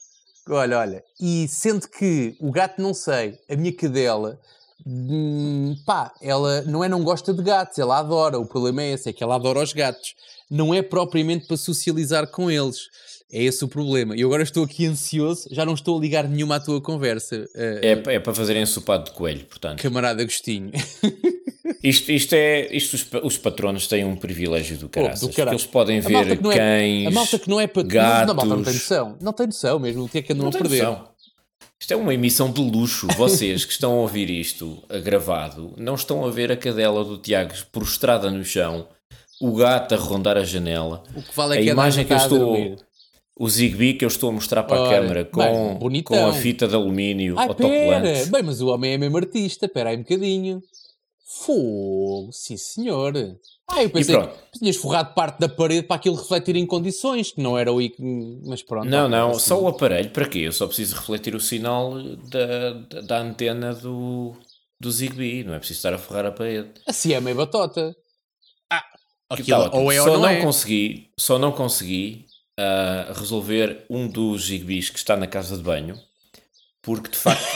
olha, 0.50 0.80
olha, 0.80 1.04
e 1.20 1.48
sendo 1.48 1.88
que 1.88 2.36
o 2.40 2.52
gato 2.52 2.82
não 2.82 2.94
sei, 2.94 3.40
a 3.50 3.56
minha 3.56 3.74
cadela, 3.74 4.40
hum, 4.86 5.76
pá, 5.86 6.14
ela 6.22 6.62
não 6.64 6.84
é 6.84 6.90
não 6.90 7.04
gosta 7.04 7.34
de 7.34 7.42
gatos, 7.42 7.78
ela 7.78 7.98
adora, 7.98 8.40
o 8.40 8.46
problema 8.46 8.82
é 8.84 8.92
esse, 8.92 9.10
é 9.10 9.14
que 9.14 9.24
ela 9.24 9.36
adora 9.36 9.60
os 9.60 9.74
gatos. 9.74 10.16
Não 10.50 10.74
é 10.74 10.82
propriamente 10.82 11.46
para 11.46 11.58
socializar 11.58 12.28
com 12.28 12.50
eles. 12.50 12.90
É 13.32 13.44
esse 13.44 13.64
o 13.64 13.68
problema. 13.68 14.16
E 14.16 14.24
agora 14.24 14.42
estou 14.42 14.64
aqui 14.64 14.86
ansioso, 14.88 15.48
já 15.52 15.64
não 15.66 15.74
estou 15.76 15.98
a 15.98 16.02
ligar 16.02 16.28
nenhuma 16.28 16.56
à 16.56 16.60
tua 16.60 16.82
conversa, 16.82 17.48
eh, 17.56 18.02
É, 18.08 18.16
é 18.16 18.20
para 18.20 18.34
fazerem 18.34 18.64
ensopado 18.64 19.06
de 19.06 19.12
coelho, 19.12 19.46
portanto. 19.46 19.82
camarada 19.82 20.22
Agostinho. 20.22 20.72
Isto, 21.82 22.12
isto 22.12 22.34
é. 22.34 22.68
Isto, 22.76 22.96
os, 22.96 23.06
os 23.24 23.38
patronos 23.38 23.88
têm 23.88 24.04
um 24.04 24.16
privilégio 24.16 24.78
do 24.78 24.90
caraças. 24.90 25.34
caralho. 25.34 25.56
eles 25.56 25.66
podem 25.66 26.02
ver 26.02 26.38
que 26.38 26.48
é- 26.50 26.58
cães. 26.58 27.08
a 27.08 27.12
malta 27.12 27.40
que 27.40 27.50
não 27.50 27.60
é 27.62 27.68
gatos. 27.68 27.94
Não, 28.28 28.32
a 28.32 28.34
malta 28.34 28.46
não 28.56 28.64
tem 28.64 28.74
noção. 28.74 29.18
Não 29.22 29.34
tem 29.34 29.46
noção 29.46 29.80
mesmo, 29.80 30.04
o 30.04 30.10
que 30.10 30.18
é 30.18 30.22
que 30.22 30.34
andam 30.34 30.50
Não 30.50 30.50
a 30.50 30.62
perder. 30.62 30.84
noção. 30.84 31.08
Isto 31.80 31.94
é 31.94 31.96
uma 31.96 32.14
emissão 32.14 32.52
de 32.52 32.60
luxo. 32.62 33.08
Vocês 33.16 33.64
que 33.64 33.72
estão 33.72 33.94
a 33.94 34.02
ouvir 34.02 34.30
isto 34.30 34.84
gravado 35.04 35.74
não 35.78 35.96
estão 35.96 36.26
a 36.26 36.30
ver 36.30 36.52
a 36.52 36.58
cadela 36.58 37.06
do 37.06 37.18
Tiago 37.18 37.54
prostrada 37.72 38.30
no 38.30 38.44
chão, 38.44 38.86
o 39.40 39.54
gato 39.56 39.96
a 39.96 39.98
rondar 39.98 40.36
a 40.36 40.44
janela, 40.44 41.02
O 41.16 41.22
que 41.22 41.34
vale 41.34 41.56
é 41.56 41.60
a 41.60 41.64
que 41.64 41.70
a 41.70 41.74
imagem 41.74 42.06
que 42.06 42.12
eu 42.12 42.18
estou. 42.18 42.76
O 43.40 43.48
Zigbee 43.50 43.94
que 43.94 44.04
eu 44.04 44.10
estou 44.10 44.30
a 44.30 44.34
mostrar 44.34 44.64
para 44.64 44.82
Olha, 44.82 44.98
a 44.98 45.02
câmara 45.02 45.26
com, 45.26 45.76
bonitão. 45.80 46.18
com 46.18 46.28
a 46.28 46.34
fita 46.34 46.68
de 46.68 46.76
alumínio 46.76 47.36
Ai, 47.40 47.48
pera! 47.56 47.68
autocolante. 47.70 48.30
Bem, 48.30 48.44
mas 48.44 48.60
o 48.62 48.68
homem 48.68 48.92
é 48.94 48.98
mesmo 48.98 49.16
artista, 49.18 49.66
espera 49.66 49.92
aí 49.92 49.96
um 49.96 50.02
bocadinho. 50.04 50.62
Fogo, 51.46 52.32
sim 52.34 52.58
senhor. 52.58 53.14
Ah, 53.72 53.84
eu 53.84 53.90
pensei 53.92 54.16
que 54.20 54.60
tinhas 54.60 54.76
forrado 54.78 55.14
parte 55.14 55.40
da 55.40 55.48
parede 55.48 55.84
para 55.88 55.96
aquilo 55.96 56.16
refletir 56.16 56.56
em 56.56 56.66
condições, 56.66 57.32
que 57.32 57.40
não 57.40 57.56
era 57.58 57.72
o... 57.72 57.80
ic- 57.80 57.96
Mas 58.46 58.64
pronto. 58.64 58.90
Não, 58.90 59.08
não, 59.08 59.30
assim. 59.32 59.40
só 59.48 59.62
o 59.62 59.68
aparelho. 59.68 60.10
Para 60.10 60.28
quê? 60.28 60.40
Eu 60.40 60.52
só 60.52 60.66
preciso 60.66 60.96
refletir 60.96 61.36
o 61.36 61.40
sinal 61.40 61.94
da, 62.32 62.72
da, 62.74 63.02
da 63.02 63.20
antena 63.20 63.74
do, 63.76 64.34
do 64.82 64.92
Zigbee. 64.92 65.44
Não 65.44 65.54
é 65.54 65.60
preciso 65.60 65.78
estar 65.78 65.94
a 65.94 66.00
forrar 66.00 66.26
a 66.26 66.32
parede. 66.32 66.72
Assim 66.88 67.14
é 67.14 67.22
meio 67.22 67.38
batota. 67.38 67.96
Ah, 68.72 68.84
Que 69.36 69.42
aquilo, 69.54 69.70
ou 69.72 69.92
é 69.92 70.02
ou 70.02 70.08
só 70.08 70.14
não, 70.14 70.22
não 70.24 70.30
é. 70.30 70.42
consegui, 70.42 71.12
só 71.18 71.38
não 71.38 71.52
consegui 71.52 72.26
ah, 72.62 73.14
resolver 73.16 73.86
um 73.90 74.06
dos 74.06 74.48
Zigbees 74.48 74.90
que 74.90 75.00
está 75.00 75.16
na 75.16 75.28
casa 75.28 75.56
de 75.56 75.64
banho, 75.64 75.98
porque 76.82 77.10
de 77.10 77.16
facto 77.16 77.48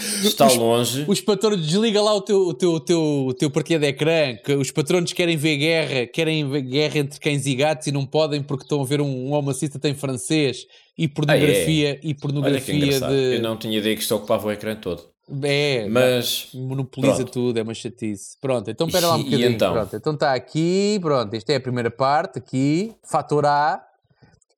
está 0.24 0.46
longe. 0.46 1.04
Os 1.06 1.20
patronos, 1.20 1.66
desliga 1.66 2.00
lá 2.00 2.14
o 2.14 2.22
teu, 2.22 2.38
o 2.48 2.54
teu, 2.54 2.72
o 2.72 2.80
teu, 2.80 3.26
o 3.26 3.34
teu 3.34 3.50
partilha 3.50 3.78
de 3.78 3.88
ecrã, 3.88 4.34
que 4.36 4.54
os 4.54 4.70
patronos 4.70 5.12
querem 5.12 5.36
ver 5.36 5.58
guerra, 5.58 6.06
querem 6.06 6.48
ver 6.48 6.62
guerra 6.62 6.98
entre 7.00 7.20
cães 7.20 7.44
e 7.44 7.54
gatos 7.54 7.88
e 7.88 7.92
não 7.92 8.06
podem 8.06 8.42
porque 8.42 8.64
estão 8.64 8.80
a 8.80 8.86
ver 8.86 9.02
um, 9.02 9.28
um 9.28 9.32
homicista 9.34 9.86
em 9.86 9.92
francês 9.94 10.64
e 10.96 11.06
pornografia, 11.06 12.00
e 12.02 12.06
Olha 12.06 12.14
que 12.14 12.14
pornografia 12.14 13.00
de... 13.00 13.34
Eu 13.34 13.42
não 13.42 13.58
tinha 13.58 13.76
ideia 13.76 13.94
que 13.94 14.00
isto 14.00 14.14
ocupava 14.14 14.48
o 14.48 14.50
ecrã 14.50 14.74
todo. 14.74 15.09
É, 15.42 15.88
Mas 15.88 16.48
monopoliza 16.54 17.16
Pronto. 17.16 17.32
tudo, 17.32 17.58
é 17.58 17.62
uma 17.62 17.74
chatice. 17.74 18.36
Pronto, 18.40 18.70
então 18.70 18.86
espera 18.86 19.06
lá 19.08 19.14
um 19.14 19.22
bocadinho. 19.22 19.50
então? 19.50 19.72
Pronto, 19.72 19.96
então 19.96 20.14
está 20.14 20.34
aqui, 20.34 20.98
pronto, 21.00 21.34
esta 21.34 21.52
é 21.52 21.56
a 21.56 21.60
primeira 21.60 21.90
parte, 21.90 22.38
aqui, 22.38 22.94
fator 23.04 23.46
A, 23.46 23.84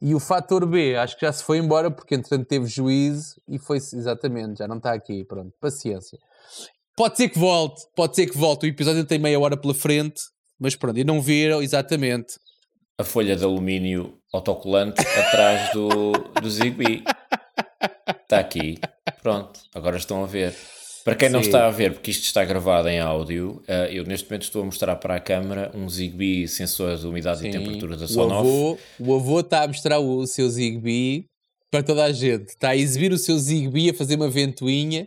e 0.01 0.15
o 0.15 0.21
fator 0.21 0.67
B, 0.67 0.97
acho 0.97 1.17
que 1.17 1.25
já 1.25 1.33
se 1.33 1.45
foi 1.45 1.59
embora 1.59 1.91
porque 1.91 2.15
entretanto 2.15 2.47
teve 2.47 2.67
juízo 2.67 3.41
e 3.47 3.59
foi 3.59 3.77
exatamente, 3.77 4.59
já 4.59 4.67
não 4.67 4.79
está 4.79 4.93
aqui, 4.93 5.25
pronto, 5.25 5.53
paciência. 5.61 6.19
Pode 6.97 7.17
ser 7.17 7.29
que 7.29 7.39
volte, 7.39 7.83
pode 7.95 8.17
ser 8.17 8.27
que 8.27 8.37
volte, 8.37 8.67
o 8.67 8.69
episódio 8.69 9.05
tem 9.05 9.19
meia 9.19 9.39
hora 9.39 9.57
pela 9.57 9.75
frente, 9.75 10.21
mas 10.59 10.75
pronto, 10.75 10.99
e 10.99 11.05
não 11.05 11.21
viram 11.23 11.63
exatamente. 11.63 12.35
a 12.99 13.05
folha 13.05 13.37
de 13.37 13.45
alumínio 13.45 14.19
autocolante 14.33 15.01
atrás 15.01 15.73
do, 15.73 16.13
do 16.41 16.51
Zigbee. 16.51 17.05
Está 18.33 18.41
aqui. 18.41 18.79
Pronto, 19.23 19.61
agora 19.75 19.99
estão 19.99 20.25
a 20.25 20.27
ver. 20.27 20.55
Para 21.05 21.15
quem 21.15 21.29
não 21.29 21.41
Sim. 21.41 21.47
está 21.49 21.67
a 21.67 21.71
ver, 21.71 21.93
porque 21.93 22.11
isto 22.11 22.25
está 22.25 22.43
gravado 22.45 22.89
em 22.89 22.99
áudio, 22.99 23.63
eh, 23.69 23.91
eu 23.93 24.05
neste 24.05 24.27
momento 24.27 24.45
estou 24.45 24.63
a 24.63 24.65
mostrar 24.65 24.97
para 24.97 25.17
a 25.17 25.21
câmara 25.21 25.71
um 25.75 25.87
Zigbee 25.89 26.49
sensor 26.49 26.97
de 26.97 27.07
umidade 27.07 27.41
e 27.41 27.53
Sim. 27.53 27.59
temperatura 27.59 27.97
da 27.97 28.05
o 28.05 28.09
Sonoff. 28.09 28.49
avô, 28.49 28.79
o 29.01 29.15
avô 29.15 29.41
está 29.41 29.65
a 29.65 29.69
mostrar 29.69 29.99
o, 29.99 30.21
o 30.21 30.27
seu 30.27 30.49
Zigbee 30.49 31.27
para 31.71 31.83
toda 31.83 32.05
a 32.05 32.13
gente. 32.13 32.51
Está 32.51 32.71
a 32.71 32.77
exibir 32.77 33.13
o 33.13 33.19
seu 33.19 33.37
Zigbee, 33.37 33.91
a 33.91 33.95
fazer 33.95 34.15
uma 34.15 34.31
ventoinha 34.31 35.07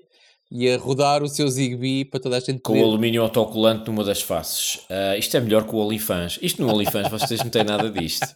e 0.51 0.69
a 0.69 0.77
rodar 0.77 1.23
o 1.23 1.27
seu 1.27 1.47
Zigbee 1.47 2.05
para 2.05 2.19
toda 2.19 2.37
a 2.37 2.39
gente 2.39 2.59
Com 2.59 2.79
o 2.79 2.83
alumínio 2.83 3.23
autocolante 3.23 3.87
numa 3.87 4.03
das 4.03 4.21
faces. 4.21 4.81
Eh, 4.87 5.17
isto 5.17 5.35
é 5.35 5.39
melhor 5.39 5.65
que 5.65 5.73
o 5.73 5.79
OnlyFans. 5.79 6.37
Isto 6.43 6.61
no 6.61 6.71
OnlyFans 6.71 7.09
vocês 7.09 7.39
não 7.39 7.49
têm 7.49 7.63
nada 7.63 7.89
disto. 7.89 8.27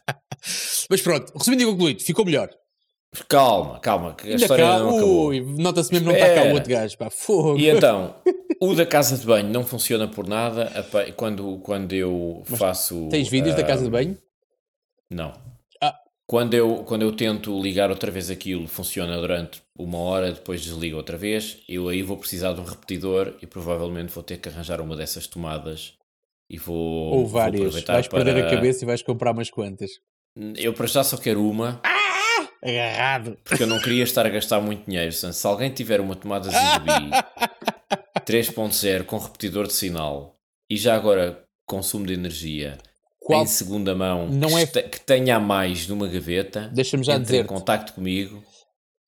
Mas 0.89 1.01
pronto, 1.01 1.31
resumindo 1.37 1.63
e 1.63 1.65
concluído, 1.65 2.01
ficou 2.01 2.25
melhor. 2.25 2.49
Calma, 3.27 3.79
calma, 3.79 4.13
que 4.13 4.27
a 4.27 4.31
Ainda 4.31 4.41
história 4.41 4.63
cá, 4.65 4.79
não 4.79 4.89
acabou. 4.97 5.27
ui, 5.29 5.41
nota-se 5.41 5.91
mesmo 5.91 6.11
que 6.11 6.13
não 6.13 6.19
está 6.27 6.35
cá 6.43 6.47
o 6.49 6.53
outro 6.53 6.69
gajo, 6.69 6.97
pá, 6.97 7.09
fogo. 7.09 7.57
E 7.57 7.67
então, 7.67 8.15
o 8.61 8.75
da 8.75 8.85
casa 8.85 9.17
de 9.17 9.25
banho 9.25 9.49
não 9.49 9.65
funciona 9.65 10.07
por 10.07 10.27
nada. 10.27 10.71
Quando, 11.15 11.57
quando 11.59 11.93
eu 11.93 12.43
faço. 12.45 13.07
Tens 13.09 13.27
vídeos 13.27 13.55
da 13.55 13.63
ah, 13.63 13.65
casa 13.65 13.83
de 13.83 13.89
banho? 13.89 14.15
Não. 15.09 15.33
Ah. 15.81 15.95
Quando, 16.27 16.53
eu, 16.53 16.83
quando 16.83 17.01
eu 17.01 17.11
tento 17.11 17.59
ligar 17.59 17.89
outra 17.89 18.11
vez 18.11 18.29
aquilo, 18.29 18.67
funciona 18.67 19.17
durante 19.19 19.59
uma 19.77 19.97
hora, 19.97 20.31
depois 20.31 20.61
desliga 20.61 20.95
outra 20.95 21.17
vez. 21.17 21.57
Eu 21.67 21.89
aí 21.89 22.03
vou 22.03 22.15
precisar 22.15 22.53
de 22.53 22.61
um 22.61 22.65
repetidor 22.65 23.33
e 23.41 23.47
provavelmente 23.47 24.13
vou 24.13 24.23
ter 24.23 24.37
que 24.37 24.49
arranjar 24.49 24.79
uma 24.81 24.95
dessas 24.95 25.25
tomadas 25.25 25.93
e 26.47 26.59
vou, 26.59 26.75
Ou 26.75 27.19
vou 27.21 27.27
várias. 27.27 27.59
aproveitar 27.61 27.93
Vais 27.93 28.07
perder 28.07 28.33
para- 28.35 28.47
a 28.47 28.49
cabeça 28.51 28.83
e 28.83 28.87
vais 28.87 29.01
comprar 29.01 29.31
umas 29.31 29.49
quantas. 29.49 29.89
Eu 30.55 30.73
para 30.73 30.85
já 30.85 31.03
só 31.03 31.17
quero 31.17 31.43
uma, 31.43 31.81
Agarrado. 32.63 33.37
porque 33.43 33.63
eu 33.63 33.67
não 33.67 33.79
queria 33.79 34.03
estar 34.03 34.25
a 34.25 34.29
gastar 34.29 34.59
muito 34.61 34.85
dinheiro. 34.89 35.11
Se 35.11 35.47
alguém 35.47 35.71
tiver 35.71 35.99
uma 36.01 36.15
tomada 36.15 36.49
Zigbee 36.49 37.09
3.0 38.25 39.03
com 39.05 39.17
repetidor 39.17 39.67
de 39.67 39.73
sinal 39.73 40.35
e 40.69 40.75
já 40.77 40.95
agora 40.95 41.43
consumo 41.65 42.05
de 42.05 42.13
energia 42.13 42.77
Qual... 43.19 43.43
em 43.43 43.45
segunda 43.47 43.95
mão 43.95 44.27
Não 44.27 44.49
que, 44.49 44.79
é- 44.79 44.83
que 44.83 44.99
tenha 45.01 45.37
a 45.37 45.39
mais 45.39 45.87
numa 45.87 46.07
gaveta, 46.07 46.69
Deixa-me 46.73 47.03
já 47.03 47.13
entre 47.13 47.25
dizer 47.25 47.43
em 47.43 47.47
contacto 47.47 47.93
comigo. 47.93 48.43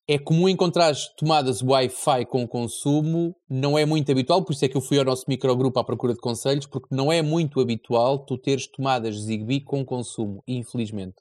é 0.08 0.18
comum 0.18 0.48
encontrar 0.50 0.94
tomadas 1.18 1.62
Wi-Fi 1.62 2.26
com 2.26 2.48
consumo, 2.48 3.36
não 3.50 3.78
é 3.78 3.86
muito 3.86 4.12
habitual, 4.12 4.44
por 4.44 4.54
isso 4.54 4.64
é 4.66 4.68
que 4.70 4.78
eu 4.78 4.82
fui 4.82 4.98
ao 4.98 5.06
nosso 5.06 5.26
microgrupo 5.28 5.80
à 5.80 5.84
procura 5.84 6.14
de 6.14 6.20
conselhos, 6.20 6.66
porque 6.68 6.88
não 6.94 7.12
é 7.12 7.22
muito 7.22 7.60
habitual 7.60 8.20
tu 8.26 8.38
teres 8.38 8.68
tomadas 8.68 9.16
Zigbee 9.16 9.62
com 9.64 9.84
consumo, 9.86 10.44
infelizmente. 10.48 11.16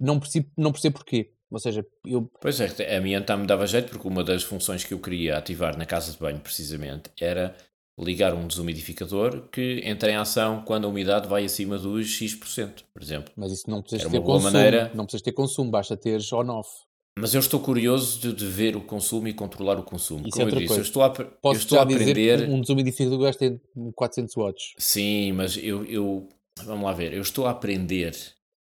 Não 0.00 0.20
percebo, 0.20 0.48
não 0.56 0.70
percebo 0.72 0.96
porquê. 0.98 1.30
Ou 1.54 1.60
seja, 1.60 1.86
eu, 2.06 2.30
Pois 2.40 2.60
é, 2.60 2.96
a 2.96 3.00
minha 3.00 3.18
então 3.18 3.36
me 3.38 3.46
dava 3.46 3.66
jeito 3.66 3.90
porque 3.90 4.06
uma 4.08 4.22
das 4.24 4.42
funções 4.42 4.84
que 4.84 4.92
eu 4.94 4.98
queria 4.98 5.38
ativar 5.38 5.76
na 5.78 5.86
casa 5.86 6.12
de 6.12 6.18
banho, 6.18 6.38
precisamente, 6.40 7.10
era 7.20 7.54
ligar 7.98 8.34
um 8.34 8.46
desumidificador 8.46 9.48
que 9.52 9.80
entra 9.84 10.10
em 10.10 10.16
ação 10.16 10.62
quando 10.66 10.84
a 10.84 10.88
umidade 10.88 11.28
vai 11.28 11.44
acima 11.44 11.78
dos 11.78 12.08
X%, 12.08 12.82
por 12.92 13.02
exemplo. 13.02 13.32
mas 13.36 13.52
isso 13.52 13.70
não 13.70 13.80
precisas 13.82 14.10
ter 14.10 14.20
consumo. 14.20 14.52
maneira. 14.52 14.90
Não 14.94 15.04
precisas 15.04 15.22
ter 15.22 15.32
consumo, 15.32 15.70
basta 15.70 15.96
teres 15.96 16.32
on-off. 16.32 16.68
Mas 17.16 17.32
eu 17.32 17.38
estou 17.38 17.60
curioso 17.60 18.18
de, 18.20 18.32
de 18.32 18.46
ver 18.46 18.74
o 18.74 18.80
consumo 18.80 19.28
e 19.28 19.32
controlar 19.32 19.78
o 19.78 19.84
consumo. 19.84 20.26
Isso 20.26 20.30
é 20.30 20.30
Como 20.32 20.42
eu 20.42 20.46
outra 20.46 20.58
disse, 20.58 20.68
coisa. 20.68 20.80
eu 20.80 20.84
estou 20.84 21.02
a, 21.04 21.06
apre- 21.06 21.26
eu 21.26 21.30
Posso 21.40 21.60
estou 21.60 21.78
a 21.78 21.82
aprender. 21.82 22.48
um 22.48 22.60
desumidificador 22.60 23.20
gasta 23.20 23.60
400 23.94 24.34
watts. 24.34 24.72
Sim, 24.78 25.30
mas 25.32 25.56
eu, 25.56 25.84
eu. 25.84 26.28
Vamos 26.64 26.84
lá 26.84 26.92
ver. 26.92 27.12
Eu 27.14 27.22
estou 27.22 27.46
a 27.46 27.50
aprender 27.50 28.12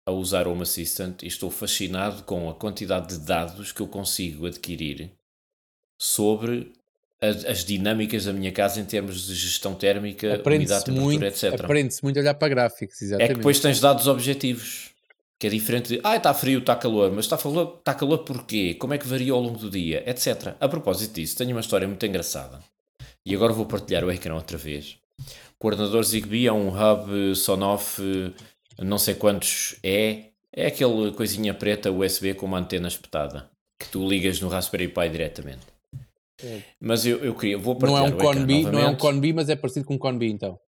a 0.08 0.12
usar 0.12 0.48
Home 0.48 0.62
Assistant 0.62 1.22
e 1.22 1.28
estou 1.28 1.52
fascinado 1.52 2.24
com 2.24 2.50
a 2.50 2.56
quantidade 2.56 3.10
de 3.10 3.20
dados 3.26 3.74
que 3.74 3.82
eu 3.82 3.88
consigo 3.88 4.48
adquirir 4.48 5.12
sobre 6.00 6.72
as, 7.22 7.44
as 7.44 7.66
dinâmicas 7.66 8.24
da 8.24 8.32
minha 8.32 8.52
casa 8.54 8.80
em 8.80 8.86
termos 8.86 9.28
de 9.28 9.36
gestão 9.36 9.76
térmica, 9.76 10.42
umidade, 10.46 10.86
temperatura, 10.86 11.02
muito, 11.02 11.26
etc. 11.26 11.62
aprende-se 11.62 12.02
muito 12.02 12.18
a 12.18 12.22
olhar 12.22 12.36
para 12.36 12.48
gráficos, 12.48 13.02
É 13.02 13.06
exatamente. 13.06 13.30
que 13.32 13.36
depois 13.36 13.60
tens 13.60 13.82
dados 13.82 14.08
objetivos. 14.08 14.92
Que 15.40 15.48
é 15.48 15.50
diferente 15.52 15.90
de, 15.90 16.02
ah, 16.04 16.16
está 16.16 16.34
frio, 16.34 16.60
está 16.60 16.76
calor, 16.76 17.12
mas 17.12 17.26
está 17.26 17.38
calor, 17.38 17.76
está 17.78 17.94
calor 17.94 18.20
porquê? 18.20 18.74
Como 18.74 18.94
é 18.96 18.98
que 18.98 19.06
varia 19.06 19.34
ao 19.34 19.40
longo 19.40 19.60
do 19.60 19.70
dia? 19.70 20.04
Etc. 20.10 20.56
A 20.60 20.68
propósito 20.68 21.14
disso, 21.14 21.36
tenho 21.38 21.52
uma 21.52 21.60
história 21.60 21.88
muito 21.88 22.04
engraçada. 22.04 22.60
E 23.24 23.36
agora 23.36 23.54
vou 23.54 23.66
partilhar 23.66 24.04
o 24.04 24.12
ecrã 24.12 24.34
outra 24.34 24.58
vez. 24.58 24.98
O 25.20 25.60
coordenador 25.60 26.02
Zigbee 26.04 26.48
é 26.48 26.52
um 26.52 26.70
hub 26.70 27.36
Sonoff, 27.36 28.02
eh, 28.02 28.32
não 28.80 28.98
sei 28.98 29.16
quantos 29.16 29.76
é, 29.84 30.26
É 30.54 30.68
aquele 30.68 31.12
coisinha 31.12 31.54
preta 31.54 31.92
USB 31.92 32.34
com 32.34 32.46
uma 32.46 32.60
antena 32.60 32.88
espetada 32.88 33.50
que 33.80 33.88
tu 33.90 34.08
ligas 34.08 34.40
no 34.40 34.48
Raspberry 34.50 34.88
Pi 34.88 35.10
diretamente. 35.10 35.66
É. 36.44 36.62
Mas 36.80 37.06
eu, 37.06 37.24
eu 37.24 37.36
queria, 37.36 37.58
vou 37.58 37.78
Não 37.80 37.98
é 37.98 38.02
partilhar 38.02 38.14
um 38.14 38.16
o 38.16 38.32
ecrã 38.32 38.42
Con 38.42 38.46
B, 38.46 38.54
não 38.54 38.60
é 38.60 38.70
um 38.70 38.74
novamente. 38.74 39.00
Con 39.00 39.20
B, 39.20 39.34
mas 39.34 39.50
é 39.50 39.56
parecido 39.56 39.86
com 39.86 39.96
um 39.96 39.98
Con 39.98 40.18
B 40.18 40.28
então. 40.28 40.60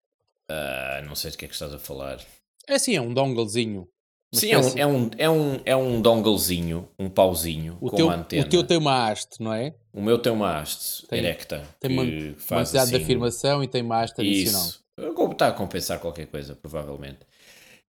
Ah, 0.50 1.02
não 1.06 1.16
sei 1.16 1.32
de 1.32 1.38
que 1.38 1.46
é 1.46 1.48
que 1.48 1.54
estás 1.54 1.74
a 1.74 1.80
falar. 1.80 2.20
É 2.68 2.78
sim, 2.80 2.96
é 2.96 3.02
um 3.02 3.14
donglezinho. 3.14 3.88
Sim, 4.32 4.52
é 4.52 4.58
um, 4.60 4.78
é, 4.78 4.86
um, 4.86 5.12
é, 5.18 5.30
um, 5.30 5.60
é 5.66 5.76
um 5.76 6.02
donglezinho, 6.02 6.88
um 7.00 7.10
pauzinho 7.10 7.78
o, 7.82 7.90
com 7.90 7.96
teu, 7.96 8.06
uma 8.06 8.16
antena. 8.16 8.46
o 8.46 8.50
teu 8.50 8.64
tem 8.64 8.78
uma 8.78 9.10
haste, 9.10 9.42
não 9.42 9.52
é? 9.52 9.74
O 9.92 10.02
meu 10.02 10.20
tem 10.20 10.32
uma 10.32 10.60
haste 10.60 11.08
Tem- 11.08 11.18
erecta 11.18 11.64
Tem 11.80 11.90
que 11.90 11.96
uma, 11.96 12.04
uma 12.04 12.60
necessidade 12.60 12.90
de 12.92 12.96
assim, 12.96 13.04
afirmação 13.04 13.64
e 13.64 13.68
tem 13.68 13.82
uma 13.82 14.02
haste 14.04 14.22
adicional. 14.22 14.62
Isso. 14.62 14.84
Está 15.32 15.48
a 15.48 15.52
compensar 15.52 16.00
qualquer 16.00 16.28
coisa, 16.28 16.56
provavelmente. 16.56 17.20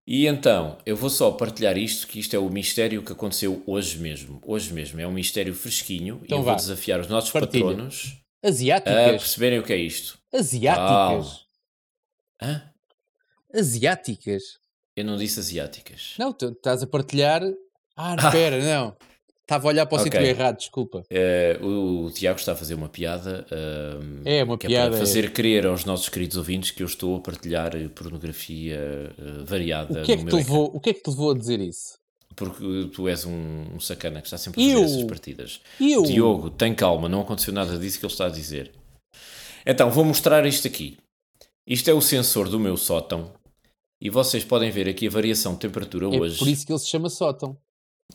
E 0.05 0.25
então, 0.27 0.77
eu 0.85 0.95
vou 0.95 1.09
só 1.09 1.31
partilhar 1.31 1.77
isto, 1.77 2.07
que 2.07 2.19
isto 2.19 2.35
é 2.35 2.39
o 2.39 2.49
mistério 2.49 3.03
que 3.03 3.11
aconteceu 3.11 3.61
hoje 3.67 3.97
mesmo. 3.99 4.41
Hoje 4.45 4.73
mesmo. 4.73 4.99
É 4.99 5.07
um 5.07 5.11
mistério 5.11 5.53
fresquinho 5.53 6.19
Então 6.23 6.39
e 6.39 6.41
eu 6.41 6.43
vá. 6.43 6.51
vou 6.51 6.59
desafiar 6.59 6.99
os 6.99 7.07
nossos 7.07 7.31
Partilha. 7.31 7.65
patronos 7.65 8.17
a 8.43 8.47
Asiáticas. 8.49 9.11
perceberem 9.21 9.59
o 9.59 9.63
que 9.63 9.73
é 9.73 9.77
isto. 9.77 10.17
Asiáticas. 10.33 11.45
Hã? 12.41 12.63
Asiáticas. 13.53 14.41
Eu 14.95 15.05
não 15.05 15.17
disse 15.17 15.39
asiáticas. 15.39 16.15
Não, 16.17 16.33
tu 16.33 16.47
estás 16.49 16.81
a 16.83 16.87
partilhar. 16.87 17.41
Ah, 17.95 18.15
espera, 18.19 18.59
não. 18.63 18.97
Estava 19.51 19.67
a 19.67 19.69
olhar 19.69 19.85
para 19.85 19.97
o 19.97 19.99
Ok. 19.99 20.09
sítio 20.13 20.25
errado, 20.25 20.57
desculpa. 20.59 21.03
Eh, 21.09 21.59
o 21.61 22.09
Tiago 22.09 22.39
está 22.39 22.53
a 22.53 22.55
fazer 22.55 22.73
uma 22.73 22.87
piada. 22.87 23.45
ahm, 23.51 24.21
É, 24.23 24.41
uma 24.45 24.57
que 24.57 24.65
piada, 24.67 24.85
É 24.85 24.87
é. 24.87 24.89
para 24.91 24.99
fazer 24.99 25.33
crer 25.33 25.65
aos 25.65 25.83
nossos 25.83 26.07
queridos 26.07 26.37
ouvintes 26.37 26.71
que 26.71 26.81
eu 26.81 26.87
estou 26.87 27.17
a 27.17 27.19
partilhar 27.19 27.75
eh, 27.75 27.89
pornografia 27.89 28.77
eh, 28.77 29.43
variada 29.43 30.03
O 30.03 30.05
que, 30.05 30.11
é 30.13 30.15
que 30.15 30.21
te 30.23 30.27
ecrã. 30.27 30.37
levou, 30.37 30.71
o 30.73 30.79
que 30.79 30.89
é 30.91 30.93
que 30.93 31.03
te 31.03 31.09
levou 31.09 31.31
a 31.31 31.37
dizer 31.37 31.59
isso? 31.59 31.99
Porque 32.33 32.89
tu 32.93 33.09
és 33.09 33.25
um, 33.25 33.75
um 33.75 33.79
sacana 33.81 34.21
que 34.21 34.27
está 34.27 34.37
sempre 34.37 34.61
a 34.61 34.63
fazer 34.65 34.77
Eu? 34.79 34.85
essas 34.85 35.03
partidas. 35.03 35.59
Eu? 35.81 36.03
Diogo, 36.03 36.49
tem 36.49 36.73
calma, 36.73 37.09
não 37.09 37.19
aconteceu 37.19 37.53
nada 37.53 37.77
disso 37.77 37.99
que 37.99 38.05
ele 38.05 38.13
está 38.13 38.27
a 38.27 38.29
dizer. 38.29 38.71
Então, 39.65 39.91
vou 39.91 40.05
mostrar 40.05 40.45
isto 40.45 40.65
aqui. 40.65 40.97
Isto 41.67 41.89
é 41.89 41.93
o 41.93 41.99
sensor 41.99 42.47
do 42.47 42.57
meu 42.57 42.77
sótão. 42.77 43.33
E 44.01 44.09
vocês 44.09 44.45
podem 44.45 44.71
ver 44.71 44.87
aqui 44.87 45.07
a 45.07 45.11
variação 45.11 45.55
de 45.55 45.59
temperatura 45.59 46.05
É 46.05 46.19
hoje. 46.21 46.39
por 46.39 46.47
isso 46.47 46.65
que 46.65 46.71
ele 46.71 46.79
se 46.79 46.87
chama 46.87 47.09
sótão. 47.09 47.57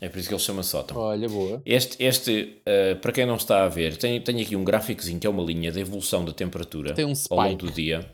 É 0.01 0.09
por 0.09 0.19
isso 0.19 0.29
que 0.29 0.35
ele 0.35 0.43
chama 0.43 0.63
sótão. 0.63 0.97
Olha, 0.97 1.29
boa. 1.29 1.63
Este, 1.65 2.03
este 2.03 2.61
uh, 2.69 2.97
para 3.01 3.13
quem 3.13 3.25
não 3.27 3.37
está 3.37 3.65
a 3.65 3.69
ver, 3.69 3.97
tem, 3.97 4.21
tem 4.21 4.41
aqui 4.41 4.55
um 4.55 4.65
gráficozinho 4.65 5.19
que 5.19 5.27
é 5.27 5.31
uma 5.31 5.43
linha 5.43 5.73
de 5.73 5.81
evolução 5.81 6.25
da 6.25 6.33
temperatura 6.33 6.93
Tem 6.95 7.05
um 7.05 7.13
ao 7.31 7.39
longo 7.39 7.57
do 7.67 7.71
dia. 7.71 8.07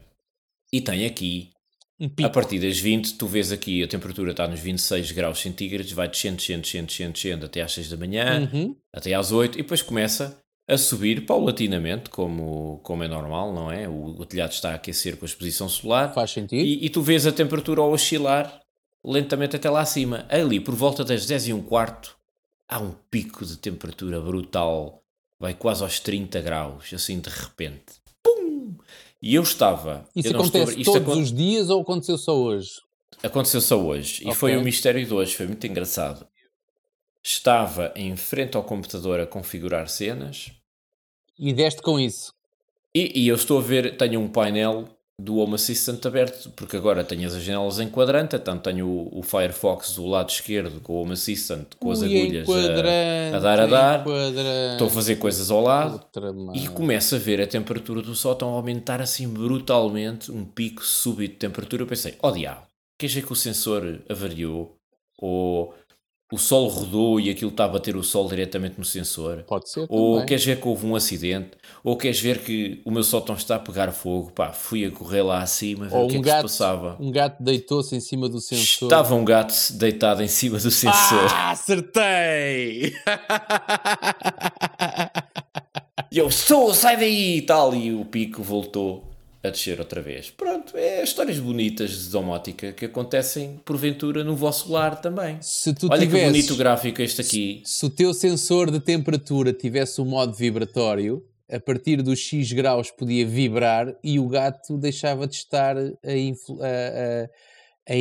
E 0.73 0.81
tem 0.81 1.05
aqui, 1.05 1.51
Um 2.01 2.09
a 2.25 2.29
partir 2.31 2.59
das 2.59 2.79
20, 2.79 3.15
tu 3.19 3.27
vês 3.27 3.53
aqui 3.53 3.83
a 3.83 3.89
temperatura 3.89 4.31
está 4.31 4.47
nos 4.49 4.61
26 4.61 5.13
graus 5.13 5.41
centígrados, 5.41 5.93
vai 5.93 6.09
descendo, 6.09 6.37
descendo, 6.37 6.63
descendo, 6.63 6.87
descendo, 6.87 7.13
descendo 7.13 7.47
até 7.47 7.61
às 7.63 7.73
6 7.73 7.91
da 7.91 7.97
manhã, 7.97 8.49
Uhum. 8.53 8.77
até 8.93 9.13
às 9.15 9.33
8, 9.33 9.59
e 9.59 9.63
depois 9.63 9.83
começa 9.83 10.39
a 10.69 10.79
subir 10.79 11.27
paulatinamente, 11.27 12.09
como, 12.09 12.81
como 12.85 13.03
é 13.03 13.09
normal, 13.09 13.53
não 13.53 13.71
é? 13.71 13.89
O, 13.89 14.21
o 14.21 14.25
telhado 14.25 14.53
está 14.53 14.71
a 14.71 14.75
aquecer 14.77 15.17
com 15.17 15.25
a 15.25 15.29
exposição 15.29 15.69
solar. 15.69 16.15
Faz 16.15 16.31
sentido. 16.31 16.61
E, 16.61 16.87
e 16.87 16.89
tu 16.89 17.03
vês 17.03 17.27
a 17.27 17.33
temperatura 17.33 17.83
a 17.83 17.87
oscilar 17.87 18.62
lentamente 19.05 19.57
até 19.57 19.69
lá 19.71 19.81
acima. 19.81 20.27
Ali, 20.29 20.61
por 20.61 20.75
volta 20.75 21.05
das 21.05 21.27
10 21.27 21.49
e 21.49 21.53
um 21.53 21.63
quarto, 21.63 22.17
há 22.69 22.79
um 22.79 22.93
pico 23.11 23.45
de 23.45 23.57
temperatura 23.57 24.21
brutal. 24.21 25.03
Vai 25.39 25.55
quase 25.55 25.83
aos 25.83 25.99
30 25.99 26.41
graus, 26.41 26.93
assim 26.95 27.19
de 27.21 27.29
repente. 27.29 27.95
Pum! 28.23 28.75
E 29.21 29.35
eu 29.35 29.43
estava... 29.43 30.07
Isso 30.15 30.29
eu 30.29 30.33
não 30.35 30.45
estou- 30.45 30.61
acontece 30.63 30.81
isto 30.81 30.93
todos 30.93 31.17
os 31.17 31.33
dias 31.33 31.69
ou 31.69 31.83
aconteceu 31.83 32.17
só 32.17 32.37
hoje? 32.37 32.81
Aconteceu 33.23 33.61
só 33.61 33.77
hoje. 33.81 34.23
E 34.23 34.27
Ok. 34.27 34.35
foi 34.37 34.57
o 34.57 34.63
mistério 34.63 35.05
de 35.05 35.13
hoje. 35.13 35.35
Foi 35.35 35.47
muito 35.47 35.67
engraçado. 35.67 36.27
Estava 37.23 37.93
em 37.95 38.17
frente 38.17 38.57
ao 38.57 38.65
computador 38.65 39.21
a 39.21 39.27
configurar 39.27 39.89
cenas. 39.89 40.51
E 41.39 41.53
deste 41.53 41.81
com 41.83 41.99
isso. 42.01 42.33
E, 42.95 43.21
e 43.23 43.29
eu 43.29 43.37
estou 43.37 43.59
a 43.59 43.63
ver, 43.63 43.97
tenho 43.97 44.21
um 44.21 44.29
painel 44.29 44.89
do 45.21 45.37
Home 45.37 45.55
Assistant 45.55 46.05
aberto, 46.07 46.51
porque 46.57 46.77
agora 46.77 47.05
tenho 47.05 47.27
as 47.27 47.35
janelas 47.41 47.79
em 47.79 47.89
quadrante, 47.89 48.35
então 48.35 48.59
tenho 48.59 48.87
o, 48.87 49.19
o 49.21 49.23
Firefox 49.23 49.95
do 49.95 50.07
lado 50.07 50.31
esquerdo 50.31 50.81
com 50.81 50.95
o 50.95 51.03
Home 51.03 51.13
Assistant 51.13 51.67
com 51.79 51.91
as 51.91 52.01
Ui, 52.01 52.07
agulhas 52.07 52.49
a, 53.33 53.37
a 53.37 53.41
dar 53.41 53.61
a 53.61 53.67
dar. 53.67 54.05
Estou 54.73 54.89
a 54.89 54.91
fazer 54.91 55.17
coisas 55.17 55.51
ao 55.51 55.63
lado 55.63 56.01
e 56.55 56.67
começo 56.69 57.15
a 57.15 57.19
ver 57.19 57.41
a 57.41 57.47
temperatura 57.47 58.03
do 58.03 58.15
sótão 58.15 58.49
aumentar 58.49 59.01
assim 59.01 59.29
brutalmente, 59.29 60.33
um 60.33 60.45
pico 60.45 60.85
súbito 60.85 61.35
de 61.35 61.39
temperatura. 61.39 61.83
Eu 61.83 61.87
pensei, 61.87 62.17
oh 62.23 62.31
diabo, 62.31 62.63
quer 62.99 63.07
dizer 63.07 63.25
que 63.25 63.33
o 63.33 63.37
sensor 63.37 64.01
avariou? 64.09 64.77
Ou 65.19 65.73
o 66.33 66.39
sol 66.39 66.67
rodou 66.69 67.21
e 67.21 67.29
aquilo 67.31 67.51
está 67.51 67.67
a 67.67 67.69
bater 67.69 67.95
o 67.95 68.03
sol 68.03 68.27
diretamente 68.29 68.79
no 68.79 68.85
sensor? 68.85 69.45
Pode 69.47 69.69
ser 69.71 69.87
Ou 69.89 70.15
também. 70.15 70.27
queres 70.27 70.45
ver 70.45 70.61
que 70.61 70.67
houve 70.67 70.87
um 70.87 70.97
acidente? 70.97 71.51
Ou 71.85 71.97
queres 71.97 72.19
ver 72.21 72.39
que 72.43 72.81
o 72.85 72.91
meu 72.91 73.03
sótão 73.05 73.35
está 73.35 73.57
a 73.57 73.59
pegar 73.59 73.93
fogo? 73.93 74.31
Pá, 74.33 74.51
fui 74.53 74.85
a 74.85 74.91
correr 74.91 75.23
lá 75.23 75.43
acima, 75.43 75.89
ver 75.89 75.95
Ou 75.97 76.07
o 76.07 76.09
que 76.09 76.17
um 76.17 76.21
é 76.21 76.23
que 76.23 76.29
se 76.29 76.35
gato, 76.35 76.43
passava. 76.43 76.97
um 76.99 77.11
gato 77.13 77.43
deitou-se 77.43 77.95
em 77.95 78.01
cima 78.01 78.29
do 78.29 78.41
sensor. 78.41 78.87
Estava 78.89 79.15
um 79.15 79.25
gato 79.25 79.55
deitado 79.75 80.23
em 80.23 80.29
cima 80.29 80.59
do 80.59 80.71
sensor. 80.71 81.27
Ah, 81.31 81.51
acertei! 81.51 82.95
E 86.11 86.19
eu, 86.19 86.31
sou, 86.31 86.75
sai 86.75 86.99
daí 86.99 87.39
e 87.39 87.43
tal. 87.43 87.75
E 87.75 87.91
o 87.95 88.05
pico 88.05 88.43
voltou 88.43 89.03
a 89.43 89.49
descer 89.49 89.79
outra 89.81 90.03
vez. 90.03 90.31
Pronto, 90.31 90.62
histórias 91.05 91.39
bonitas 91.39 91.91
de 92.05 92.09
domótica 92.11 92.73
que 92.73 92.85
acontecem 92.87 93.61
porventura 93.65 94.23
no 94.25 94.35
vosso 94.37 94.71
lar 94.73 95.01
também. 95.01 95.39
Se 95.41 95.75
tu 95.75 95.87
Olha 95.91 96.01
que 96.01 96.07
tivesses, 96.07 96.29
bonito 96.33 96.57
gráfico 96.57 97.01
este 97.03 97.21
aqui. 97.21 97.63
se 97.65 97.87
o 97.87 97.91
teu 97.91 98.13
sensor 98.15 98.71
de 98.71 98.81
temperatura 98.81 99.53
tivesse 99.53 100.01
o 100.01 100.05
modo 100.05 100.33
vibratório, 100.35 101.23
a 101.51 101.61
partir 101.61 102.01
dos 102.03 102.19
X 102.19 102.53
graus 102.53 102.91
podia 102.91 103.27
vibrar 103.27 103.95
e 104.03 104.19
o 104.19 104.27
gato 104.29 104.79
deixava 104.79 105.27
de 105.27 105.35
estar 105.37 105.77
a, 105.77 106.13
influ- 106.17 106.59
a- 106.63 106.67
a- 107.89 107.93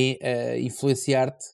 a- 0.53 0.57
influenciar-te 0.59 1.45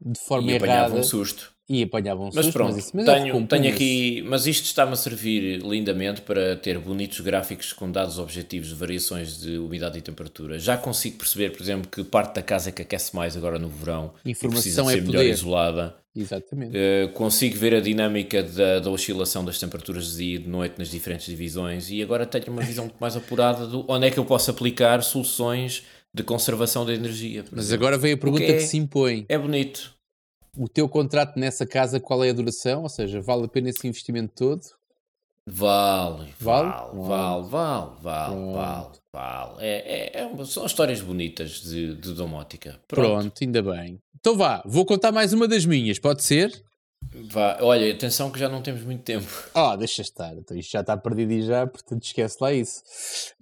de 0.00 0.18
forma 0.20 0.50
E 0.52 0.56
apanhava 0.56 0.86
errada 0.86 1.00
um 1.00 1.02
susto. 1.02 1.52
E 1.72 1.84
apanhava 1.84 2.20
um 2.20 2.30
Mas 2.34 2.50
pronto, 2.50 2.76
isso- 2.76 2.90
mas 2.94 3.04
tenho, 3.06 3.46
tenho 3.46 3.72
aqui, 3.72 4.24
mas 4.26 4.44
isto 4.46 4.64
está-me 4.64 4.92
a 4.92 4.96
servir 4.96 5.60
lindamente 5.62 6.20
para 6.22 6.56
ter 6.56 6.76
bonitos 6.80 7.20
gráficos 7.20 7.72
com 7.72 7.88
dados 7.90 8.18
objetivos 8.18 8.70
de 8.70 8.74
variações 8.74 9.40
de 9.40 9.56
umidade 9.56 9.96
e 9.96 10.02
temperatura. 10.02 10.58
Já 10.58 10.76
consigo 10.76 11.18
perceber, 11.18 11.50
por 11.50 11.62
exemplo, 11.62 11.88
que 11.88 12.02
parte 12.02 12.34
da 12.34 12.42
casa 12.42 12.70
é 12.70 12.72
que 12.72 12.82
aquece 12.82 13.14
mais 13.14 13.36
agora 13.36 13.56
no 13.56 13.68
verão 13.68 14.12
e 14.24 14.34
precisa 14.34 14.80
Informação 14.80 14.86
de 14.86 14.90
é 14.90 14.94
ser 14.96 15.00
melhor 15.02 15.18
poder. 15.20 15.30
isolada. 15.30 15.96
Exatamente. 16.16 16.76
Uh, 16.76 17.08
consigo 17.12 17.56
ver 17.56 17.72
a 17.72 17.80
dinâmica 17.80 18.42
da, 18.42 18.80
da 18.80 18.90
oscilação 18.90 19.44
das 19.44 19.60
temperaturas 19.60 20.10
de 20.10 20.16
dia 20.16 20.34
e 20.34 20.38
de 20.38 20.48
noite 20.48 20.74
nas 20.76 20.90
diferentes 20.90 21.24
divisões 21.26 21.88
e 21.88 22.02
agora 22.02 22.26
tenho 22.26 22.46
uma 22.48 22.62
visão 22.62 22.86
muito 22.86 22.96
mais 22.98 23.14
apurada 23.14 23.64
do 23.64 23.84
onde 23.86 24.08
é 24.08 24.10
que 24.10 24.18
eu 24.18 24.24
posso 24.24 24.50
aplicar 24.50 25.00
soluções 25.04 25.84
de 26.12 26.24
conservação 26.24 26.84
da 26.84 26.92
energia. 26.92 27.44
Mas 27.52 27.66
exemplo. 27.66 27.86
agora 27.86 27.96
vem 27.96 28.12
a 28.14 28.16
pergunta 28.16 28.44
que 28.44 28.50
é- 28.50 28.56
que 28.56 28.62
se 28.64 28.76
impõe. 28.76 29.24
É 29.28 29.38
bonito. 29.38 29.94
O 30.56 30.68
teu 30.68 30.88
contrato 30.88 31.38
nessa 31.38 31.66
casa, 31.66 32.00
qual 32.00 32.24
é 32.24 32.30
a 32.30 32.32
duração? 32.32 32.82
Ou 32.82 32.88
seja, 32.88 33.20
vale 33.20 33.44
a 33.44 33.48
pena 33.48 33.70
esse 33.70 33.86
investimento 33.86 34.32
todo? 34.34 34.62
Vale, 35.46 36.32
Vale? 36.38 36.68
vale, 36.68 37.48
vale, 37.48 37.92
vale, 38.00 38.52
vale, 38.52 38.88
vale. 39.12 39.54
É, 39.58 40.20
é, 40.20 40.22
é 40.22 40.44
são 40.44 40.64
histórias 40.64 41.00
bonitas 41.00 41.62
de, 41.62 41.96
de 41.96 42.14
domótica. 42.14 42.80
Pronto. 42.86 43.22
Pronto, 43.22 43.42
ainda 43.42 43.62
bem. 43.62 44.00
Então 44.18 44.36
vá, 44.36 44.62
vou 44.64 44.84
contar 44.84 45.10
mais 45.10 45.32
uma 45.32 45.48
das 45.48 45.64
minhas, 45.64 45.98
pode 45.98 46.22
ser? 46.22 46.62
Vá. 47.12 47.58
Olha, 47.60 47.92
atenção 47.92 48.30
que 48.30 48.38
já 48.38 48.48
não 48.48 48.62
temos 48.62 48.82
muito 48.82 49.02
tempo. 49.02 49.26
Ah, 49.54 49.74
deixa 49.76 50.00
estar, 50.00 50.32
então 50.36 50.56
isto 50.56 50.70
já 50.70 50.80
está 50.80 50.96
perdido 50.96 51.32
e 51.32 51.42
já, 51.42 51.66
portanto 51.66 52.04
esquece 52.04 52.36
lá 52.40 52.52
isso. 52.52 52.82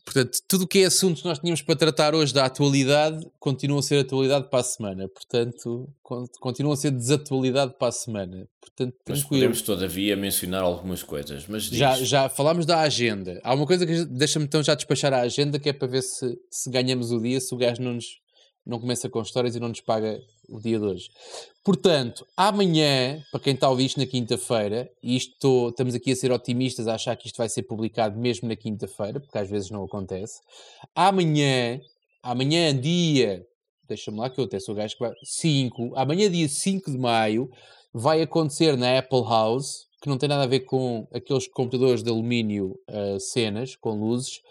Portanto, 0.04 0.38
tudo 0.48 0.64
o 0.64 0.66
que 0.66 0.78
é 0.78 0.86
assunto 0.86 1.20
que 1.20 1.28
nós 1.28 1.38
tínhamos 1.38 1.60
para 1.60 1.76
tratar 1.76 2.14
hoje 2.14 2.32
da 2.32 2.46
atualidade 2.46 3.26
continua 3.38 3.80
a 3.80 3.82
ser 3.82 3.98
atualidade 3.98 4.48
para 4.48 4.60
a 4.60 4.62
semana. 4.62 5.06
Portanto, 5.06 5.86
con- 6.02 6.26
continua 6.40 6.72
a 6.72 6.76
ser 6.78 6.90
desatualidade 6.92 7.74
para 7.78 7.88
a 7.88 7.92
semana. 7.92 8.48
Portanto, 8.58 8.94
Mas 9.06 9.22
podemos 9.22 9.60
todavia 9.60 10.16
mencionar 10.16 10.62
algumas 10.62 11.02
coisas. 11.02 11.44
Mas 11.46 11.64
diz, 11.64 11.78
Já, 11.78 11.94
já 11.96 12.28
falámos 12.30 12.64
da 12.64 12.80
agenda. 12.80 13.38
Há 13.44 13.52
uma 13.52 13.66
coisa 13.66 13.84
que 13.86 14.06
deixa-me 14.06 14.46
então 14.46 14.62
já 14.62 14.74
despachar 14.74 15.12
a 15.12 15.20
agenda, 15.20 15.58
que 15.58 15.68
é 15.68 15.74
para 15.74 15.88
ver 15.88 16.00
se, 16.02 16.38
se 16.50 16.70
ganhamos 16.70 17.12
o 17.12 17.20
dia, 17.20 17.38
se 17.38 17.54
o 17.54 17.58
gajo 17.58 17.82
não, 17.82 17.92
nos, 17.94 18.06
não 18.68 18.78
começa 18.78 19.08
com 19.08 19.22
histórias 19.22 19.56
e 19.56 19.60
não 19.60 19.68
nos 19.68 19.80
paga 19.80 20.22
o 20.46 20.60
dia 20.60 20.78
de 20.78 20.84
hoje. 20.84 21.10
Portanto, 21.64 22.26
amanhã, 22.36 23.22
para 23.32 23.40
quem 23.40 23.54
está 23.54 23.66
a 23.66 23.70
ouvir 23.70 23.86
isto 23.86 23.98
na 23.98 24.06
quinta-feira, 24.06 24.90
e 25.02 25.16
isto 25.16 25.70
estamos 25.70 25.94
aqui 25.94 26.12
a 26.12 26.16
ser 26.16 26.30
otimistas, 26.30 26.86
a 26.86 26.94
achar 26.94 27.16
que 27.16 27.26
isto 27.26 27.38
vai 27.38 27.48
ser 27.48 27.62
publicado 27.62 28.18
mesmo 28.18 28.46
na 28.46 28.54
quinta-feira, 28.54 29.20
porque 29.20 29.38
às 29.38 29.48
vezes 29.48 29.70
não 29.70 29.84
acontece. 29.84 30.40
Amanhã, 30.94 31.80
amanhã 32.22 32.78
dia, 32.78 33.46
deixa-me 33.88 34.18
lá 34.18 34.28
que 34.28 34.38
eu 34.38 34.44
até 34.44 34.60
sou 34.60 34.74
o 34.74 34.76
gajo 34.76 34.94
que 34.96 35.00
vai, 35.00 35.14
5, 35.24 35.92
amanhã 35.96 36.30
dia 36.30 36.46
5 36.46 36.90
de 36.90 36.98
maio, 36.98 37.50
vai 37.92 38.20
acontecer 38.20 38.76
na 38.76 38.98
Apple 38.98 39.22
House, 39.22 39.86
que 40.02 40.10
não 40.10 40.18
tem 40.18 40.28
nada 40.28 40.42
a 40.42 40.46
ver 40.46 40.60
com 40.60 41.08
aqueles 41.12 41.48
computadores 41.48 42.02
de 42.02 42.10
alumínio 42.10 42.78
ah, 42.86 43.16
cenas, 43.18 43.74
com 43.76 43.92
luzes, 43.92 44.42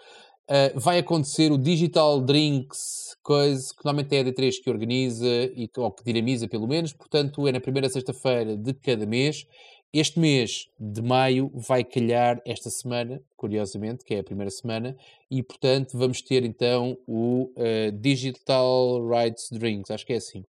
Uh, 0.50 0.80
vai 0.80 1.00
acontecer 1.00 1.52
o 1.52 1.58
Digital 1.58 2.22
Drinks, 2.22 3.18
coisa 3.22 3.74
que 3.76 3.84
normalmente 3.84 4.16
é 4.16 4.22
a 4.22 4.24
D3 4.24 4.64
que 4.64 4.70
organiza 4.70 5.28
e, 5.28 5.70
ou 5.76 5.91
que 5.91 6.06
dinamiza 6.06 6.48
pelo 6.48 6.66
menos, 6.66 6.93
portanto 6.93 7.45
é 7.45 7.52
na 7.52 7.60
primeira 7.60 7.89
sexta-feira 7.89 8.56
de 8.56 8.74
cada 8.74 9.06
mês. 9.06 9.45
Este 9.91 10.20
mês 10.20 10.70
de 10.80 11.02
maio 11.02 11.52
vai 11.54 11.84
calhar 11.84 12.41
esta 12.45 12.70
semana, 12.70 13.22
curiosamente, 13.36 14.06
que 14.06 14.16
é 14.16 14.20
a 14.20 14.24
primeira 14.24 14.50
semana, 14.50 14.95
e 15.30 15.43
portanto 15.43 15.98
vamos 15.98 16.22
ter 16.22 16.45
então 16.45 16.98
o 17.06 17.52
uh, 17.58 17.91
Digital 17.91 19.06
Rights 19.06 19.50
Drinks, 19.52 19.91
acho 19.91 20.06
que 20.06 20.14
é 20.14 20.18
assim. 20.18 20.45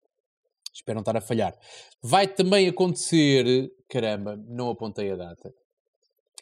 Espero 0.72 0.96
não 0.96 1.01
estar 1.01 1.16
a 1.16 1.20
falhar. 1.20 1.57
Vai 2.01 2.28
também 2.28 2.68
acontecer, 2.68 3.72
caramba, 3.88 4.40
não 4.46 4.70
apontei 4.70 5.11
a 5.11 5.16
data. 5.16 5.53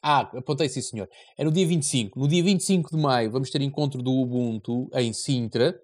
Ah, 0.03 0.31
apontei 0.37 0.69
sim, 0.69 0.83
senhor. 0.83 1.09
É 1.37 1.45
no 1.45 1.51
dia 1.51 1.67
25. 1.67 2.19
No 2.19 2.29
dia 2.29 2.43
25 2.43 2.91
de 2.91 2.97
maio 2.97 3.31
vamos 3.31 3.51
ter 3.51 3.61
encontro 3.63 4.03
do 4.03 4.13
Ubuntu 4.13 4.89
em 4.95 5.13
Sintra. 5.13 5.81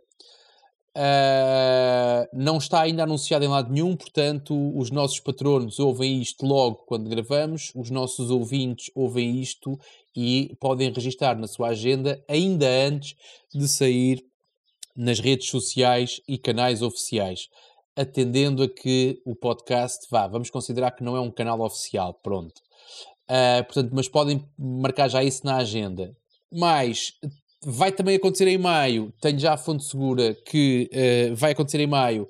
Uh, 0.95 2.29
não 2.35 2.59
está 2.59 2.83
ainda 2.83 3.05
anunciado 3.05 3.43
em 3.43 3.49
lado 3.49 3.73
nenhum, 3.73 3.97
portanto, 3.97 4.55
os 4.77 4.91
nossos 4.91 5.19
patronos 5.21 5.79
ouvem 5.79 6.21
isto 6.21 6.45
logo 6.45 6.83
quando 6.85 7.09
gravamos, 7.09 7.73
os 7.75 7.89
nossos 7.89 8.31
ouvintes 8.31 8.91
ouvem 8.95 9.41
isto 9.41 9.81
e 10.15 10.55
podem 10.61 10.93
registar 10.93 11.39
na 11.39 11.49
sua 11.49 11.69
agenda 11.69 12.23
ainda 12.29 12.69
antes 12.69 13.17
de 13.55 13.67
sair 13.67 14.23
nas 14.95 15.19
redes 15.19 15.49
sociais 15.49 16.21
e 16.29 16.37
canais 16.37 16.83
oficiais, 16.83 17.49
atendendo 17.97 18.63
a 18.63 18.69
que 18.69 19.19
o 19.25 19.35
podcast 19.35 20.07
vá, 20.11 20.27
vamos 20.27 20.51
considerar 20.51 20.91
que 20.91 21.03
não 21.03 21.17
é 21.17 21.21
um 21.21 21.31
canal 21.31 21.63
oficial, 21.63 22.13
pronto. 22.23 22.61
Uh, 23.33 23.65
portanto, 23.65 23.91
mas 23.95 24.09
podem 24.09 24.45
marcar 24.59 25.09
já 25.09 25.25
isso 25.25 25.41
na 25.47 25.57
agenda. 25.57 26.15
Mas 26.53 27.15
vai 27.65 27.91
também 27.91 28.17
acontecer 28.17 28.47
em 28.47 28.59
maio, 28.59 29.11
tenho 29.23 29.39
já 29.39 29.55
a 29.55 29.57
fonte 29.57 29.85
segura 29.85 30.35
que 30.35 30.91
uh, 30.93 31.35
vai 31.35 31.53
acontecer 31.53 31.81
em 31.81 31.87
maio 31.87 32.29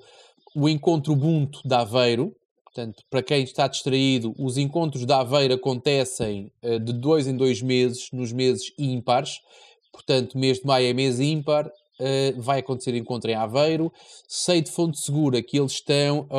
o 0.55 0.69
encontro 0.69 1.11
Ubuntu 1.11 1.59
de 1.65 1.75
Aveiro. 1.75 2.33
Portanto, 2.63 3.03
para 3.09 3.21
quem 3.21 3.43
está 3.43 3.67
distraído, 3.67 4.33
os 4.39 4.57
encontros 4.57 5.05
de 5.05 5.11
Aveiro 5.11 5.55
acontecem 5.55 6.49
uh, 6.63 6.79
de 6.79 6.93
dois 6.93 7.27
em 7.27 7.35
dois 7.35 7.61
meses, 7.61 8.07
nos 8.13 8.31
meses 8.31 8.71
ímpares. 8.79 9.39
Portanto, 9.91 10.37
mês 10.37 10.59
de 10.59 10.65
maio 10.65 10.87
é 10.87 10.93
mês 10.93 11.19
ímpar, 11.19 11.67
uh, 11.67 12.41
vai 12.41 12.59
acontecer 12.59 12.95
encontro 12.95 13.29
em 13.29 13.35
Aveiro. 13.35 13.91
Sei 14.25 14.61
de 14.61 14.71
fonte 14.71 14.99
segura 15.01 15.41
que 15.43 15.59
eles 15.59 15.73
estão 15.73 16.29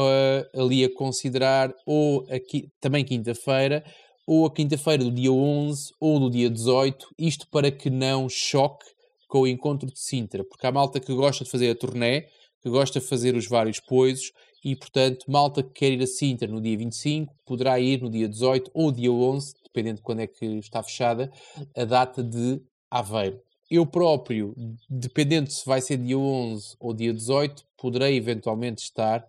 ali 0.56 0.84
a 0.84 0.94
considerar, 0.94 1.70
ou 1.84 2.26
aqui, 2.30 2.68
também 2.80 3.04
quinta-feira, 3.04 3.84
ou 4.26 4.46
a 4.46 4.50
quinta-feira 4.50 5.04
do 5.04 5.10
dia 5.10 5.32
11 5.32 5.92
ou 6.00 6.18
do 6.18 6.30
dia 6.30 6.48
18, 6.48 7.14
isto 7.18 7.46
para 7.48 7.70
que 7.70 7.90
não 7.90 8.28
choque 8.28 8.86
com 9.28 9.40
o 9.40 9.46
encontro 9.46 9.90
de 9.90 9.98
Sintra, 9.98 10.44
porque 10.44 10.66
há 10.66 10.72
malta 10.72 11.00
que 11.00 11.12
gosta 11.12 11.44
de 11.44 11.50
fazer 11.50 11.70
a 11.70 11.74
turnê, 11.74 12.28
que 12.62 12.70
gosta 12.70 13.00
de 13.00 13.06
fazer 13.06 13.34
os 13.34 13.46
vários 13.46 13.80
poisos 13.80 14.32
e, 14.64 14.74
portanto, 14.74 15.26
malta 15.28 15.62
que 15.62 15.70
quer 15.70 15.92
ir 15.92 16.02
a 16.02 16.06
Sintra 16.06 16.48
no 16.48 16.60
dia 16.60 16.78
25 16.78 17.34
poderá 17.44 17.78
ir 17.78 18.00
no 18.00 18.08
dia 18.08 18.28
18 18.28 18.70
ou 18.72 18.90
dia 18.90 19.12
11, 19.12 19.54
dependendo 19.64 19.96
de 19.96 20.02
quando 20.02 20.20
é 20.20 20.26
que 20.26 20.46
está 20.58 20.82
fechada, 20.82 21.30
a 21.76 21.84
data 21.84 22.22
de 22.22 22.62
Aveiro. 22.90 23.40
Eu 23.70 23.84
próprio, 23.84 24.54
dependendo 24.88 25.50
se 25.50 25.66
vai 25.66 25.80
ser 25.80 25.98
dia 25.98 26.18
11 26.18 26.76
ou 26.78 26.94
dia 26.94 27.12
18, 27.12 27.64
poderei 27.76 28.16
eventualmente 28.16 28.82
estar 28.82 29.26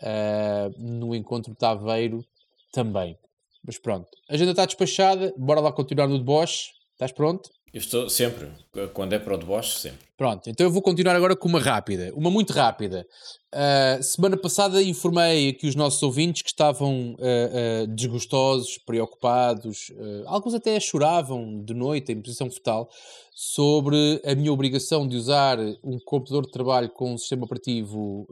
uh, 0.00 0.78
no 0.78 1.14
encontro 1.14 1.54
de 1.58 1.66
Aveiro 1.66 2.24
também. 2.72 3.18
Mas 3.64 3.78
pronto, 3.78 4.08
a 4.28 4.34
agenda 4.34 4.52
está 4.52 4.64
despachada, 4.64 5.32
bora 5.36 5.60
lá 5.60 5.72
continuar 5.72 6.08
no 6.08 6.18
deboche. 6.18 6.70
Estás 6.92 7.12
pronto? 7.12 7.48
Eu 7.72 7.78
estou 7.78 8.08
sempre, 8.08 8.48
quando 8.92 9.12
é 9.12 9.18
para 9.18 9.34
o 9.34 9.38
deboche, 9.38 9.78
sempre. 9.78 10.00
Pronto, 10.16 10.50
então 10.50 10.66
eu 10.66 10.72
vou 10.72 10.82
continuar 10.82 11.14
agora 11.14 11.36
com 11.36 11.48
uma 11.48 11.60
rápida, 11.60 12.12
uma 12.16 12.28
muito 12.28 12.52
rápida. 12.52 13.06
Uh, 13.54 14.02
semana 14.02 14.36
passada 14.36 14.82
informei 14.82 15.50
aqui 15.50 15.68
os 15.68 15.76
nossos 15.76 16.02
ouvintes 16.02 16.42
que 16.42 16.50
estavam 16.50 17.12
uh, 17.12 17.84
uh, 17.84 17.86
desgostosos, 17.94 18.76
preocupados, 18.84 19.92
alguns 20.26 20.52
até 20.52 20.78
choravam 20.80 21.62
de 21.64 21.72
noite 21.72 22.10
em 22.10 22.20
posição 22.20 22.50
fetal, 22.50 22.90
sobre 23.32 24.20
a 24.24 24.34
minha 24.34 24.52
obrigação 24.52 25.06
de 25.06 25.16
usar 25.16 25.58
um 25.82 25.96
computador 26.04 26.46
de 26.46 26.50
trabalho 26.52 26.90
com 26.90 27.14
um 27.14 27.18
sistema 27.18 27.44
operativo 27.44 28.26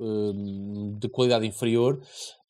de 0.99 1.09
qualidade 1.09 1.47
inferior 1.47 2.01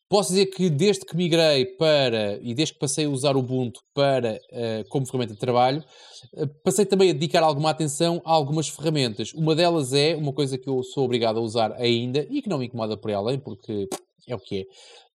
Posso 0.09 0.30
dizer 0.30 0.46
que 0.46 0.70
desde 0.70 1.04
que 1.04 1.14
migrei 1.14 1.66
para, 1.66 2.38
e 2.42 2.54
desde 2.54 2.72
que 2.72 2.80
passei 2.80 3.04
a 3.04 3.11
usar 3.11 3.36
o 3.36 3.40
Ubuntu 3.40 3.80
para, 3.92 4.40
uh, 4.52 4.88
como 4.88 5.04
ferramenta 5.04 5.34
de 5.34 5.38
trabalho, 5.38 5.84
uh, 6.32 6.48
passei 6.64 6.86
também 6.86 7.11
a 7.11 7.12
dedicar 7.12 7.42
alguma 7.42 7.68
atenção 7.68 8.22
a 8.24 8.32
algumas 8.32 8.68
ferramentas. 8.70 9.34
Uma 9.34 9.54
delas 9.54 9.92
é 9.92 10.16
uma 10.16 10.32
coisa 10.32 10.56
que 10.56 10.66
eu 10.66 10.82
sou 10.82 11.04
obrigado 11.04 11.38
a 11.38 11.42
usar 11.42 11.72
ainda 11.72 12.26
e 12.30 12.40
que 12.40 12.48
não 12.48 12.56
me 12.56 12.66
incomoda 12.66 12.96
por 12.96 13.12
além, 13.12 13.38
porque 13.38 13.86
é 14.26 14.34
o 14.34 14.38
que 14.38 14.66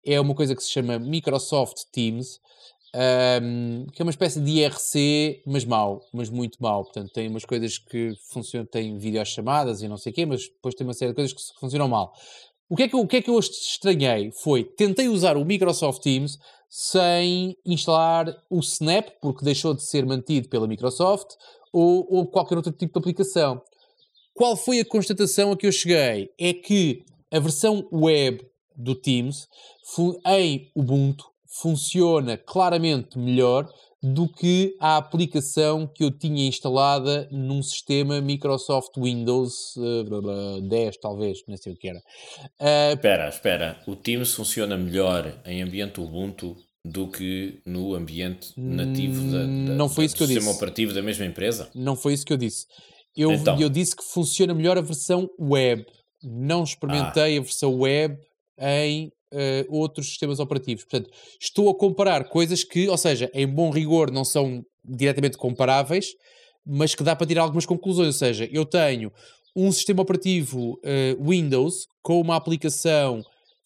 é. 0.06 0.14
É 0.16 0.22
uma 0.22 0.36
coisa 0.36 0.56
que 0.56 0.62
se 0.62 0.70
chama 0.70 1.00
Microsoft 1.00 1.86
Teams, 1.92 2.40
um, 2.94 3.00
ehm, 3.00 3.86
que 3.92 4.02
é 4.02 4.06
uma 4.06 4.12
espécie 4.12 4.40
de 4.40 4.52
IRC, 4.60 5.42
mas 5.48 5.66
mau, 5.66 6.02
mas 6.14 6.30
muito 6.30 6.62
mau. 6.62 6.84
Portanto, 6.84 7.12
tem 7.12 7.28
umas 7.28 7.46
coisas 7.46 7.80
que 7.80 8.14
funcionam, 8.30 8.68
tem 8.68 8.98
videochamadas 9.00 9.82
e 9.82 9.88
não 9.88 9.98
sei 9.98 10.12
o 10.12 10.16
quê, 10.16 10.26
mas 10.26 10.44
depois 10.50 10.76
tem 10.76 10.86
uma 10.86 10.94
série 10.94 11.12
de 11.12 11.16
coisas 11.16 11.34
que 11.34 11.60
funcionam 11.60 11.88
mal. 11.88 12.14
O 12.70 12.76
que, 12.76 12.84
é 12.84 12.88
que 12.88 12.96
o 12.96 13.08
que 13.08 13.18
é 13.18 13.22
que 13.22 13.30
eu 13.30 13.40
estranhei 13.40 14.32
foi, 14.32 14.64
tentei 14.64 15.08
usar 15.08 15.38
o 15.38 15.46
Microsoft 15.46 16.02
Teams 16.02 16.38
sem 16.70 17.56
instalar 17.66 18.36
o 18.50 18.60
Snap, 18.60 19.10
porque 19.22 19.46
deixou 19.46 19.74
de 19.74 19.84
ser 19.84 20.06
mantido 20.06 20.50
pela 20.50 20.68
Microsoft, 20.68 21.36
ou, 21.72 22.08
ou 22.10 22.26
qualquer 22.26 22.56
outro 22.56 22.72
tipo 22.72 22.94
de 22.94 23.00
aplicação. 23.00 23.62
Qual 24.34 24.56
foi 24.56 24.80
a 24.80 24.86
constatação 24.86 25.52
a 25.52 25.58
que 25.58 25.68
eu 25.68 25.72
cheguei? 25.72 26.32
É 26.40 26.54
que 26.54 27.04
a 27.32 27.40
versão 27.40 27.88
web 27.92 28.44
do 28.76 28.96
Teams 28.96 29.48
em 30.26 30.72
Ubuntu 30.76 31.26
funciona 31.46 32.38
claramente 32.38 33.20
melhor 33.20 33.72
do 34.04 34.28
que 34.28 34.76
a 34.82 34.98
aplicação 34.98 35.88
que 35.88 36.04
eu 36.04 36.12
tinha 36.12 36.46
instalada 36.46 37.26
num 37.32 37.64
sistema 37.64 38.20
Microsoft 38.20 38.98
Windows 38.98 39.78
uh, 39.78 40.62
10, 40.62 40.98
talvez, 40.98 41.40
não 41.48 41.56
sei 41.56 41.72
o 41.72 41.78
que 41.78 41.88
era. 41.88 42.00
Uh, 42.60 42.96
espera, 42.96 43.30
espera. 43.30 43.82
O 43.88 43.96
Teams 43.96 44.34
funciona 44.34 44.76
melhor 44.76 45.42
em 45.46 45.62
ambiente 45.62 46.02
Ubuntu 46.02 46.58
do 46.86 47.08
que 47.08 47.62
no 47.66 47.96
ambiente 47.96 48.52
nativo 48.58 49.32
da, 49.32 49.38
da, 49.38 49.48
não 49.48 49.88
foi 49.88 50.04
isso 50.04 50.18
que 50.18 50.24
eu 50.24 50.28
sistema 50.28 50.48
disse. 50.48 50.58
operativo 50.58 50.94
da 50.94 51.02
mesma 51.02 51.26
empresa? 51.26 51.70
Não 51.74 51.96
foi 51.96 52.14
isso 52.14 52.26
que 52.26 52.34
eu 52.34 52.38
disse. 52.38 52.66
Eu, 53.16 53.32
então. 53.32 53.58
eu 53.58 53.70
disse 53.70 53.96
que 53.96 54.04
funciona 54.04 54.54
melhor 54.54 54.78
a 54.78 54.82
versão 54.82 55.30
web. 55.40 55.86
Não 56.22 56.64
experimentei 56.64 57.38
ah. 57.38 57.40
a 57.40 57.44
versão 57.44 57.80
web 57.80 58.18
em 58.60 59.10
uh, 59.34 59.76
outros 59.76 60.08
sistemas 60.08 60.40
operativos. 60.40 60.84
Portanto, 60.84 61.10
estou 61.40 61.70
a 61.70 61.76
comparar 61.76 62.30
coisas 62.30 62.64
que, 62.64 62.88
ou 62.88 62.98
seja, 62.98 63.30
em 63.34 63.48
bom 63.48 63.70
rigor 63.70 64.12
não 64.12 64.24
são 64.24 64.64
diretamente 64.86 65.38
comparáveis, 65.38 66.08
mas 66.66 66.96
que 66.96 67.04
dá 67.04 67.16
para 67.16 67.28
tirar 67.28 67.42
algumas 67.42 67.66
conclusões. 67.66 68.08
Ou 68.08 68.14
seja, 68.14 68.48
eu 68.52 68.66
tenho 68.66 69.12
um 69.56 69.72
sistema 69.72 70.02
operativo 70.02 70.74
uh, 70.74 71.30
Windows 71.30 71.86
com 72.02 72.20
uma 72.22 72.36
aplicação 72.36 73.22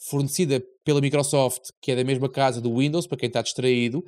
fornecida 0.10 0.64
pela 0.84 1.02
Microsoft, 1.02 1.70
que 1.82 1.92
é 1.92 1.96
da 1.96 2.04
mesma 2.04 2.30
casa 2.30 2.62
do 2.62 2.78
Windows, 2.78 3.08
para 3.08 3.18
quem 3.18 3.28
está 3.28 3.42
distraído, 3.42 4.04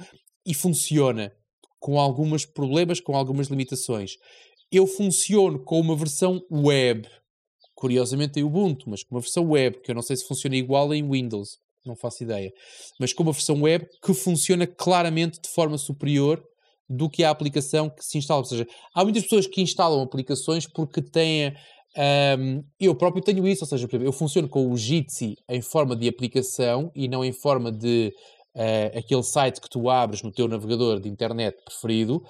e 0.46 0.54
funciona 0.54 1.32
com 1.80 2.00
alguns 2.00 2.46
problemas, 2.46 3.00
com 3.00 3.16
algumas 3.16 3.48
limitações. 3.48 4.12
Eu 4.72 4.86
funciono 4.86 5.60
com 5.64 5.80
uma 5.80 5.96
versão 5.96 6.42
web 6.52 7.08
curiosamente 7.80 8.38
em 8.38 8.44
Ubuntu, 8.44 8.90
mas 8.90 9.04
com 9.04 9.16
uma 9.16 9.22
versão 9.22 9.48
web, 9.48 9.80
que 9.82 9.90
eu 9.90 9.96
não 9.96 10.02
sei 10.02 10.18
se 10.18 10.28
funciona 10.28 10.58
igual 10.58 10.94
em 10.94 11.10
Windows, 11.10 11.58
não 11.86 11.96
faço 11.96 12.24
ideia, 12.24 12.52
mas 13.00 13.14
com 13.14 13.24
uma 13.24 13.32
versão 13.32 13.62
web 13.62 13.88
que 14.04 14.14
funciona 14.14 14.68
claramente 14.68 15.40
de 15.42 15.50
forma 15.50 15.78
superior 15.78 16.44
do 16.90 17.10
que 17.10 17.24
a 17.24 17.30
aplicação 17.30 17.90
que 17.90 18.04
se 18.04 18.18
instala. 18.18 18.42
Ou 18.42 18.46
seja, 18.46 18.68
há 18.94 19.04
muitas 19.04 19.24
pessoas 19.24 19.48
que 19.48 19.62
instalam 19.62 20.02
aplicações 20.02 20.68
porque 20.68 21.02
têm. 21.02 21.54
Um, 22.38 22.64
eu 22.80 22.94
próprio 22.94 23.24
tenho 23.24 23.48
isso, 23.48 23.64
ou 23.64 23.68
seja, 23.68 23.88
eu 23.92 24.12
funciono 24.12 24.50
com 24.50 24.70
o 24.70 24.78
Jitsi 24.78 25.36
em 25.50 25.62
forma 25.62 25.96
de 25.96 26.08
aplicação 26.08 26.92
e 26.94 27.08
não 27.08 27.24
em 27.24 27.32
forma 27.32 27.72
de 27.72 28.14
uh, 28.56 28.98
aquele 28.98 29.24
site 29.24 29.62
que 29.62 29.70
tu 29.70 29.90
abres 29.90 30.22
no 30.22 30.32
teu 30.32 30.48
navegador 30.48 31.00
de 31.00 31.10
internet 31.10 31.58
preferido, 31.64 32.22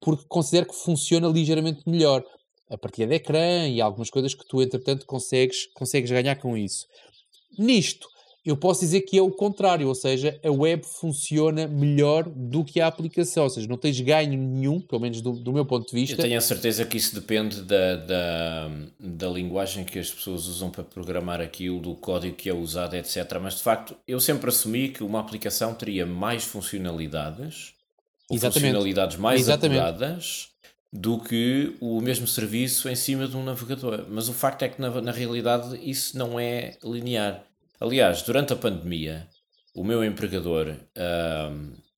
porque 0.00 0.24
considero 0.28 0.66
que 0.66 0.74
funciona 0.74 1.28
ligeiramente 1.28 1.82
melhor 1.86 2.24
a 2.70 2.78
partilha 2.78 3.06
de 3.06 3.14
ecrã 3.14 3.68
e 3.68 3.80
algumas 3.80 4.10
coisas 4.10 4.34
que 4.34 4.46
tu, 4.46 4.62
entretanto, 4.62 5.06
consegues, 5.06 5.66
consegues 5.74 6.10
ganhar 6.10 6.36
com 6.36 6.56
isso. 6.56 6.86
Nisto, 7.58 8.08
eu 8.44 8.58
posso 8.58 8.80
dizer 8.80 9.00
que 9.02 9.16
é 9.16 9.22
o 9.22 9.30
contrário, 9.30 9.88
ou 9.88 9.94
seja, 9.94 10.38
a 10.44 10.50
web 10.50 10.84
funciona 10.84 11.66
melhor 11.66 12.24
do 12.28 12.62
que 12.62 12.78
a 12.78 12.86
aplicação, 12.86 13.44
ou 13.44 13.50
seja, 13.50 13.66
não 13.66 13.78
tens 13.78 13.98
ganho 14.00 14.38
nenhum, 14.38 14.80
pelo 14.82 15.00
menos 15.00 15.22
do, 15.22 15.32
do 15.32 15.50
meu 15.50 15.64
ponto 15.64 15.88
de 15.88 15.94
vista. 15.94 16.14
Eu 16.14 16.24
tenho 16.26 16.36
a 16.36 16.42
certeza 16.42 16.84
que 16.84 16.98
isso 16.98 17.14
depende 17.14 17.62
da, 17.62 17.96
da, 17.96 18.70
da 19.00 19.28
linguagem 19.28 19.84
que 19.84 19.98
as 19.98 20.10
pessoas 20.10 20.46
usam 20.46 20.68
para 20.68 20.84
programar 20.84 21.40
aquilo, 21.40 21.80
do 21.80 21.94
código 21.94 22.36
que 22.36 22.50
é 22.50 22.54
usado, 22.54 22.96
etc. 22.96 23.16
Mas 23.40 23.56
de 23.56 23.62
facto, 23.62 23.96
eu 24.06 24.20
sempre 24.20 24.50
assumi 24.50 24.90
que 24.90 25.02
uma 25.02 25.20
aplicação 25.20 25.72
teria 25.72 26.04
mais 26.04 26.44
funcionalidades, 26.44 27.72
Exatamente. 28.30 28.60
funcionalidades 28.60 29.16
mais 29.16 29.40
Exatamente. 29.40 29.80
apuradas 29.80 30.53
do 30.94 31.18
que 31.18 31.76
o 31.80 32.00
mesmo 32.00 32.24
serviço 32.24 32.88
em 32.88 32.94
cima 32.94 33.26
de 33.26 33.36
um 33.36 33.42
navegador. 33.42 34.06
Mas 34.08 34.28
o 34.28 34.32
facto 34.32 34.62
é 34.62 34.68
que, 34.68 34.80
na, 34.80 35.00
na 35.00 35.10
realidade, 35.10 35.76
isso 35.82 36.16
não 36.16 36.38
é 36.38 36.78
linear. 36.84 37.44
Aliás, 37.80 38.22
durante 38.22 38.52
a 38.52 38.56
pandemia, 38.56 39.28
o 39.74 39.82
meu 39.82 40.04
empregador 40.04 40.76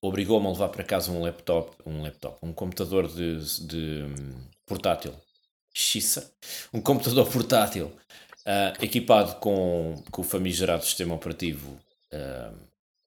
obrigou-me 0.00 0.46
a 0.46 0.50
levar 0.50 0.70
para 0.70 0.82
casa 0.82 1.12
um 1.12 1.20
laptop, 1.20 1.76
um 1.84 2.00
laptop, 2.02 2.38
um 2.42 2.54
computador 2.54 3.06
de, 3.06 3.38
de 3.66 4.04
portátil, 4.64 5.12
xissa, 5.74 6.32
um 6.72 6.80
computador 6.80 7.30
portátil 7.30 7.86
uh, 8.46 8.82
equipado 8.82 9.36
com, 9.36 9.94
com 10.10 10.22
o 10.22 10.24
famigerado 10.24 10.84
sistema 10.84 11.14
operativo 11.14 11.78
uh, 12.14 12.56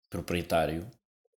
proprietário 0.08 0.86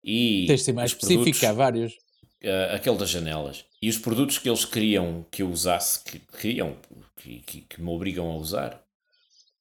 e 0.03 0.47
Tens 0.49 0.61
de 0.61 0.65
ser 0.65 0.73
mais 0.73 0.91
específico, 0.93 1.47
há 1.47 1.53
vários. 1.53 1.95
Uh, 2.43 2.75
aquele 2.75 2.97
das 2.97 3.11
janelas. 3.11 3.65
E 3.83 3.89
os 3.89 3.99
produtos 3.99 4.39
que 4.39 4.49
eles 4.49 4.65
queriam 4.65 5.27
que 5.31 5.43
eu 5.43 5.51
usasse, 5.51 6.03
que 6.03 6.19
queriam, 6.19 6.75
que, 7.17 7.41
que, 7.41 7.61
que 7.63 7.83
me 7.83 7.91
obrigam 7.91 8.31
a 8.31 8.37
usar, 8.37 8.83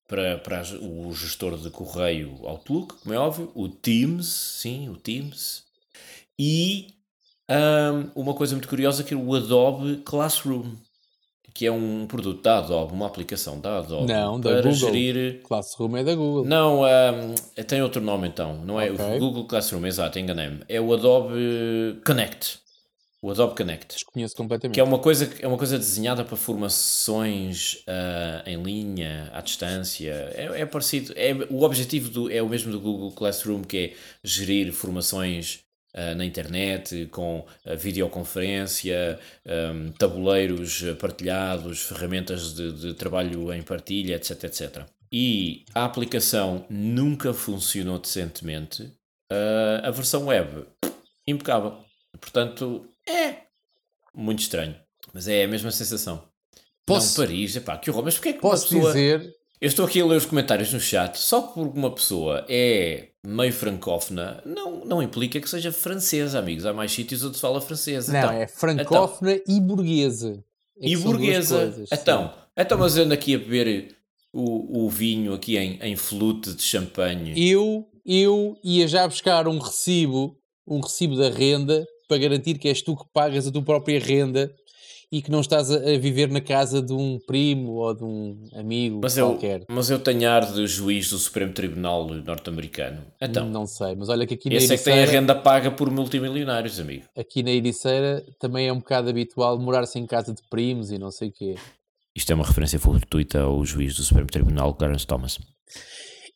para, 0.10 0.40
para 0.40 0.64
o 0.82 1.14
gestor 1.14 1.56
de 1.56 1.70
correio 1.70 2.40
Outlook, 2.44 2.96
como 2.96 3.14
é 3.14 3.18
óbvio, 3.18 3.52
o 3.54 3.70
Teams, 3.70 4.26
sim, 4.26 4.90
o 4.90 4.98
Teams, 4.98 5.64
e 6.38 6.88
um, 7.48 8.22
uma 8.22 8.34
coisa 8.34 8.56
muito 8.56 8.68
curiosa 8.68 9.04
que 9.04 9.14
é 9.14 9.18
o 9.18 9.36
Adobe 9.36 9.98
Classroom, 9.98 10.74
que 11.54 11.68
é 11.68 11.72
um 11.72 12.08
produto 12.08 12.42
da 12.42 12.58
Adobe, 12.58 12.94
uma 12.94 13.06
aplicação 13.06 13.60
da 13.60 13.80
Adobe 13.80 14.12
não, 14.12 14.40
da 14.40 14.50
para 14.50 14.62
Google. 14.62 14.74
gerir. 14.74 15.42
Classroom 15.44 15.98
é 15.98 16.04
da 16.04 16.16
Google. 16.16 16.46
Não, 16.46 16.82
um, 16.84 17.64
tem 17.68 17.82
outro 17.82 18.02
nome 18.02 18.28
então, 18.28 18.66
não 18.66 18.82
é 18.82 18.92
okay. 18.92 19.18
o 19.18 19.20
Google 19.20 19.46
Classroom, 19.46 19.86
exato, 19.86 20.18
enganei-me. 20.18 20.64
É 20.68 20.82
o 20.82 20.92
Adobe 20.92 22.02
Connect. 22.04 22.60
O 23.22 23.32
Adobe 23.32 23.56
Connect. 23.56 23.96
Desconheço 23.96 24.36
completamente. 24.36 24.76
Que 24.76 24.80
é 24.80 24.84
uma 24.84 25.00
coisa, 25.00 25.30
é 25.40 25.48
uma 25.48 25.58
coisa 25.58 25.78
desenhada 25.78 26.24
para 26.24 26.38
formações 26.38 27.84
uh, 27.86 28.48
em 28.50 28.62
linha, 28.64 29.30
à 29.34 29.42
distância. 29.42 30.12
É, 30.34 30.62
é 30.62 30.66
parecido. 30.66 31.14
É, 31.18 31.34
o 31.50 31.64
objetivo 31.64 32.10
do, 32.10 32.32
é 32.32 32.42
o 32.42 32.48
mesmo 32.48 32.72
do 32.72 32.80
Google 32.80 33.12
Classroom, 33.12 33.62
que 33.62 33.78
é 33.78 33.94
gerir 34.24 34.72
formações 34.72 35.60
uh, 35.94 36.16
na 36.16 36.24
internet, 36.24 37.08
com 37.08 37.40
uh, 37.40 37.76
videoconferência, 37.78 39.20
um, 39.46 39.92
tabuleiros 39.92 40.86
partilhados, 40.98 41.82
ferramentas 41.82 42.54
de, 42.54 42.72
de 42.72 42.94
trabalho 42.94 43.52
em 43.52 43.62
partilha, 43.62 44.16
etc, 44.16 44.46
etc. 44.46 44.86
E 45.12 45.66
a 45.76 45.84
aplicação 45.84 46.66
nunca 46.70 47.34
funcionou 47.34 48.00
decentemente. 48.00 48.94
a 49.84 49.92
versão 49.92 50.28
web, 50.28 50.66
impecável. 51.28 51.78
Portanto, 52.20 52.89
é 53.10 53.44
muito 54.14 54.40
estranho, 54.40 54.76
mas 55.14 55.28
é 55.28 55.44
a 55.44 55.48
mesma 55.48 55.72
sensação. 55.72 56.24
Posso... 56.86 57.20
Não, 57.20 57.28
Paris, 57.28 57.56
epá, 57.56 57.78
que 57.78 57.90
horror, 57.90 58.04
mas 58.04 58.16
porquê 58.16 58.34
que 58.34 58.40
Posso 58.40 58.76
uma 58.76 58.86
pessoa... 58.86 58.94
dizer... 58.94 59.40
Eu 59.62 59.68
estou 59.68 59.86
aqui 59.86 60.00
a 60.00 60.06
ler 60.06 60.16
os 60.16 60.26
comentários 60.26 60.72
no 60.72 60.80
chat, 60.80 61.18
só 61.18 61.42
porque 61.42 61.78
uma 61.78 61.94
pessoa 61.94 62.46
é 62.48 63.10
meio 63.22 63.52
francófona, 63.52 64.42
não, 64.46 64.86
não 64.86 65.04
implica 65.04 65.40
que 65.42 65.50
seja 65.50 65.70
francesa, 65.70 66.40
amigos. 66.40 66.66
Há 66.66 66.72
mais 66.74 66.94
sítios 66.94 67.26
onde 67.26 67.36
se 67.36 67.42
fala 67.42 67.60
francesa. 67.60 68.14
Não, 68.14 68.20
então, 68.20 68.32
é 68.32 68.48
francófona 68.48 69.34
então, 69.34 69.56
e 69.56 69.60
burguesa. 69.60 70.44
É 70.80 70.88
e 70.88 70.96
burguesa. 70.96 71.58
Coisas, 71.58 71.90
então, 71.92 72.34
então, 72.56 72.78
mas 72.78 72.98
ando 72.98 73.14
aqui 73.14 73.36
a 73.36 73.38
beber 73.38 73.98
o, 74.32 74.86
o 74.86 74.90
vinho 74.90 75.34
aqui 75.34 75.58
em, 75.58 75.78
em 75.82 75.96
flute 75.98 76.54
de 76.54 76.64
champanhe. 76.64 77.34
Eu, 77.36 77.86
eu 78.06 78.58
ia 78.64 78.88
já 78.88 79.06
buscar 79.06 79.46
um 79.46 79.60
recibo, 79.60 80.38
um 80.66 80.80
recibo 80.80 81.18
da 81.18 81.30
renda 81.30 81.86
para 82.10 82.18
garantir 82.18 82.58
que 82.58 82.68
és 82.68 82.82
tu 82.82 82.98
que 82.98 83.06
pagas 83.14 83.48
a 83.48 83.52
tua 83.52 83.62
própria 83.62 84.00
renda 84.00 84.52
e 85.12 85.22
que 85.22 85.32
não 85.32 85.42
estás 85.42 85.72
a, 85.72 85.80
viver 85.98 86.30
na 86.30 86.42
casa 86.42 86.82
de 86.82 86.94
um 86.94 87.20
primo 87.26 87.74
ou 87.74 87.96
de 87.96 88.04
um 88.04 88.48
amigo 88.54 89.00
mas 89.02 89.16
qualquer. 89.16 89.62
Eu, 89.62 89.66
mas 89.70 89.90
eu 89.90 90.00
tenho 90.00 90.30
ar 90.30 90.52
de 90.52 90.68
juiz 90.68 91.10
do 91.10 91.18
Supremo 91.18 91.54
Tribunal 91.54 92.08
norte-americano. 92.08 93.02
Então, 93.22 93.48
não 93.48 93.66
sei, 93.66 93.96
mas 93.96 94.10
olha 94.10 94.26
que 94.28 94.34
aqui 94.34 94.50
na 94.50 94.56
Esse 94.56 94.74
Ericeira, 94.74 95.00
é 95.00 95.04
que 95.04 95.08
tem 95.08 95.18
a 95.18 95.22
renda 95.22 95.36
paga 95.36 95.72
por 95.72 95.90
multimilionários, 95.90 96.80
amigo. 96.80 97.06
Aqui 97.18 97.42
na 97.42 97.52
Ericeira 97.52 98.24
também 98.40 98.68
é 98.68 98.74
um 98.74 98.80
bocado 98.80 99.10
habitual 99.10 99.58
morar-se 99.60 99.98
em 99.98 100.06
casa 100.06 100.34
de 100.34 100.42
primos 100.50 100.92
e 100.92 100.98
não 100.98 101.12
sei 101.12 101.30
o 101.30 101.32
quê. 101.32 101.56
Isto 102.16 102.32
é 102.32 102.36
uma 102.36 102.46
referência 102.46 102.80
fortuita 102.80 103.42
ao 103.42 103.64
juiz 103.66 103.96
do 103.96 104.04
Supremo 104.04 104.28
Tribunal, 104.28 104.74
Clarence 104.74 105.08
Thomas. 105.08 105.40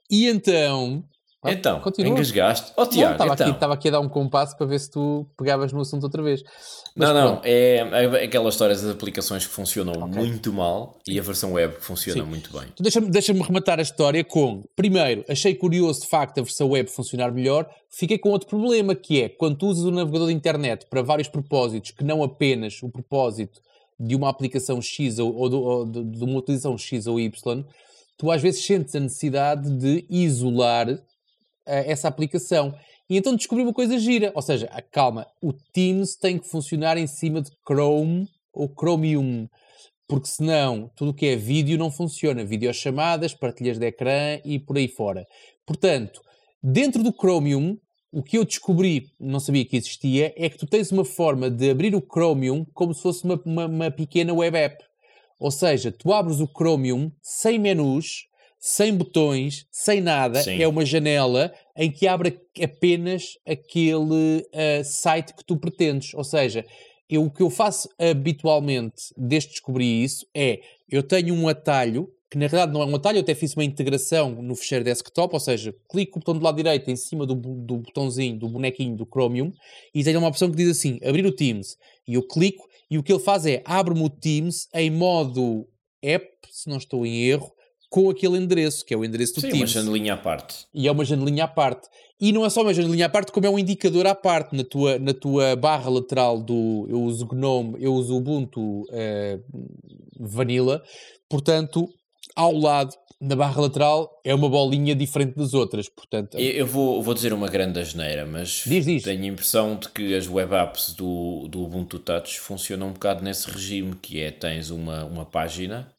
E 0.09 0.27
então, 0.27 1.03
então, 1.51 1.79
continua. 1.81 2.11
engasgaste. 2.11 2.71
Oh, 2.77 2.85
Tiago, 2.85 3.13
estava, 3.13 3.33
então. 3.33 3.45
aqui, 3.47 3.55
estava 3.55 3.73
aqui 3.73 3.87
a 3.89 3.91
dar 3.91 3.99
um 3.99 4.07
compasso 4.07 4.55
para 4.55 4.65
ver 4.65 4.79
se 4.79 4.89
tu 4.89 5.27
pegavas 5.37 5.73
no 5.73 5.81
assunto 5.81 6.03
outra 6.03 6.23
vez. 6.23 6.41
Mas 6.95 7.09
não, 7.09 7.13
não, 7.13 7.41
é, 7.43 7.77
é 7.77 8.23
aquelas 8.23 8.53
histórias 8.53 8.81
das 8.81 8.91
aplicações 8.91 9.45
que 9.45 9.51
funcionam 9.51 9.93
okay. 9.93 10.07
muito 10.07 10.53
mal 10.53 10.97
e 11.07 11.19
a 11.19 11.21
versão 11.21 11.53
web 11.53 11.75
que 11.75 11.83
funciona 11.83 12.23
Sim. 12.23 12.29
muito 12.29 12.51
bem. 12.51 12.67
Então 12.73 12.83
deixa-me 12.83 13.09
deixa 13.09 13.33
rematar 13.33 13.79
a 13.79 13.81
história 13.81 14.23
com, 14.23 14.63
primeiro, 14.75 15.25
achei 15.27 15.53
curioso 15.55 16.01
de 16.01 16.07
facto 16.07 16.39
a 16.39 16.43
versão 16.43 16.69
web 16.69 16.89
funcionar 16.89 17.31
melhor, 17.33 17.67
fiquei 17.89 18.17
com 18.17 18.29
outro 18.29 18.47
problema 18.47 18.95
que 18.95 19.21
é, 19.21 19.29
quando 19.29 19.57
tu 19.57 19.67
usas 19.67 19.83
o 19.83 19.91
navegador 19.91 20.27
de 20.27 20.33
internet 20.33 20.85
para 20.89 21.01
vários 21.01 21.27
propósitos, 21.27 21.91
que 21.91 22.03
não 22.03 22.23
apenas 22.23 22.81
o 22.81 22.89
propósito 22.89 23.59
de 23.99 24.15
uma 24.15 24.29
aplicação 24.29 24.81
X 24.81 25.19
ou, 25.19 25.35
ou, 25.35 25.49
de, 25.49 25.55
ou 25.55 25.85
de, 25.85 26.03
de 26.03 26.23
uma 26.23 26.39
utilização 26.39 26.77
X 26.77 27.07
ou 27.07 27.19
Y, 27.19 27.63
tu 28.17 28.31
às 28.31 28.41
vezes 28.41 28.65
sentes 28.65 28.95
a 28.95 28.99
necessidade 28.99 29.69
de 29.69 30.05
isolar 30.09 30.87
essa 31.65 32.07
aplicação. 32.07 32.73
E 33.09 33.17
então 33.17 33.35
descobri 33.35 33.63
uma 33.63 33.73
coisa 33.73 33.97
gira, 33.97 34.31
ou 34.35 34.41
seja, 34.41 34.67
calma, 34.91 35.27
o 35.41 35.53
Teams 35.53 36.15
tem 36.15 36.37
que 36.37 36.47
funcionar 36.47 36.97
em 36.97 37.07
cima 37.07 37.41
de 37.41 37.51
Chrome 37.67 38.27
ou 38.53 38.67
Chromium, 38.67 39.47
porque 40.07 40.27
senão 40.27 40.89
tudo 40.95 41.11
o 41.11 41.13
que 41.13 41.25
é 41.27 41.35
vídeo 41.35 41.77
não 41.77 41.91
funciona, 41.91 42.45
videochamadas, 42.45 43.33
partilhas 43.33 43.77
de 43.77 43.85
ecrã 43.85 44.39
e 44.45 44.59
por 44.59 44.77
aí 44.77 44.87
fora. 44.87 45.25
Portanto, 45.65 46.21
dentro 46.61 47.03
do 47.03 47.11
Chromium, 47.11 47.77
o 48.11 48.21
que 48.21 48.37
eu 48.37 48.45
descobri, 48.45 49.07
não 49.19 49.39
sabia 49.39 49.65
que 49.65 49.75
existia, 49.75 50.33
é 50.37 50.49
que 50.49 50.57
tu 50.57 50.67
tens 50.67 50.91
uma 50.91 51.03
forma 51.03 51.49
de 51.49 51.69
abrir 51.71 51.95
o 51.95 52.01
Chromium 52.01 52.63
como 52.73 52.93
se 52.93 53.01
fosse 53.01 53.23
uma, 53.23 53.41
uma, 53.43 53.65
uma 53.65 53.91
pequena 53.91 54.33
web 54.33 54.55
app. 54.55 54.83
Ou 55.39 55.49
seja, 55.49 55.91
tu 55.91 56.13
abres 56.13 56.39
o 56.39 56.47
Chromium 56.47 57.11
sem 57.21 57.57
menus, 57.57 58.27
sem 58.65 58.95
botões, 58.95 59.67
sem 59.69 59.99
nada, 59.99 60.41
Sim. 60.41 60.63
é 60.63 60.65
uma 60.65 60.85
janela 60.85 61.53
em 61.75 61.91
que 61.91 62.07
abre 62.07 62.39
apenas 62.61 63.37
aquele 63.45 64.39
uh, 64.39 64.83
site 64.85 65.33
que 65.33 65.43
tu 65.43 65.57
pretendes. 65.57 66.13
Ou 66.13 66.23
seja, 66.23 66.65
eu, 67.09 67.25
o 67.25 67.29
que 67.29 67.43
eu 67.43 67.49
faço 67.49 67.89
habitualmente 67.99 69.13
desde 69.17 69.49
descobrir 69.49 70.05
isso 70.05 70.25
é 70.33 70.61
eu 70.89 71.03
tenho 71.03 71.35
um 71.35 71.49
atalho 71.49 72.09
que 72.31 72.37
na 72.37 72.47
realidade 72.47 72.71
não 72.71 72.81
é 72.81 72.85
um 72.85 72.95
atalho, 72.95 73.17
eu 73.17 73.21
até 73.21 73.35
fiz 73.35 73.53
uma 73.53 73.65
integração 73.65 74.41
no 74.41 74.55
fecheiro 74.55 74.85
desktop, 74.85 75.33
ou 75.33 75.39
seja, 75.41 75.75
clico 75.89 76.17
o 76.17 76.19
botão 76.21 76.33
do 76.33 76.43
lado 76.43 76.55
direito 76.55 76.89
em 76.89 76.95
cima 76.95 77.25
do, 77.25 77.35
do 77.35 77.77
botãozinho, 77.79 78.39
do 78.39 78.47
bonequinho 78.47 78.95
do 78.95 79.05
Chromium 79.05 79.51
e 79.93 80.05
tenho 80.05 80.19
uma 80.19 80.29
opção 80.29 80.49
que 80.49 80.55
diz 80.55 80.69
assim, 80.69 80.99
abrir 81.03 81.25
o 81.25 81.35
Teams. 81.35 81.75
E 82.07 82.13
eu 82.13 82.25
clico 82.25 82.65
e 82.89 82.97
o 82.97 83.03
que 83.03 83.11
ele 83.11 83.19
faz 83.19 83.45
é, 83.45 83.61
abre-me 83.65 84.03
o 84.03 84.09
Teams 84.09 84.69
em 84.73 84.89
modo 84.89 85.67
app, 86.01 86.25
se 86.49 86.69
não 86.69 86.77
estou 86.77 87.05
em 87.05 87.25
erro, 87.25 87.51
com 87.93 88.09
aquele 88.09 88.39
endereço, 88.39 88.83
que 88.83 88.91
é 88.91 88.97
o 88.97 89.05
endereço 89.05 89.35
do 89.35 89.41
Sim, 89.41 89.51
Teams. 89.51 89.71
Sim, 89.71 89.77
uma 89.77 89.83
janelinha 89.85 90.13
à 90.15 90.17
parte. 90.17 90.65
E 90.73 90.87
é 90.87 90.91
uma 90.91 91.05
janelinha 91.05 91.43
à 91.43 91.47
parte. 91.47 91.87
E 92.19 92.31
não 92.31 92.43
é 92.43 92.49
só 92.49 92.63
uma 92.63 92.73
janelinha 92.73 93.05
à 93.05 93.09
parte, 93.09 93.31
como 93.31 93.45
é 93.45 93.49
um 93.51 93.59
indicador 93.59 94.07
à 94.07 94.15
parte 94.15 94.55
na 94.57 94.63
tua, 94.63 94.97
na 94.97 95.13
tua 95.13 95.55
barra 95.55 95.91
lateral 95.91 96.41
do... 96.41 96.87
Eu 96.89 97.03
uso 97.03 97.27
GNOME, 97.27 97.75
eu 97.79 97.93
uso 97.93 98.17
Ubuntu 98.17 98.81
uh, 98.81 99.43
Vanilla. 100.19 100.81
Portanto, 101.29 101.87
ao 102.35 102.57
lado, 102.57 102.95
na 103.21 103.35
barra 103.35 103.61
lateral, 103.61 104.09
é 104.25 104.33
uma 104.33 104.49
bolinha 104.49 104.95
diferente 104.95 105.35
das 105.35 105.53
outras. 105.53 105.87
Portanto, 105.87 106.39
eu, 106.39 106.49
eu 106.49 106.65
vou, 106.65 106.99
vou 106.99 107.13
dizer 107.13 107.31
uma 107.31 107.47
grande 107.47 107.79
asneira, 107.79 108.25
mas 108.25 108.63
diz, 108.65 108.85
diz. 108.87 109.03
tenho 109.03 109.21
a 109.21 109.27
impressão 109.27 109.75
de 109.75 109.89
que 109.89 110.15
as 110.15 110.27
web 110.27 110.51
apps 110.55 110.95
do, 110.95 111.47
do 111.47 111.61
Ubuntu 111.61 111.99
Touch 111.99 112.39
funcionam 112.39 112.87
um 112.87 112.93
bocado 112.93 113.23
nesse 113.23 113.47
regime, 113.51 113.93
que 114.01 114.19
é, 114.19 114.31
tens 114.31 114.71
uma, 114.71 115.05
uma 115.05 115.25
página 115.27 115.93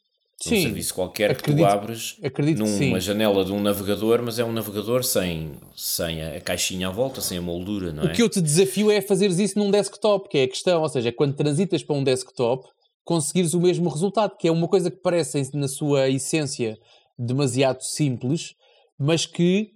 Sim, 0.49 0.59
um 0.59 0.63
serviço 0.63 0.95
qualquer 0.95 1.31
acredito, 1.31 1.57
que 1.57 1.63
tu 1.63 1.65
abres 1.67 2.19
numa 2.57 3.01
janela 3.01 3.45
de 3.45 3.53
um 3.53 3.61
navegador, 3.61 4.21
mas 4.23 4.39
é 4.39 4.45
um 4.45 4.53
navegador 4.53 5.03
sem, 5.03 5.53
sem 5.75 6.23
a, 6.23 6.41
caixinha 6.41 6.89
à 6.89 6.91
volta, 6.91 7.21
sem 7.21 7.39
a 7.39 7.43
moldura, 7.43 7.93
não 7.93 8.03
é? 8.03 8.07
O 8.07 8.13
que 8.13 8.23
eu 8.23 8.29
te 8.29 8.43
desafio 8.43 8.91
é 8.91 9.01
fazeres 9.01 9.39
isso 9.39 9.59
num 9.59 9.71
desktop, 9.71 10.29
que 10.29 10.39
é 10.39 10.43
a 10.43 10.49
questão, 10.49 10.83
ou 10.83 10.89
seja, 10.89 11.11
quando 11.11 11.35
transitas 11.35 11.83
para 11.83 11.97
um 11.97 12.05
desktop, 12.05 12.69
conseguires 13.05 13.55
o 13.55 13.61
mesmo 13.61 13.89
resultado, 13.89 14.37
que 14.37 14.47
é 14.47 14.53
uma 14.53 14.69
coisa 14.69 14.91
que 14.91 14.99
parece 14.99 15.51
na 15.55 15.69
sua 15.69 16.11
essência 16.11 16.79
demasiado 17.19 17.83
simples, 17.83 18.55
mas 18.99 19.25
que 19.25 19.71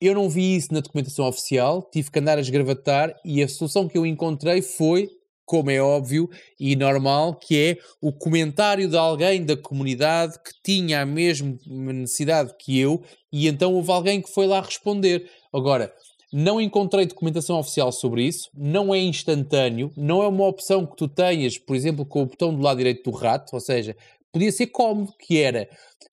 eu 0.00 0.14
não 0.14 0.28
vi 0.28 0.56
isso 0.56 0.74
na 0.74 0.80
documentação 0.80 1.26
oficial, 1.26 1.88
tive 1.90 2.10
que 2.10 2.18
andar 2.18 2.36
a 2.36 2.40
esgravatar 2.40 3.14
e 3.24 3.42
a 3.42 3.48
solução 3.48 3.88
que 3.88 3.96
eu 3.96 4.04
encontrei 4.04 4.60
foi 4.60 5.08
como 5.44 5.70
é 5.70 5.80
óbvio 5.80 6.28
e 6.58 6.74
normal, 6.76 7.34
que 7.34 7.58
é 7.58 7.78
o 8.00 8.12
comentário 8.12 8.88
de 8.88 8.96
alguém 8.96 9.44
da 9.44 9.56
comunidade 9.56 10.38
que 10.38 10.52
tinha 10.62 11.02
a 11.02 11.06
mesma 11.06 11.56
necessidade 11.66 12.54
que 12.58 12.78
eu 12.78 13.02
e 13.32 13.46
então 13.48 13.74
houve 13.74 13.90
alguém 13.90 14.20
que 14.20 14.32
foi 14.32 14.46
lá 14.46 14.60
responder. 14.60 15.28
Agora, 15.52 15.92
Não 16.34 16.58
encontrei 16.58 17.04
documentação 17.04 17.58
oficial 17.58 17.92
sobre 17.92 18.24
isso, 18.24 18.48
não 18.56 18.94
é 18.94 18.98
instantâneo, 18.98 19.92
não 19.94 20.22
é 20.22 20.28
uma 20.28 20.46
opção 20.46 20.86
que 20.86 20.96
tu 20.96 21.06
tenhas, 21.06 21.58
por 21.58 21.76
exemplo, 21.76 22.06
com 22.06 22.22
o 22.22 22.26
botão 22.26 22.54
do 22.54 22.62
lado 22.62 22.78
direito 22.78 23.10
do 23.10 23.14
rato, 23.14 23.52
ou 23.52 23.60
seja, 23.60 23.94
podia 24.32 24.50
ser 24.50 24.68
cómodo, 24.68 25.12
que 25.18 25.38
era 25.38 25.68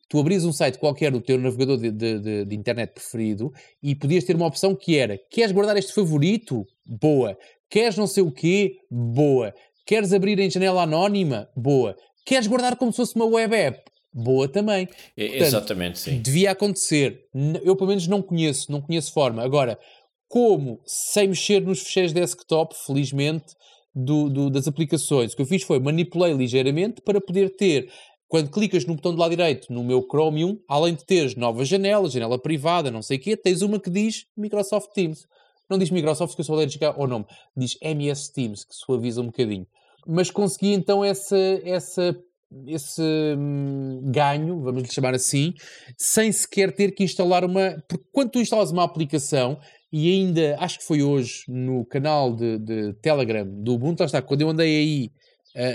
tu 0.10 0.20
abrias 0.20 0.44
um 0.44 0.52
site 0.52 0.80
qualquer 0.80 1.12
do 1.12 1.22
teu 1.22 1.38
navegador 1.38 1.78
de, 1.78 1.92
de, 1.92 2.20
de, 2.20 2.46
de, 2.46 2.56
internet 2.56 2.92
preferido 2.92 3.54
e 3.82 3.96
podias 3.96 4.24
ter 4.24 4.36
uma 4.36 4.48
opção 4.48 4.76
que 4.76 4.98
era: 4.98 5.18
queres 5.30 5.52
guardar 5.52 5.78
este 5.78 5.94
favorito? 5.94 6.66
Boa. 6.86 7.38
Queres 7.70 7.98
não 7.98 8.08
sei 8.08 8.24
o 8.24 8.32
quê? 8.32 8.78
Boa. 8.90 9.54
Queres 9.86 10.14
abrir 10.14 10.40
em 10.40 10.50
janela 10.50 10.84
anónima? 10.84 11.50
Boa. 11.56 11.96
Queres 12.26 12.48
guardar 12.48 12.76
como 12.76 12.92
se 12.92 12.98
fosse 12.98 13.16
uma 13.16 13.26
web 13.26 13.56
app? 13.56 13.80
Boa 14.14 14.48
também. 14.48 14.88
Portanto, 14.88 15.36
Exatamente, 15.36 16.00
sim. 16.00 16.22
Devia 16.22 16.52
acontecer. 16.52 17.22
Eu, 17.64 17.76
pelo 17.76 17.90
menos, 17.90 18.08
não 18.08 18.22
conheço, 18.22 18.72
não 18.72 18.82
conheço 18.82 19.14
forma. 19.14 19.44
Agora, 19.44 19.80
como 20.28 20.82
sem 20.86 21.28
mexer 21.28 21.62
nos 21.62 21.82
fecheiros 21.82 22.14
desktop, 22.14 22.76
felizmente, 22.86 23.54
do, 23.94 24.30
do, 24.30 24.50
das 24.50 24.68
aplicações, 24.68 25.34
o 25.34 25.36
que 25.36 25.42
eu 25.42 25.46
fiz 25.48 25.64
foi 25.64 25.80
manipulei 25.80 26.34
ligeiramente 26.34 27.02
para 27.02 27.20
poder 27.20 27.56
ter 27.56 27.92
quando 28.28 28.52
clicas 28.52 28.86
no 28.86 28.94
botão 28.94 29.14
do 29.14 29.20
lado 29.20 29.32
direito, 29.32 29.74
no 29.74 29.84
meu 29.84 30.06
Chromium, 30.08 30.60
além 30.68 30.94
de 30.94 31.04
teres 31.04 31.36
novas 31.36 31.68
janelas, 31.68 32.14
janela 32.14 32.40
privada, 32.40 32.92
não 32.92 33.02
sei 33.02 33.18
o 33.18 33.20
quê, 33.20 33.36
tens 33.36 33.64
uma 33.64 33.80
que 33.80 33.90
diz 33.90 34.26
Microsoft 34.38 34.92
Teams. 34.94 35.26
Não 35.70 35.78
diz 35.78 35.92
Microsoft, 35.92 36.36
que 36.36 36.42
eu 36.42 36.46
sou 36.46 36.56
alérgico 36.56 36.86
ao 36.86 37.08
nome. 37.08 37.26
Diz 37.56 37.78
MS 37.82 38.34
Teams, 38.34 38.66
que 38.66 38.76
suaviza 38.76 39.22
um 39.22 39.28
bocadinho. 39.28 39.68
Mas 40.08 40.32
consegui 40.32 40.74
então 40.74 41.04
essa, 41.04 41.38
essa, 41.64 42.18
esse 42.66 43.02
hum, 43.38 44.02
ganho, 44.06 44.62
vamos 44.62 44.84
lhe 44.84 44.92
chamar 44.92 45.14
assim, 45.14 45.54
sem 45.98 46.32
sequer 46.32 46.74
ter 46.74 46.92
que 46.92 47.04
instalar 47.04 47.46
uma... 47.46 47.82
Porque 47.88 48.06
quando 48.12 48.32
tu 48.32 48.40
instalas 48.40 48.72
uma 48.72 48.84
aplicação, 48.84 49.60
e 49.92 50.12
ainda, 50.12 50.56
acho 50.60 50.80
que 50.80 50.86
foi 50.86 51.04
hoje, 51.04 51.44
no 51.48 51.86
canal 51.86 52.36
de, 52.36 52.58
de 52.58 52.94
Telegram 53.02 53.46
do 53.46 53.74
Ubuntu, 53.74 54.04
está, 54.04 54.22
quando 54.22 54.42
eu 54.42 54.50
andei 54.50 54.80
aí 54.80 55.12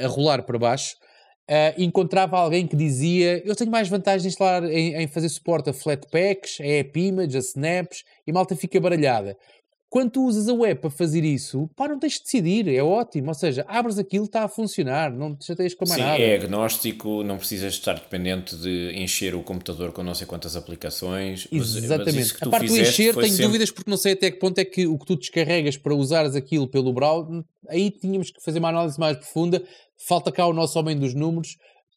a, 0.02 0.06
a 0.06 0.08
rolar 0.08 0.42
para 0.42 0.58
baixo, 0.58 0.96
Uh, 1.46 1.76
encontrava 1.76 2.38
alguém 2.38 2.66
que 2.66 2.74
dizia 2.74 3.46
eu 3.46 3.54
tenho 3.54 3.70
mais 3.70 3.86
vantagens 3.86 4.22
de 4.22 4.28
instalar 4.28 4.64
em, 4.64 4.94
em, 4.94 5.06
fazer 5.06 5.28
suporte 5.28 5.68
a 5.68 5.74
Flatpaks, 5.74 6.58
a 6.58 6.64
App 6.64 6.98
Image, 6.98 7.36
a 7.36 7.40
Snaps 7.40 8.02
e 8.26 8.32
malta 8.32 8.56
fica 8.56 8.80
baralhada. 8.80 9.36
Quando 9.94 10.10
tu 10.10 10.24
usas 10.24 10.48
a 10.48 10.52
web 10.52 10.80
para 10.80 10.90
fazer 10.90 11.22
isso, 11.22 11.70
pá, 11.76 11.86
não 11.86 12.00
tens 12.00 12.14
de 12.14 12.24
decidir, 12.24 12.66
é 12.66 12.82
ótimo. 12.82 13.28
Ou 13.28 13.34
seja, 13.34 13.64
abres 13.68 13.96
aquilo, 13.96 14.24
está 14.24 14.42
a 14.42 14.48
funcionar, 14.48 15.12
não 15.12 15.36
te 15.36 15.46
chateias 15.46 15.72
com 15.72 15.88
mais 15.88 16.00
Sim, 16.00 16.04
nada. 16.08 16.20
é 16.20 16.34
agnóstico, 16.34 17.22
não 17.22 17.38
precisas 17.38 17.74
estar 17.74 17.94
dependente 17.94 18.56
de 18.56 18.90
encher 18.96 19.36
o 19.36 19.42
computador 19.44 19.92
com 19.92 20.02
não 20.02 20.12
sei 20.12 20.26
quantas 20.26 20.56
aplicações. 20.56 21.46
Exatamente. 21.48 22.06
Mas, 22.06 22.32
mas 22.32 22.42
a 22.42 22.50
parte 22.50 22.66
do 22.66 22.76
encher, 22.76 23.14
tenho 23.14 23.28
sempre... 23.28 23.46
dúvidas 23.46 23.70
porque 23.70 23.88
não 23.88 23.96
sei 23.96 24.14
até 24.14 24.32
que 24.32 24.40
ponto 24.40 24.58
é 24.58 24.64
que 24.64 24.84
o 24.84 24.98
que 24.98 25.06
tu 25.06 25.14
descarregas 25.14 25.76
para 25.76 25.94
usares 25.94 26.34
aquilo 26.34 26.66
pelo 26.66 26.92
browser, 26.92 27.44
aí 27.68 27.88
tínhamos 27.88 28.32
que 28.32 28.42
fazer 28.42 28.58
uma 28.58 28.70
análise 28.70 28.98
mais 28.98 29.16
profunda. 29.16 29.62
Falta 30.08 30.32
cá 30.32 30.44
o 30.44 30.52
nosso 30.52 30.76
homem 30.76 30.98
dos 30.98 31.14
números 31.14 31.56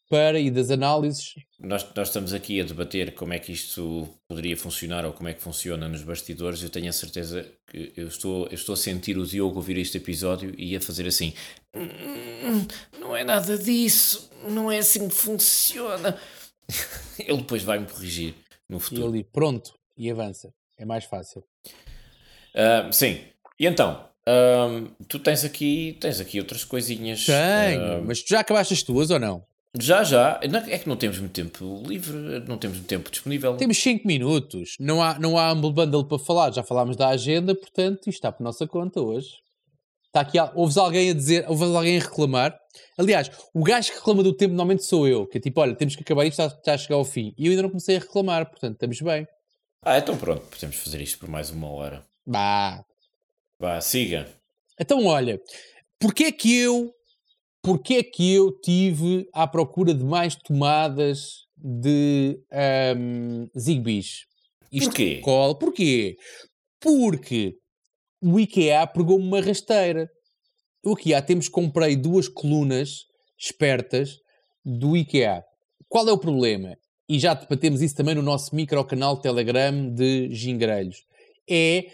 para 0.10 0.40
e 0.40 0.50
das 0.50 0.72
análises. 0.72 1.34
Nós, 1.60 1.86
nós 1.96 2.08
estamos 2.08 2.34
aqui 2.34 2.62
a 2.62 2.64
debater 2.64 3.14
como 3.14 3.34
é 3.34 3.40
que 3.40 3.52
isto 3.52 4.08
poderia 4.28 4.56
funcionar 4.56 5.06
ou 5.06 5.14
como 5.14 5.30
é 5.30 5.34
que 5.34 5.42
funciona 5.42 5.88
nos 5.88 6.04
bastidores. 6.04 6.64
Eu 6.64 6.70
tenho 6.70 6.90
a 6.90 6.94
certeza 6.94 7.46
que 7.68 7.94
eu 7.96 8.08
estou, 8.08 8.48
eu 8.48 8.54
estou 8.54 8.74
a 8.74 8.78
sentir 8.78 9.18
o 9.18 9.26
Diogo 9.26 9.58
ouvir 9.58 9.78
este 9.78 9.98
episódio 9.98 10.54
e 10.58 10.76
a 10.76 10.82
fazer 10.82 11.08
assim: 11.08 11.34
hum, 11.76 12.66
não 13.00 13.16
é 13.16 13.24
nada 13.24 13.58
disso, 13.58 14.30
não 14.50 14.72
é 14.72 14.80
assim 14.80 15.08
que 15.08 15.16
funciona. 15.16 16.18
Ele 17.20 17.38
depois 17.38 17.64
vai 17.64 17.80
me 17.80 17.86
corrigir 17.86 18.36
no 18.70 18.80
futuro. 18.80 19.08
E 19.08 19.08
ali, 19.08 19.24
pronto, 19.24 19.74
e 19.98 20.10
avança. 20.10 20.54
É 20.78 20.86
mais 20.86 21.06
fácil. 21.06 21.44
Uh, 22.54 22.92
sim. 22.94 23.20
E 23.60 23.66
então, 23.66 24.08
uh, 24.28 25.06
tu 25.08 25.18
tens 25.18 25.44
aqui, 25.44 25.98
tens 26.00 26.20
aqui 26.20 26.40
outras 26.40 26.64
coisinhas. 26.64 27.26
Tenho, 27.26 28.00
uh, 28.00 28.06
mas 28.06 28.22
tu 28.22 28.30
já 28.30 28.42
acabaste 28.42 28.74
as 28.74 28.84
tuas 28.84 29.10
ou 29.10 29.20
não? 29.20 29.44
Já, 29.80 30.04
já. 30.04 30.40
É 30.42 30.78
que 30.78 30.88
não 30.88 30.96
temos 30.96 31.20
muito 31.20 31.34
tempo 31.34 31.84
livre, 31.86 32.14
não 32.48 32.58
temos 32.58 32.78
muito 32.78 32.88
tempo 32.88 33.12
disponível. 33.12 33.56
Temos 33.58 33.78
5 33.78 34.08
minutos. 34.08 34.76
Não 34.80 35.02
há, 35.02 35.20
não 35.20 35.38
há 35.38 35.52
Humble 35.52 35.72
Bundle 35.74 36.08
para 36.08 36.20
falar. 36.20 36.52
Já 36.52 36.64
falámos 36.64 36.96
da 36.96 37.10
agenda, 37.10 37.54
portanto, 37.56 38.08
isto 38.08 38.10
está 38.10 38.32
por 38.32 38.44
nossa 38.44 38.68
conta 38.68 39.02
hoje. 39.02 39.30
Está 40.08 40.22
aqui, 40.22 40.38
ouves 40.56 40.78
alguém 40.78 41.12
a 41.12 41.14
dizer, 41.14 41.46
ouves 41.48 41.76
alguém 41.76 41.98
a 41.98 42.02
reclamar. 42.02 42.58
Aliás, 42.98 43.30
o 43.54 43.64
gajo 43.64 43.92
que 43.92 43.98
reclama 43.98 44.24
do 44.24 44.34
tempo 44.34 44.52
normalmente 44.54 44.86
sou 44.86 45.08
eu, 45.08 45.28
que 45.28 45.38
é 45.38 45.42
tipo, 45.42 45.60
olha, 45.60 45.76
temos 45.76 45.96
que 45.96 46.02
acabar 46.02 46.26
isto, 46.26 46.42
está, 46.42 46.58
está 46.58 46.74
a 46.74 46.78
chegar 46.78 46.96
ao 46.96 47.06
fim. 47.06 47.34
E 47.38 47.46
eu 47.46 47.52
ainda 47.52 47.64
não 47.64 47.70
comecei 47.70 47.98
a 47.98 48.00
reclamar, 48.00 48.50
portanto, 48.50 48.74
estamos 48.74 49.00
bem. 49.02 49.28
Ah, 49.84 49.98
então 49.98 50.18
pronto, 50.18 50.42
podemos 50.48 50.76
fazer 50.78 51.02
isto 51.02 51.20
por 51.20 51.30
mais 51.30 51.50
uma 51.52 51.70
hora. 51.70 52.04
Bah. 52.26 52.84
Vá, 53.60 53.80
siga. 53.82 54.28
Então, 54.80 55.06
olha, 55.06 55.40
porque 56.00 56.26
é 56.26 56.32
que 56.32 56.56
eu 56.58 56.92
porque 57.68 57.96
é 57.96 58.04
que 58.04 58.34
eu 58.34 58.58
tive 58.62 59.28
à 59.34 59.46
procura 59.46 59.94
de 59.94 60.02
mais 60.02 60.38
tomadas 60.38 61.44
de 61.58 62.40
um, 62.96 63.46
Zigbees? 63.60 64.22
Isto 64.72 64.86
Porquê? 64.86 65.20
Cola. 65.22 65.60
Porquê? 65.60 66.16
Porque 66.80 67.56
o 68.24 68.40
IKEA 68.40 68.88
pegou-me 68.88 69.28
uma 69.28 69.42
rasteira. 69.42 70.08
Eu 70.82 70.94
aqui 70.94 71.14
há 71.14 71.22
tempos 71.22 71.50
comprei 71.50 71.98
duas 71.98 72.30
colunas 72.30 73.00
espertas 73.38 74.12
do 74.64 74.96
IKEA. 74.96 75.44
Qual 75.90 76.08
é 76.08 76.12
o 76.14 76.18
problema? 76.18 76.74
E 77.10 77.20
já 77.20 77.34
debatemos 77.34 77.82
isso 77.82 77.96
também 77.96 78.16
no 78.16 78.22
nosso 78.22 78.56
micro 78.56 78.82
canal 78.86 79.20
Telegram 79.20 79.94
de 79.94 80.34
Gingrelhos. 80.34 81.04
É 81.50 81.88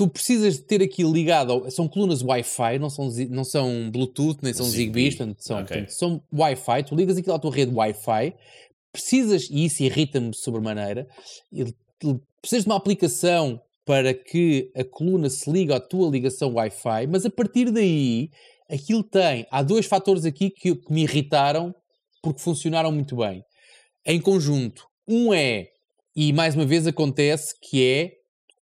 tu 0.00 0.08
precisas 0.08 0.54
de 0.54 0.62
ter 0.62 0.80
aquilo 0.82 1.12
ligado, 1.12 1.70
são 1.70 1.86
colunas 1.86 2.22
Wi-Fi, 2.22 2.78
não 2.78 2.88
são, 2.88 3.10
não 3.28 3.44
são 3.44 3.90
Bluetooth, 3.90 4.38
nem 4.40 4.54
são 4.54 4.64
Zigbee, 4.64 5.14
portanto, 5.14 5.36
são, 5.40 5.60
okay. 5.60 5.76
portanto, 5.76 5.90
são 5.90 6.22
Wi-Fi, 6.32 6.84
tu 6.84 6.94
ligas 6.94 7.18
aquilo 7.18 7.34
à 7.34 7.38
tua 7.38 7.54
rede 7.54 7.74
Wi-Fi, 7.74 8.34
precisas, 8.90 9.48
e 9.50 9.66
isso 9.66 9.82
irrita-me 9.82 10.34
sobremaneira, 10.34 11.06
precisas 12.40 12.64
de 12.64 12.70
uma 12.70 12.76
aplicação 12.76 13.60
para 13.84 14.14
que 14.14 14.72
a 14.74 14.82
coluna 14.84 15.28
se 15.28 15.50
ligue 15.50 15.74
à 15.74 15.78
tua 15.78 16.08
ligação 16.08 16.54
Wi-Fi, 16.54 17.06
mas 17.06 17.26
a 17.26 17.30
partir 17.30 17.70
daí, 17.70 18.30
aquilo 18.70 19.02
tem, 19.02 19.46
há 19.50 19.62
dois 19.62 19.84
fatores 19.84 20.24
aqui 20.24 20.48
que, 20.48 20.76
que 20.76 20.90
me 20.90 21.02
irritaram 21.02 21.74
porque 22.22 22.40
funcionaram 22.40 22.90
muito 22.90 23.16
bem. 23.16 23.44
Em 24.06 24.18
conjunto, 24.18 24.82
um 25.06 25.34
é, 25.34 25.68
e 26.16 26.32
mais 26.32 26.54
uma 26.54 26.64
vez 26.64 26.86
acontece, 26.86 27.54
que 27.60 27.84
é 27.84 28.19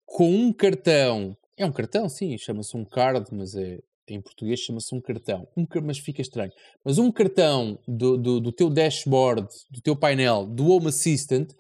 com 0.08 0.34
um 0.34 0.52
cartão. 0.52 1.38
É 1.56 1.66
um 1.66 1.72
cartão, 1.72 2.10
sim, 2.10 2.36
chama-se 2.38 2.76
um 2.76 2.86
card, 2.86 3.28
mas 3.32 3.54
é, 3.56 3.80
em 4.08 4.22
português 4.22 4.62
chama-se 4.62 4.96
um 4.96 5.02
cartão. 5.02 5.48
Um, 5.56 5.68
mas 5.84 6.00
fica 6.00 6.22
estranho. 6.22 6.52
Mas 6.84 6.98
um 6.98 7.12
cartão 7.12 7.78
do, 7.88 8.18
do, 8.18 8.40
do, 8.40 8.52
teu 8.52 8.70
dashboard, 8.70 9.48
do 9.70 9.82
teu 9.82 9.96
painel, 9.96 10.46
do 10.46 10.70
Home 10.70 10.88
Assistant, 10.88 11.52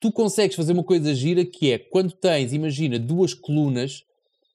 tu 0.00 0.10
consegues 0.10 0.56
fazer 0.56 0.72
uma 0.72 0.82
coisa 0.82 1.14
gira 1.14 1.44
que 1.44 1.70
é 1.70 1.78
quando 1.78 2.12
tens, 2.12 2.52
imagina, 2.52 2.98
duas 2.98 3.34
colunas. 3.34 4.02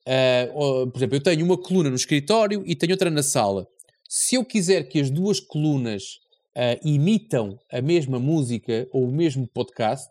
Uh, 0.06 0.90
por 0.90 0.98
exemplo, 0.98 1.16
eu 1.16 1.22
tenho 1.22 1.44
uma 1.44 1.56
coluna 1.56 1.88
no 1.88 1.96
escritório 1.96 2.62
e 2.66 2.74
tenho 2.74 2.92
outra 2.92 3.10
na 3.10 3.22
sala. 3.22 3.66
Se 4.08 4.34
eu 4.34 4.44
quiser 4.44 4.84
que 4.88 5.00
as 5.00 5.10
duas 5.10 5.40
colunas 5.40 6.20
uh, 6.56 6.80
imitam 6.84 7.58
a 7.70 7.80
mesma 7.80 8.18
música 8.18 8.88
ou 8.92 9.04
o 9.04 9.12
mesmo 9.12 9.46
podcast, 9.46 10.10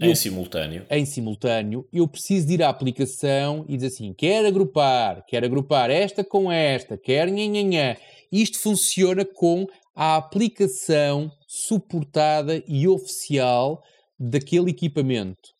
em 0.00 0.10
eu, 0.10 0.16
simultâneo. 0.16 0.86
Em 0.90 1.04
simultâneo, 1.04 1.86
eu 1.92 2.08
preciso 2.08 2.46
de 2.46 2.54
ir 2.54 2.62
à 2.62 2.68
aplicação 2.68 3.64
e 3.68 3.76
dizer 3.76 3.88
assim: 3.88 4.14
quer 4.14 4.44
agrupar, 4.46 5.24
quer 5.26 5.44
agrupar 5.44 5.90
esta 5.90 6.24
com 6.24 6.50
esta, 6.50 6.96
quer 6.96 7.30
nhanhanhã. 7.30 7.96
Isto 8.32 8.58
funciona 8.60 9.24
com 9.24 9.66
a 9.94 10.16
aplicação 10.16 11.30
suportada 11.46 12.62
e 12.66 12.88
oficial 12.88 13.82
daquele 14.18 14.70
equipamento. 14.70 15.50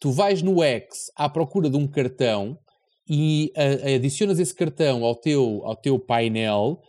Tu 0.00 0.10
vais 0.10 0.42
no 0.42 0.62
X 0.62 1.10
à 1.16 1.28
procura 1.28 1.70
de 1.70 1.76
um 1.76 1.86
cartão 1.86 2.58
e 3.08 3.52
adicionas 3.96 4.38
esse 4.38 4.54
cartão 4.54 5.04
ao 5.04 5.14
teu, 5.14 5.62
ao 5.64 5.76
teu 5.76 5.98
painel 5.98 6.80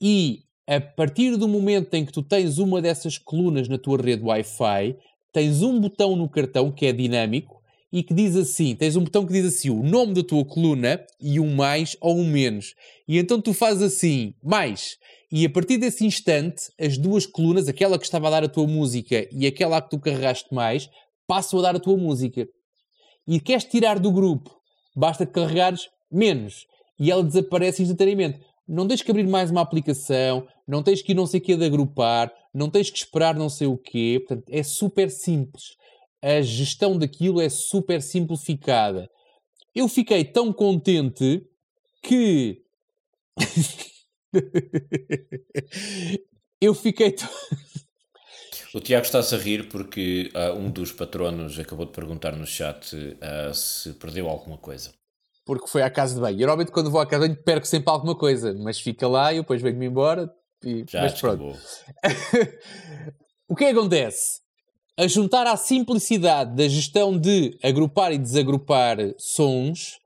e 0.00 0.44
a 0.68 0.80
partir 0.80 1.36
do 1.36 1.48
momento 1.48 1.94
em 1.94 2.04
que 2.04 2.12
tu 2.12 2.22
tens 2.22 2.58
uma 2.58 2.80
dessas 2.80 3.18
colunas 3.18 3.68
na 3.68 3.76
tua 3.76 4.00
rede 4.00 4.22
Wi-Fi, 4.22 4.96
tens 5.32 5.62
um 5.62 5.78
botão 5.80 6.16
no 6.16 6.28
cartão 6.28 6.70
que 6.70 6.86
é 6.86 6.92
dinâmico 6.92 7.60
e 7.92 8.02
que 8.02 8.14
diz 8.14 8.36
assim: 8.36 8.74
tens 8.74 8.96
um 8.96 9.04
botão 9.04 9.26
que 9.26 9.32
diz 9.32 9.46
assim 9.46 9.70
o 9.70 9.82
nome 9.82 10.14
da 10.14 10.22
tua 10.22 10.44
coluna 10.44 11.04
e 11.20 11.40
um 11.40 11.54
mais 11.54 11.96
ou 12.00 12.16
um 12.16 12.26
menos. 12.26 12.74
E 13.06 13.18
então 13.18 13.40
tu 13.40 13.52
fazes 13.52 13.82
assim, 13.82 14.34
mais. 14.42 14.96
E 15.32 15.44
a 15.46 15.50
partir 15.50 15.78
desse 15.78 16.04
instante, 16.04 16.70
as 16.78 16.98
duas 16.98 17.24
colunas, 17.24 17.68
aquela 17.68 17.98
que 17.98 18.04
estava 18.04 18.26
a 18.26 18.30
dar 18.30 18.44
a 18.44 18.48
tua 18.48 18.66
música 18.66 19.28
e 19.30 19.46
aquela 19.46 19.80
que 19.80 19.90
tu 19.90 19.98
carregaste 19.98 20.52
mais, 20.52 20.90
passam 21.26 21.60
a 21.60 21.62
dar 21.62 21.76
a 21.76 21.80
tua 21.80 21.96
música. 21.96 22.48
E 23.28 23.38
queres 23.38 23.64
tirar 23.64 24.00
do 24.00 24.10
grupo, 24.10 24.50
basta 24.96 25.24
carregares 25.24 25.88
menos 26.10 26.66
e 26.98 27.10
ela 27.10 27.22
desaparece 27.22 27.82
instantaneamente. 27.82 28.40
Não 28.66 28.88
tens 28.88 29.02
que 29.02 29.10
abrir 29.10 29.26
mais 29.26 29.50
uma 29.50 29.60
aplicação, 29.60 30.46
não 30.66 30.82
tens 30.82 31.00
que 31.00 31.12
ir 31.12 31.14
não 31.14 31.26
sei 31.26 31.38
o 31.38 31.42
que 31.42 31.56
de 31.56 31.64
agrupar, 31.64 32.32
não 32.52 32.70
tens 32.70 32.90
que 32.90 32.98
esperar 32.98 33.34
não 33.34 33.48
sei 33.48 33.66
o 33.66 33.78
quê. 33.78 34.22
Portanto, 34.26 34.48
é 34.48 34.62
super 34.62 35.10
simples. 35.10 35.76
A 36.22 36.42
gestão 36.42 36.98
daquilo 36.98 37.40
é 37.40 37.48
super 37.48 38.02
simplificada. 38.02 39.08
eu 39.74 39.88
fiquei 39.88 40.24
tão 40.24 40.52
contente 40.52 41.42
que. 42.02 42.62
eu 46.60 46.74
fiquei. 46.74 47.14
O 48.74 48.80
Tiago 48.80 49.04
está-se 49.04 49.34
a 49.34 49.38
rir 49.38 49.68
porque 49.68 50.30
uh, 50.34 50.56
um 50.56 50.70
dos 50.70 50.92
patronos 50.92 51.58
acabou 51.58 51.86
de 51.86 51.92
perguntar 51.92 52.36
no 52.36 52.46
chat 52.46 52.94
uh, 52.94 53.54
se 53.54 53.94
perdeu 53.94 54.28
alguma 54.28 54.58
coisa. 54.58 54.92
Porque 55.44 55.66
foi 55.66 55.82
à 55.82 55.90
casa 55.90 56.14
de 56.14 56.20
banho. 56.20 56.38
Geralmente, 56.38 56.70
quando 56.70 56.90
vou 56.90 57.00
à 57.00 57.06
casa 57.06 57.28
de 57.28 57.34
banho, 57.34 57.44
perco 57.44 57.66
sempre 57.66 57.90
alguma 57.90 58.16
coisa, 58.16 58.54
mas 58.54 58.78
fica 58.78 59.08
lá 59.08 59.32
e 59.32 59.38
eu 59.38 59.42
depois 59.42 59.60
venho-me 59.60 59.86
embora. 59.86 60.32
E... 60.64 60.84
Já 60.88 61.02
mas 61.02 61.20
pronto. 61.20 61.56
o 63.48 63.56
que 63.56 63.64
é 63.64 63.72
que 63.72 63.78
acontece? 63.78 64.40
A 64.98 65.06
juntar 65.06 65.46
à 65.46 65.56
simplicidade 65.56 66.54
da 66.54 66.68
gestão 66.68 67.18
de 67.18 67.58
agrupar 67.62 68.12
e 68.12 68.18
desagrupar 68.18 68.98
sons, 69.16 69.98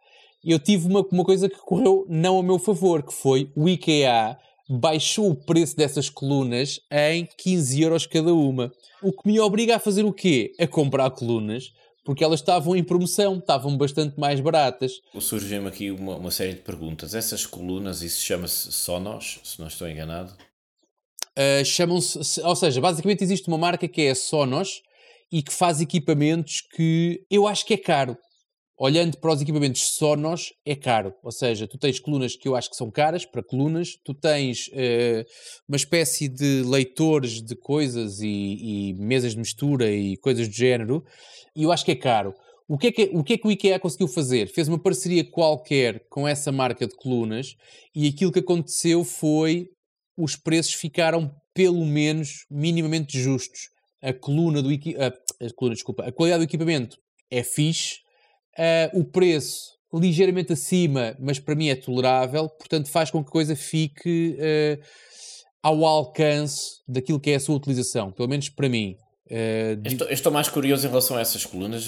eu 0.45 0.59
tive 0.59 0.87
uma, 0.87 1.05
uma 1.11 1.25
coisa 1.25 1.49
que 1.49 1.57
correu 1.57 2.07
não 2.09 2.39
a 2.39 2.43
meu 2.43 2.59
favor, 2.59 3.03
que 3.03 3.13
foi 3.13 3.51
o 3.57 3.69
IKEA 3.69 4.39
baixou 4.69 5.31
o 5.31 5.35
preço 5.35 5.77
dessas 5.77 6.09
colunas 6.09 6.81
em 6.91 7.29
15 7.39 7.83
euros 7.83 8.07
cada 8.07 8.35
uma. 8.35 8.73
O 9.03 9.13
que 9.13 9.27
me 9.27 9.39
obriga 9.39 9.77
a 9.77 9.79
fazer 9.79 10.05
o 10.05 10.13
quê? 10.13 10.53
A 10.59 10.67
comprar 10.67 11.11
colunas, 11.11 11.73
porque 12.05 12.23
elas 12.23 12.41
estavam 12.41 12.77
em 12.77 12.85
promoção, 12.85 13.39
estavam 13.39 13.77
bastante 13.77 14.19
mais 14.21 14.39
baratas. 14.41 15.01
Surge-me 15.19 15.69
aqui 15.69 15.91
uma, 15.91 16.17
uma, 16.17 16.31
série 16.31 16.55
de 16.55 16.61
perguntas. 16.61 17.15
Essas 17.15 17.47
colunas, 17.47 18.03
isso 18.03 18.21
chama-se 18.21 18.71
Sonos, 18.71 19.41
se 19.43 19.59
não 19.59 19.69
estou 19.69 19.89
enganado? 19.89 20.33
Uh, 21.37 21.65
Chamam-se, 21.65 22.41
ou 22.43 22.55
seja, 22.55 22.81
basicamente 22.81 23.25
existe 23.25 23.49
uma 23.49 23.59
marca 23.59 23.89
que 23.89 24.03
é 24.03 24.11
a 24.11 24.15
Sonos 24.15 24.83
e 25.33 25.43
que 25.43 25.53
faz 25.53 25.81
equipamentos 25.81 26.61
que 26.61 27.25
eu 27.31 27.49
acho 27.49 27.65
que 27.67 27.75
é 27.75 27.79
caro 27.79 28.17
olhando 28.77 29.19
para 29.19 29.33
os 29.33 29.41
equipamentos 29.41 29.83
Sonos, 29.97 30.53
é 30.65 30.75
caro. 30.75 31.15
Ou 31.23 31.31
seja, 31.31 31.67
tu 31.67 31.79
tens 31.79 32.01
colunas 32.01 32.37
que 32.37 32.49
eu 32.49 32.57
acho 32.57 32.71
que 32.71 32.77
são 32.77 32.91
caras 32.91 33.25
para 33.25 33.43
colunas, 33.43 33.97
tu 34.05 34.13
tens 34.13 34.69
uh, 34.69 35.25
uma 35.69 35.77
espécie 35.77 36.29
de 36.29 36.63
leitores 36.63 37.43
de 37.43 37.55
coisas 37.55 38.21
e, 38.21 38.29
e, 38.29 38.95
mesas 38.95 39.33
de 39.33 39.39
mistura 39.39 39.91
e 39.91 40.17
coisas 40.17 40.49
do 40.49 40.55
género, 40.55 41.05
e 41.55 41.63
eu 41.63 41.73
acho 41.73 41.85
que 41.85 41.93
é 41.93 41.97
caro. 41.97 42.35
O 42.67 42.79
que 42.79 42.87
é 42.87 42.93
que, 42.93 43.11
o 43.13 43.23
que 43.23 43.35
é 43.35 43.39
que 43.39 43.47
o 43.47 43.51
IKEA 43.51 43.79
conseguiu 43.79 44.09
fazer? 44.09 44.49
Fez 44.49 44.69
uma 44.69 44.79
parceria 44.79 45.23
qualquer 45.23 46.07
com 46.09 46.27
essa 46.27 46.51
marca 46.51 46.87
de 46.87 46.97
colunas 46.97 47.55
e 47.95 48.09
aquilo 48.09 48.33
que 48.33 48.39
aconteceu 48.39 49.05
foi 49.05 49.69
os 50.17 50.35
preços 50.35 50.73
ficaram 50.73 51.31
pelo 51.53 51.85
menos 51.85 52.47
minimamente 52.51 53.21
justos. 53.21 53.69
A 54.03 54.13
coluna 54.13 54.63
do 54.63 54.71
a, 54.71 55.47
a 55.47 55.53
coluna, 55.55 55.75
desculpa, 55.75 56.05
a 56.05 56.13
qualidade 56.13 56.45
do 56.45 56.49
equipamento 56.49 56.97
é 57.31 57.43
fixe, 57.43 57.99
Uh, 58.59 59.01
o 59.01 59.05
preço 59.05 59.75
ligeiramente 59.93 60.53
acima, 60.53 61.17
mas 61.19 61.39
para 61.39 61.55
mim 61.55 61.69
é 61.69 61.77
tolerável, 61.77 62.49
portanto 62.49 62.89
faz 62.89 63.11
com 63.11 63.23
que 63.23 63.29
a 63.29 63.33
coisa 63.33 63.57
fique 63.57 64.37
uh, 64.39 64.85
ao 65.63 65.85
alcance 65.85 66.83
daquilo 66.87 67.21
que 67.21 67.31
é 67.31 67.37
a 67.37 67.41
sua 67.41 67.57
utilização, 67.57 68.13
pelo 68.13 68.29
menos 68.29 68.49
para 68.49 68.69
mim. 68.69 68.97
Uh, 69.27 69.87
estou, 69.87 70.09
estou, 70.09 70.33
mais 70.33 70.49
curioso 70.49 70.87
em 70.87 70.91
relação 70.91 71.17
a 71.17 71.21
essas 71.21 71.45
colunas. 71.45 71.87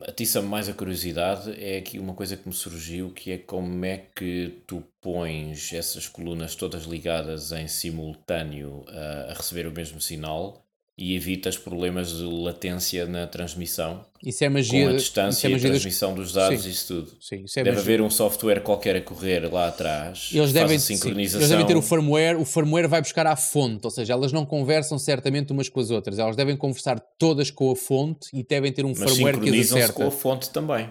Atiça-me 0.00 0.48
mais 0.48 0.68
a 0.68 0.74
curiosidade. 0.74 1.54
É 1.58 1.78
aqui 1.78 1.98
uma 1.98 2.14
coisa 2.14 2.36
que 2.36 2.46
me 2.46 2.54
surgiu, 2.54 3.10
que 3.10 3.32
é 3.32 3.38
como 3.38 3.84
é 3.84 4.06
que 4.14 4.62
tu 4.66 4.82
pões 5.00 5.72
essas 5.72 6.08
colunas 6.08 6.54
todas 6.54 6.84
ligadas 6.84 7.52
em 7.52 7.68
simultâneo 7.68 8.84
a 9.30 9.32
receber 9.32 9.66
o 9.66 9.72
mesmo 9.72 10.00
sinal 10.00 10.63
e 10.96 11.16
evitas 11.16 11.58
problemas 11.58 12.16
de 12.16 12.22
latência 12.22 13.04
na 13.04 13.26
transmissão. 13.26 14.06
Isso 14.24 14.44
é 14.44 14.48
magia. 14.48 14.86
Com 14.86 14.92
a 14.92 14.96
distância 14.96 15.48
é 15.48 15.50
e 15.50 15.54
a 15.54 15.58
transmissão 15.58 16.14
dos 16.14 16.32
dados 16.32 16.62
sim. 16.62 16.70
isso 16.70 16.86
tudo. 16.86 17.12
Sim, 17.20 17.44
isso 17.44 17.58
é 17.58 17.64
Deve 17.64 17.76
magia. 17.76 17.94
haver 17.94 18.00
um 18.00 18.08
software 18.08 18.60
qualquer 18.60 18.96
a 18.96 19.00
correr 19.00 19.52
lá 19.52 19.68
atrás. 19.68 20.30
Eles 20.32 20.52
devem, 20.52 20.78
sincronização. 20.78 21.40
eles 21.40 21.50
devem 21.50 21.66
ter 21.66 21.76
o 21.76 21.82
firmware, 21.82 22.40
o 22.40 22.44
firmware 22.44 22.88
vai 22.88 23.00
buscar 23.00 23.26
à 23.26 23.34
fonte, 23.34 23.84
ou 23.84 23.90
seja, 23.90 24.12
elas 24.12 24.32
não 24.32 24.46
conversam 24.46 24.98
certamente 24.98 25.52
umas 25.52 25.68
com 25.68 25.80
as 25.80 25.90
outras. 25.90 26.18
Elas 26.18 26.36
devem 26.36 26.56
conversar 26.56 27.00
todas 27.18 27.50
com 27.50 27.72
a 27.72 27.76
fonte 27.76 28.28
e 28.32 28.44
devem 28.44 28.72
ter 28.72 28.84
um 28.84 28.94
Mas 28.96 29.10
firmware 29.10 29.40
que 29.40 29.50
as 29.50 29.72
acerta. 29.72 29.92
com 29.94 30.06
a 30.06 30.10
fonte 30.12 30.50
também. 30.50 30.88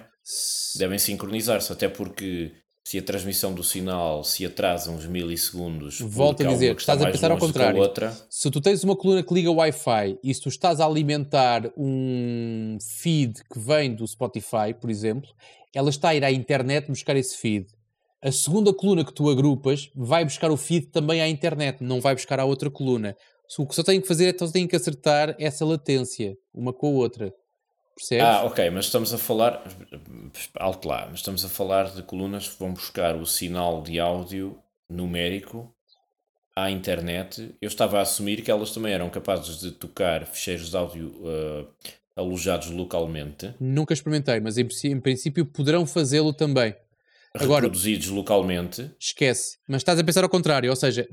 Devem 0.76 1.00
sincronizar-se, 1.00 1.72
até 1.72 1.88
porque 1.88 2.52
se 2.84 2.98
a 2.98 3.02
transmissão 3.02 3.54
do 3.54 3.64
sinal 3.64 4.24
se 4.24 4.46
atrasa 4.46 4.92
uns 4.92 5.06
milissegundos. 5.06 6.02
Volto 6.02 6.44
a 6.44 6.48
dizer, 6.48 6.76
estás 6.76 7.02
a 7.02 7.10
pensar 7.10 7.32
ao 7.32 7.38
contrário. 7.38 7.80
Outra... 7.80 8.16
Se 8.30 8.52
tu 8.52 8.60
tens 8.60 8.84
uma 8.84 8.96
coluna 8.96 9.24
que 9.24 9.34
liga 9.34 9.50
Wi-Fi 9.50 10.20
e 10.22 10.34
se 10.34 10.42
tu 10.42 10.50
estás 10.50 10.82
a 10.82 10.86
alimentar 10.86 11.72
um 11.78 12.78
feed 12.82 13.42
que 13.52 13.58
vem 13.58 13.96
do 13.96 14.06
Spotify, 14.06 14.74
por 14.80 14.90
exemplo, 14.90 15.30
ela 15.74 15.90
está 15.90 16.10
a 16.10 16.16
ir 16.16 16.26
à 16.26 16.32
internet 16.32 16.90
buscar 16.90 17.16
esse 17.16 17.38
feed. 17.38 17.68
A 18.22 18.32
segunda 18.32 18.74
coluna 18.74 19.04
que 19.06 19.14
tu 19.14 19.30
agrupas 19.30 19.90
vai 19.96 20.24
buscar 20.26 20.52
o 20.52 20.58
feed 20.58 20.88
também 20.88 21.22
à 21.22 21.28
internet, 21.28 21.82
não 21.82 22.02
vai 22.02 22.14
buscar 22.16 22.40
à 22.40 22.46
outra 22.46 22.70
coluna. 22.70 23.16
O 23.58 23.68
que 23.68 23.76
só 23.76 23.84
tenho 23.84 24.02
que 24.02 24.08
fazer 24.08 24.34
é 24.34 24.38
só 24.38 24.52
tenho 24.52 24.68
que 24.68 24.76
acertar 24.76 25.36
essa 25.40 25.66
latência, 25.66 26.36
uma 26.54 26.74
com 26.74 26.88
a 26.88 26.92
outra. 26.92 27.34
Percebes? 27.96 28.26
Ah, 28.26 28.44
ok, 28.44 28.70
mas 28.70 28.86
estamos 28.86 29.14
a 29.14 29.18
falar. 29.18 29.64
Alto 30.56 30.88
lá, 30.88 31.08
mas 31.10 31.20
estamos 31.20 31.46
a 31.46 31.50
falar 31.50 31.92
de 31.92 32.02
colunas 32.04 32.48
que 32.48 32.60
vão 32.60 32.74
buscar 32.74 33.16
o 33.16 33.26
sinal 33.26 33.82
de 33.82 34.00
áudio 34.00 34.58
numérico 34.90 35.74
à 36.56 36.70
internet. 36.70 37.56
Eu 37.62 37.68
estava 37.68 38.00
a 38.00 38.02
assumir 38.02 38.42
que 38.42 38.52
elas 38.52 38.72
também 38.72 38.94
eram 38.94 39.10
capazes 39.10 39.60
de 39.60 39.72
tocar 39.72 40.26
ficheiros 40.26 40.70
de 40.70 40.78
áudio 40.78 41.08
uh, 41.08 41.68
alojados 42.16 42.70
localmente. 42.70 43.54
Nunca 43.60 43.94
experimentei, 43.94 44.40
mas 44.40 44.58
em, 44.58 44.68
em 44.86 45.00
princípio 45.00 45.46
poderão 45.46 45.86
fazê-lo 45.86 46.34
também. 46.34 46.76
Agora, 47.36 47.66
reproduzidos 47.66 48.10
localmente. 48.10 48.92
Esquece. 49.00 49.58
Mas 49.68 49.82
estás 49.82 49.98
a 49.98 50.04
pensar 50.04 50.24
ao 50.24 50.30
contrário, 50.30 50.70
ou 50.70 50.76
seja, 50.76 51.08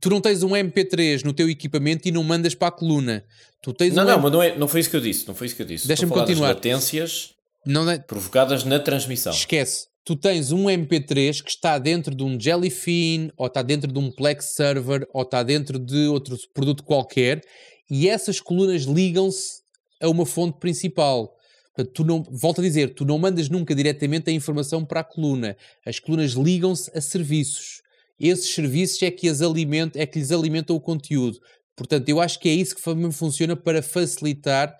tu 0.00 0.10
não 0.10 0.20
tens 0.20 0.42
um 0.42 0.50
MP3 0.50 1.24
no 1.24 1.32
teu 1.32 1.48
equipamento 1.48 2.06
e 2.06 2.12
não 2.12 2.22
mandas 2.22 2.54
para 2.54 2.68
a 2.68 2.72
coluna. 2.72 3.24
Tu 3.62 3.72
tens 3.72 3.94
não, 3.94 4.02
um 4.02 4.06
não, 4.06 4.14
M... 4.14 4.22
mas 4.22 4.32
não, 4.32 4.42
é, 4.42 4.58
não 4.58 4.68
foi 4.68 4.80
isso 4.80 4.90
que 4.90 4.96
eu 4.96 5.00
disse. 5.00 5.26
Não 5.26 5.34
foi 5.34 5.46
isso 5.46 5.56
que 5.56 5.62
eu 5.62 5.66
disse. 5.66 5.88
Deixa-me 5.88 6.12
continuar. 6.12 6.48
Das 6.48 6.56
latências 6.56 7.30
não 7.64 7.88
é... 7.90 7.98
provocadas 7.98 8.64
na 8.64 8.78
transmissão. 8.78 9.32
Esquece. 9.32 9.86
Tu 10.04 10.16
tens 10.16 10.50
um 10.52 10.64
MP3 10.64 11.42
que 11.42 11.50
está 11.50 11.78
dentro 11.78 12.14
de 12.14 12.24
um 12.24 12.38
Jellyfin, 12.38 13.30
ou 13.36 13.46
está 13.46 13.62
dentro 13.62 13.90
de 13.90 13.98
um 13.98 14.10
Plex 14.10 14.54
Server, 14.54 15.06
ou 15.14 15.22
está 15.22 15.42
dentro 15.42 15.78
de 15.78 16.08
outro 16.08 16.36
produto 16.52 16.82
qualquer, 16.82 17.40
e 17.88 18.08
essas 18.08 18.40
colunas 18.40 18.82
ligam-se 18.82 19.62
a 20.00 20.08
uma 20.08 20.26
fonte 20.26 20.58
principal. 20.58 21.32
Portanto, 21.74 21.94
tu 21.94 22.04
não, 22.04 22.22
volto 22.22 22.60
a 22.60 22.64
dizer, 22.64 22.94
tu 22.94 23.04
não 23.04 23.18
mandas 23.18 23.48
nunca 23.48 23.74
diretamente 23.74 24.28
a 24.28 24.32
informação 24.32 24.84
para 24.84 25.00
a 25.00 25.04
coluna. 25.04 25.56
As 25.86 25.98
colunas 25.98 26.32
ligam-se 26.32 26.90
a 26.96 27.00
serviços. 27.00 27.80
Esses 28.20 28.54
serviços 28.54 29.02
é 29.02 29.10
que, 29.10 29.28
as 29.28 29.40
alimentam, 29.40 30.00
é 30.00 30.06
que 30.06 30.18
lhes 30.18 30.30
alimentam 30.30 30.76
o 30.76 30.80
conteúdo. 30.80 31.38
Portanto, 31.74 32.08
eu 32.08 32.20
acho 32.20 32.38
que 32.38 32.48
é 32.48 32.52
isso 32.52 32.76
que 32.76 32.82
funciona 33.12 33.56
para 33.56 33.82
facilitar 33.82 34.76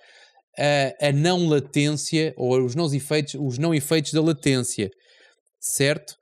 a, 0.59 1.09
a 1.09 1.13
não 1.13 1.49
latência 1.49 2.35
ou 2.37 2.63
os 2.63 2.75
não 2.75 2.93
efeitos, 2.95 3.35
os 3.35 3.59
não 3.59 3.75
efeitos 3.75 4.13
da 4.13 4.21
latência. 4.21 4.91
Certo? 5.59 6.15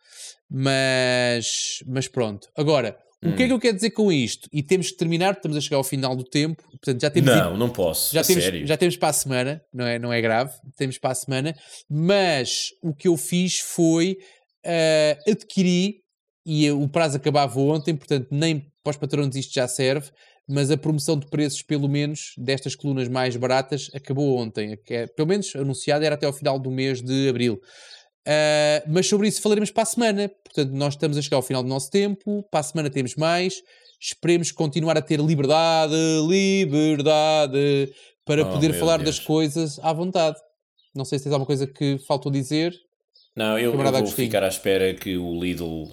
Mas, 0.48 1.82
mas 1.86 2.06
pronto. 2.06 2.48
Agora, 2.56 2.96
Hum. 3.22 3.30
O 3.30 3.36
que 3.36 3.42
é 3.42 3.46
que 3.46 3.52
eu 3.52 3.60
quero 3.60 3.74
dizer 3.74 3.90
com 3.90 4.10
isto? 4.10 4.48
E 4.52 4.62
temos 4.62 4.90
que 4.90 4.96
terminar, 4.96 5.34
estamos 5.34 5.56
a 5.56 5.60
chegar 5.60 5.76
ao 5.76 5.84
final 5.84 6.16
do 6.16 6.24
tempo. 6.24 6.62
Portanto, 6.70 7.00
já 7.00 7.10
temos 7.10 7.30
não, 7.30 7.50
ido, 7.50 7.58
não 7.58 7.68
posso. 7.68 8.14
Já 8.14 8.24
temos, 8.24 8.42
sério. 8.42 8.66
já 8.66 8.76
temos 8.76 8.96
para 8.96 9.08
a 9.08 9.12
semana, 9.12 9.62
não 9.72 9.86
é, 9.86 9.98
não 9.98 10.12
é 10.12 10.20
grave, 10.20 10.52
temos 10.76 10.96
para 10.98 11.10
a 11.10 11.14
semana. 11.14 11.54
Mas 11.88 12.68
o 12.82 12.94
que 12.94 13.08
eu 13.08 13.16
fiz 13.16 13.60
foi 13.60 14.16
uh, 14.64 15.30
adquirir, 15.30 16.00
e 16.46 16.70
o 16.70 16.88
prazo 16.88 17.16
acabava 17.16 17.60
ontem, 17.60 17.94
portanto, 17.94 18.28
nem 18.30 18.60
para 18.82 18.90
os 18.90 18.96
patrões 18.96 19.36
isto 19.36 19.52
já 19.52 19.68
serve, 19.68 20.10
mas 20.48 20.70
a 20.70 20.76
promoção 20.76 21.16
de 21.16 21.26
preços, 21.28 21.62
pelo 21.62 21.88
menos, 21.88 22.32
destas 22.36 22.74
colunas 22.74 23.06
mais 23.08 23.36
baratas, 23.36 23.88
acabou 23.94 24.36
ontem. 24.36 24.76
É, 24.88 25.06
pelo 25.06 25.28
menos 25.28 25.54
anunciada 25.54 26.04
era 26.04 26.16
até 26.16 26.26
ao 26.26 26.32
final 26.32 26.58
do 26.58 26.70
mês 26.70 27.00
de 27.00 27.28
abril. 27.28 27.60
Uh, 28.26 28.84
mas 28.88 29.06
sobre 29.06 29.28
isso 29.28 29.40
falaremos 29.40 29.70
para 29.70 29.82
a 29.82 29.86
semana. 29.86 30.30
Portanto, 30.44 30.72
nós 30.72 30.94
estamos 30.94 31.16
a 31.16 31.22
chegar 31.22 31.36
ao 31.36 31.42
final 31.42 31.62
do 31.62 31.68
nosso 31.68 31.90
tempo. 31.90 32.42
Para 32.50 32.60
a 32.60 32.64
semana 32.64 32.90
temos 32.90 33.14
mais. 33.16 33.62
Esperemos 34.00 34.50
continuar 34.50 34.96
a 34.96 35.02
ter 35.02 35.20
liberdade, 35.20 35.94
liberdade, 36.26 37.92
para 38.24 38.42
oh, 38.42 38.52
poder 38.52 38.72
falar 38.74 38.96
Deus. 38.96 39.16
das 39.16 39.18
coisas 39.18 39.78
à 39.80 39.92
vontade. 39.92 40.38
Não 40.94 41.04
sei 41.04 41.18
se 41.18 41.24
tens 41.24 41.32
alguma 41.32 41.46
coisa 41.46 41.66
que 41.66 41.98
faltou 42.06 42.32
dizer. 42.32 42.74
Não, 43.36 43.58
eu, 43.58 43.72
eu 43.72 43.92
vou 43.92 44.06
ficar 44.06 44.42
à 44.42 44.48
espera 44.48 44.94
que 44.94 45.16
o 45.16 45.38
Lidl 45.38 45.92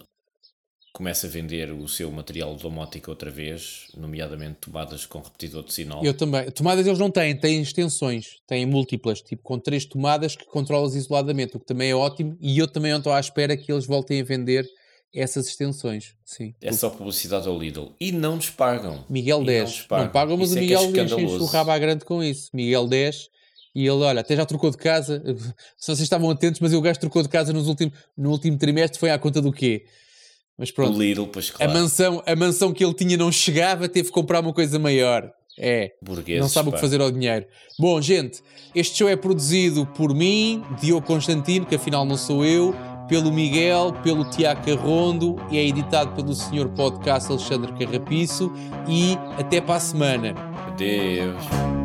começa 0.98 1.28
a 1.28 1.30
vender 1.30 1.72
o 1.72 1.88
seu 1.88 2.12
material 2.12 2.56
domótico 2.56 3.12
outra 3.12 3.30
vez, 3.30 3.86
nomeadamente 3.96 4.56
tomadas 4.62 5.06
com 5.06 5.20
repetidor 5.20 5.64
de 5.64 5.72
sinal. 5.72 6.04
Eu 6.04 6.12
também. 6.12 6.50
Tomadas 6.50 6.88
eles 6.88 6.98
não 6.98 7.12
têm, 7.12 7.38
têm 7.38 7.62
extensões, 7.62 8.42
têm 8.48 8.66
múltiplas, 8.66 9.22
tipo 9.22 9.44
com 9.44 9.60
três 9.60 9.86
tomadas 9.86 10.36
que 10.36 10.46
controlas 10.46 10.96
isoladamente, 10.96 11.56
o 11.56 11.60
que 11.60 11.68
também 11.68 11.92
é 11.92 11.96
ótimo. 11.96 12.36
E 12.42 12.58
eu 12.58 12.68
também 12.68 12.98
estou 12.98 13.14
à 13.14 13.20
espera 13.20 13.56
que 13.56 13.72
eles 13.72 13.86
voltem 13.86 14.22
a 14.22 14.24
vender 14.24 14.68
essas 15.14 15.48
extensões. 15.48 16.16
Sim. 16.26 16.56
É 16.60 16.72
só 16.72 16.90
publicidade 16.90 17.48
ao 17.48 17.60
Lidl. 17.60 17.94
E 18.00 18.12
não 18.12 18.38
nos 18.38 18.50
pagam. 18.50 19.06
Miguel 19.08 19.44
10. 19.44 19.86
Não, 19.92 19.98
não 20.00 20.10
pagam, 20.10 20.36
mas 20.36 20.50
isso 20.50 20.56
o 20.56 20.58
é 20.58 20.62
Miguel 20.62 20.82
é 20.82 21.22
enche 21.22 21.36
o 21.36 21.46
rabo 21.46 21.70
à 21.70 21.78
grande 21.78 22.06
com 22.06 22.24
isso. 22.24 22.50
Miguel 22.52 22.88
10 22.88 23.30
E 23.76 23.82
ele, 23.82 24.04
olha, 24.04 24.22
até 24.22 24.36
já 24.36 24.48
trocou 24.48 24.72
de 24.72 24.78
casa. 24.78 25.22
Se 25.78 25.86
vocês 25.86 26.00
estavam 26.00 26.32
atentos, 26.32 26.60
mas 26.60 26.74
o 26.74 26.82
gajo 26.82 27.00
trocou 27.00 27.22
de 27.22 27.30
casa 27.30 27.54
nos 27.54 27.68
últimos, 27.68 27.96
no 28.18 28.32
último 28.32 28.58
trimestre. 28.58 29.00
Foi 29.00 29.12
à 29.12 29.20
conta 29.20 29.40
do 29.40 29.52
quê? 29.52 29.86
Mas 30.58 30.72
pronto. 30.72 30.98
O 30.98 31.02
Lidl, 31.02 31.28
pois 31.28 31.52
claro. 31.52 31.72
A 31.72 31.74
mansão, 31.74 32.24
a 32.26 32.36
mansão 32.36 32.74
que 32.74 32.84
ele 32.84 32.94
tinha 32.94 33.16
não 33.16 33.32
chegava, 33.32 33.88
teve 33.88 34.08
que 34.08 34.14
comprar 34.14 34.40
uma 34.40 34.54
coisa 34.54 34.80
maior. 34.80 35.32
É. 35.60 35.94
Burgueses, 36.02 36.42
não 36.42 36.50
sabe 36.50 36.70
pá. 36.70 36.72
o 36.72 36.76
que 36.76 36.82
fazer 36.82 37.02
ao 37.02 37.12
dinheiro. 37.12 37.46
Bom, 37.80 38.00
gente, 38.00 38.42
este 38.76 38.98
show 38.98 39.10
é 39.10 39.16
produzido 39.16 39.86
por 39.88 40.14
mim, 40.14 40.64
Diogo 40.80 41.06
Constantino, 41.06 41.66
que 41.66 41.76
afinal 41.76 42.06
não 42.06 42.16
sou 42.16 42.46
eu, 42.46 42.76
pelo 43.08 43.32
Miguel, 43.32 43.94
pelo 44.04 44.30
Tiago 44.30 44.64
Carrondo 44.64 45.36
e 45.50 45.58
é 45.58 45.66
editado 45.66 46.14
pelo 46.14 46.34
senhor 46.34 46.70
podcast 46.70 47.32
Alexandre 47.32 47.74
Carrapiço. 47.74 48.52
E 48.88 49.18
até 49.40 49.60
para 49.60 49.76
a 49.76 49.80
semana. 49.80 50.36
Adeus. 50.68 51.77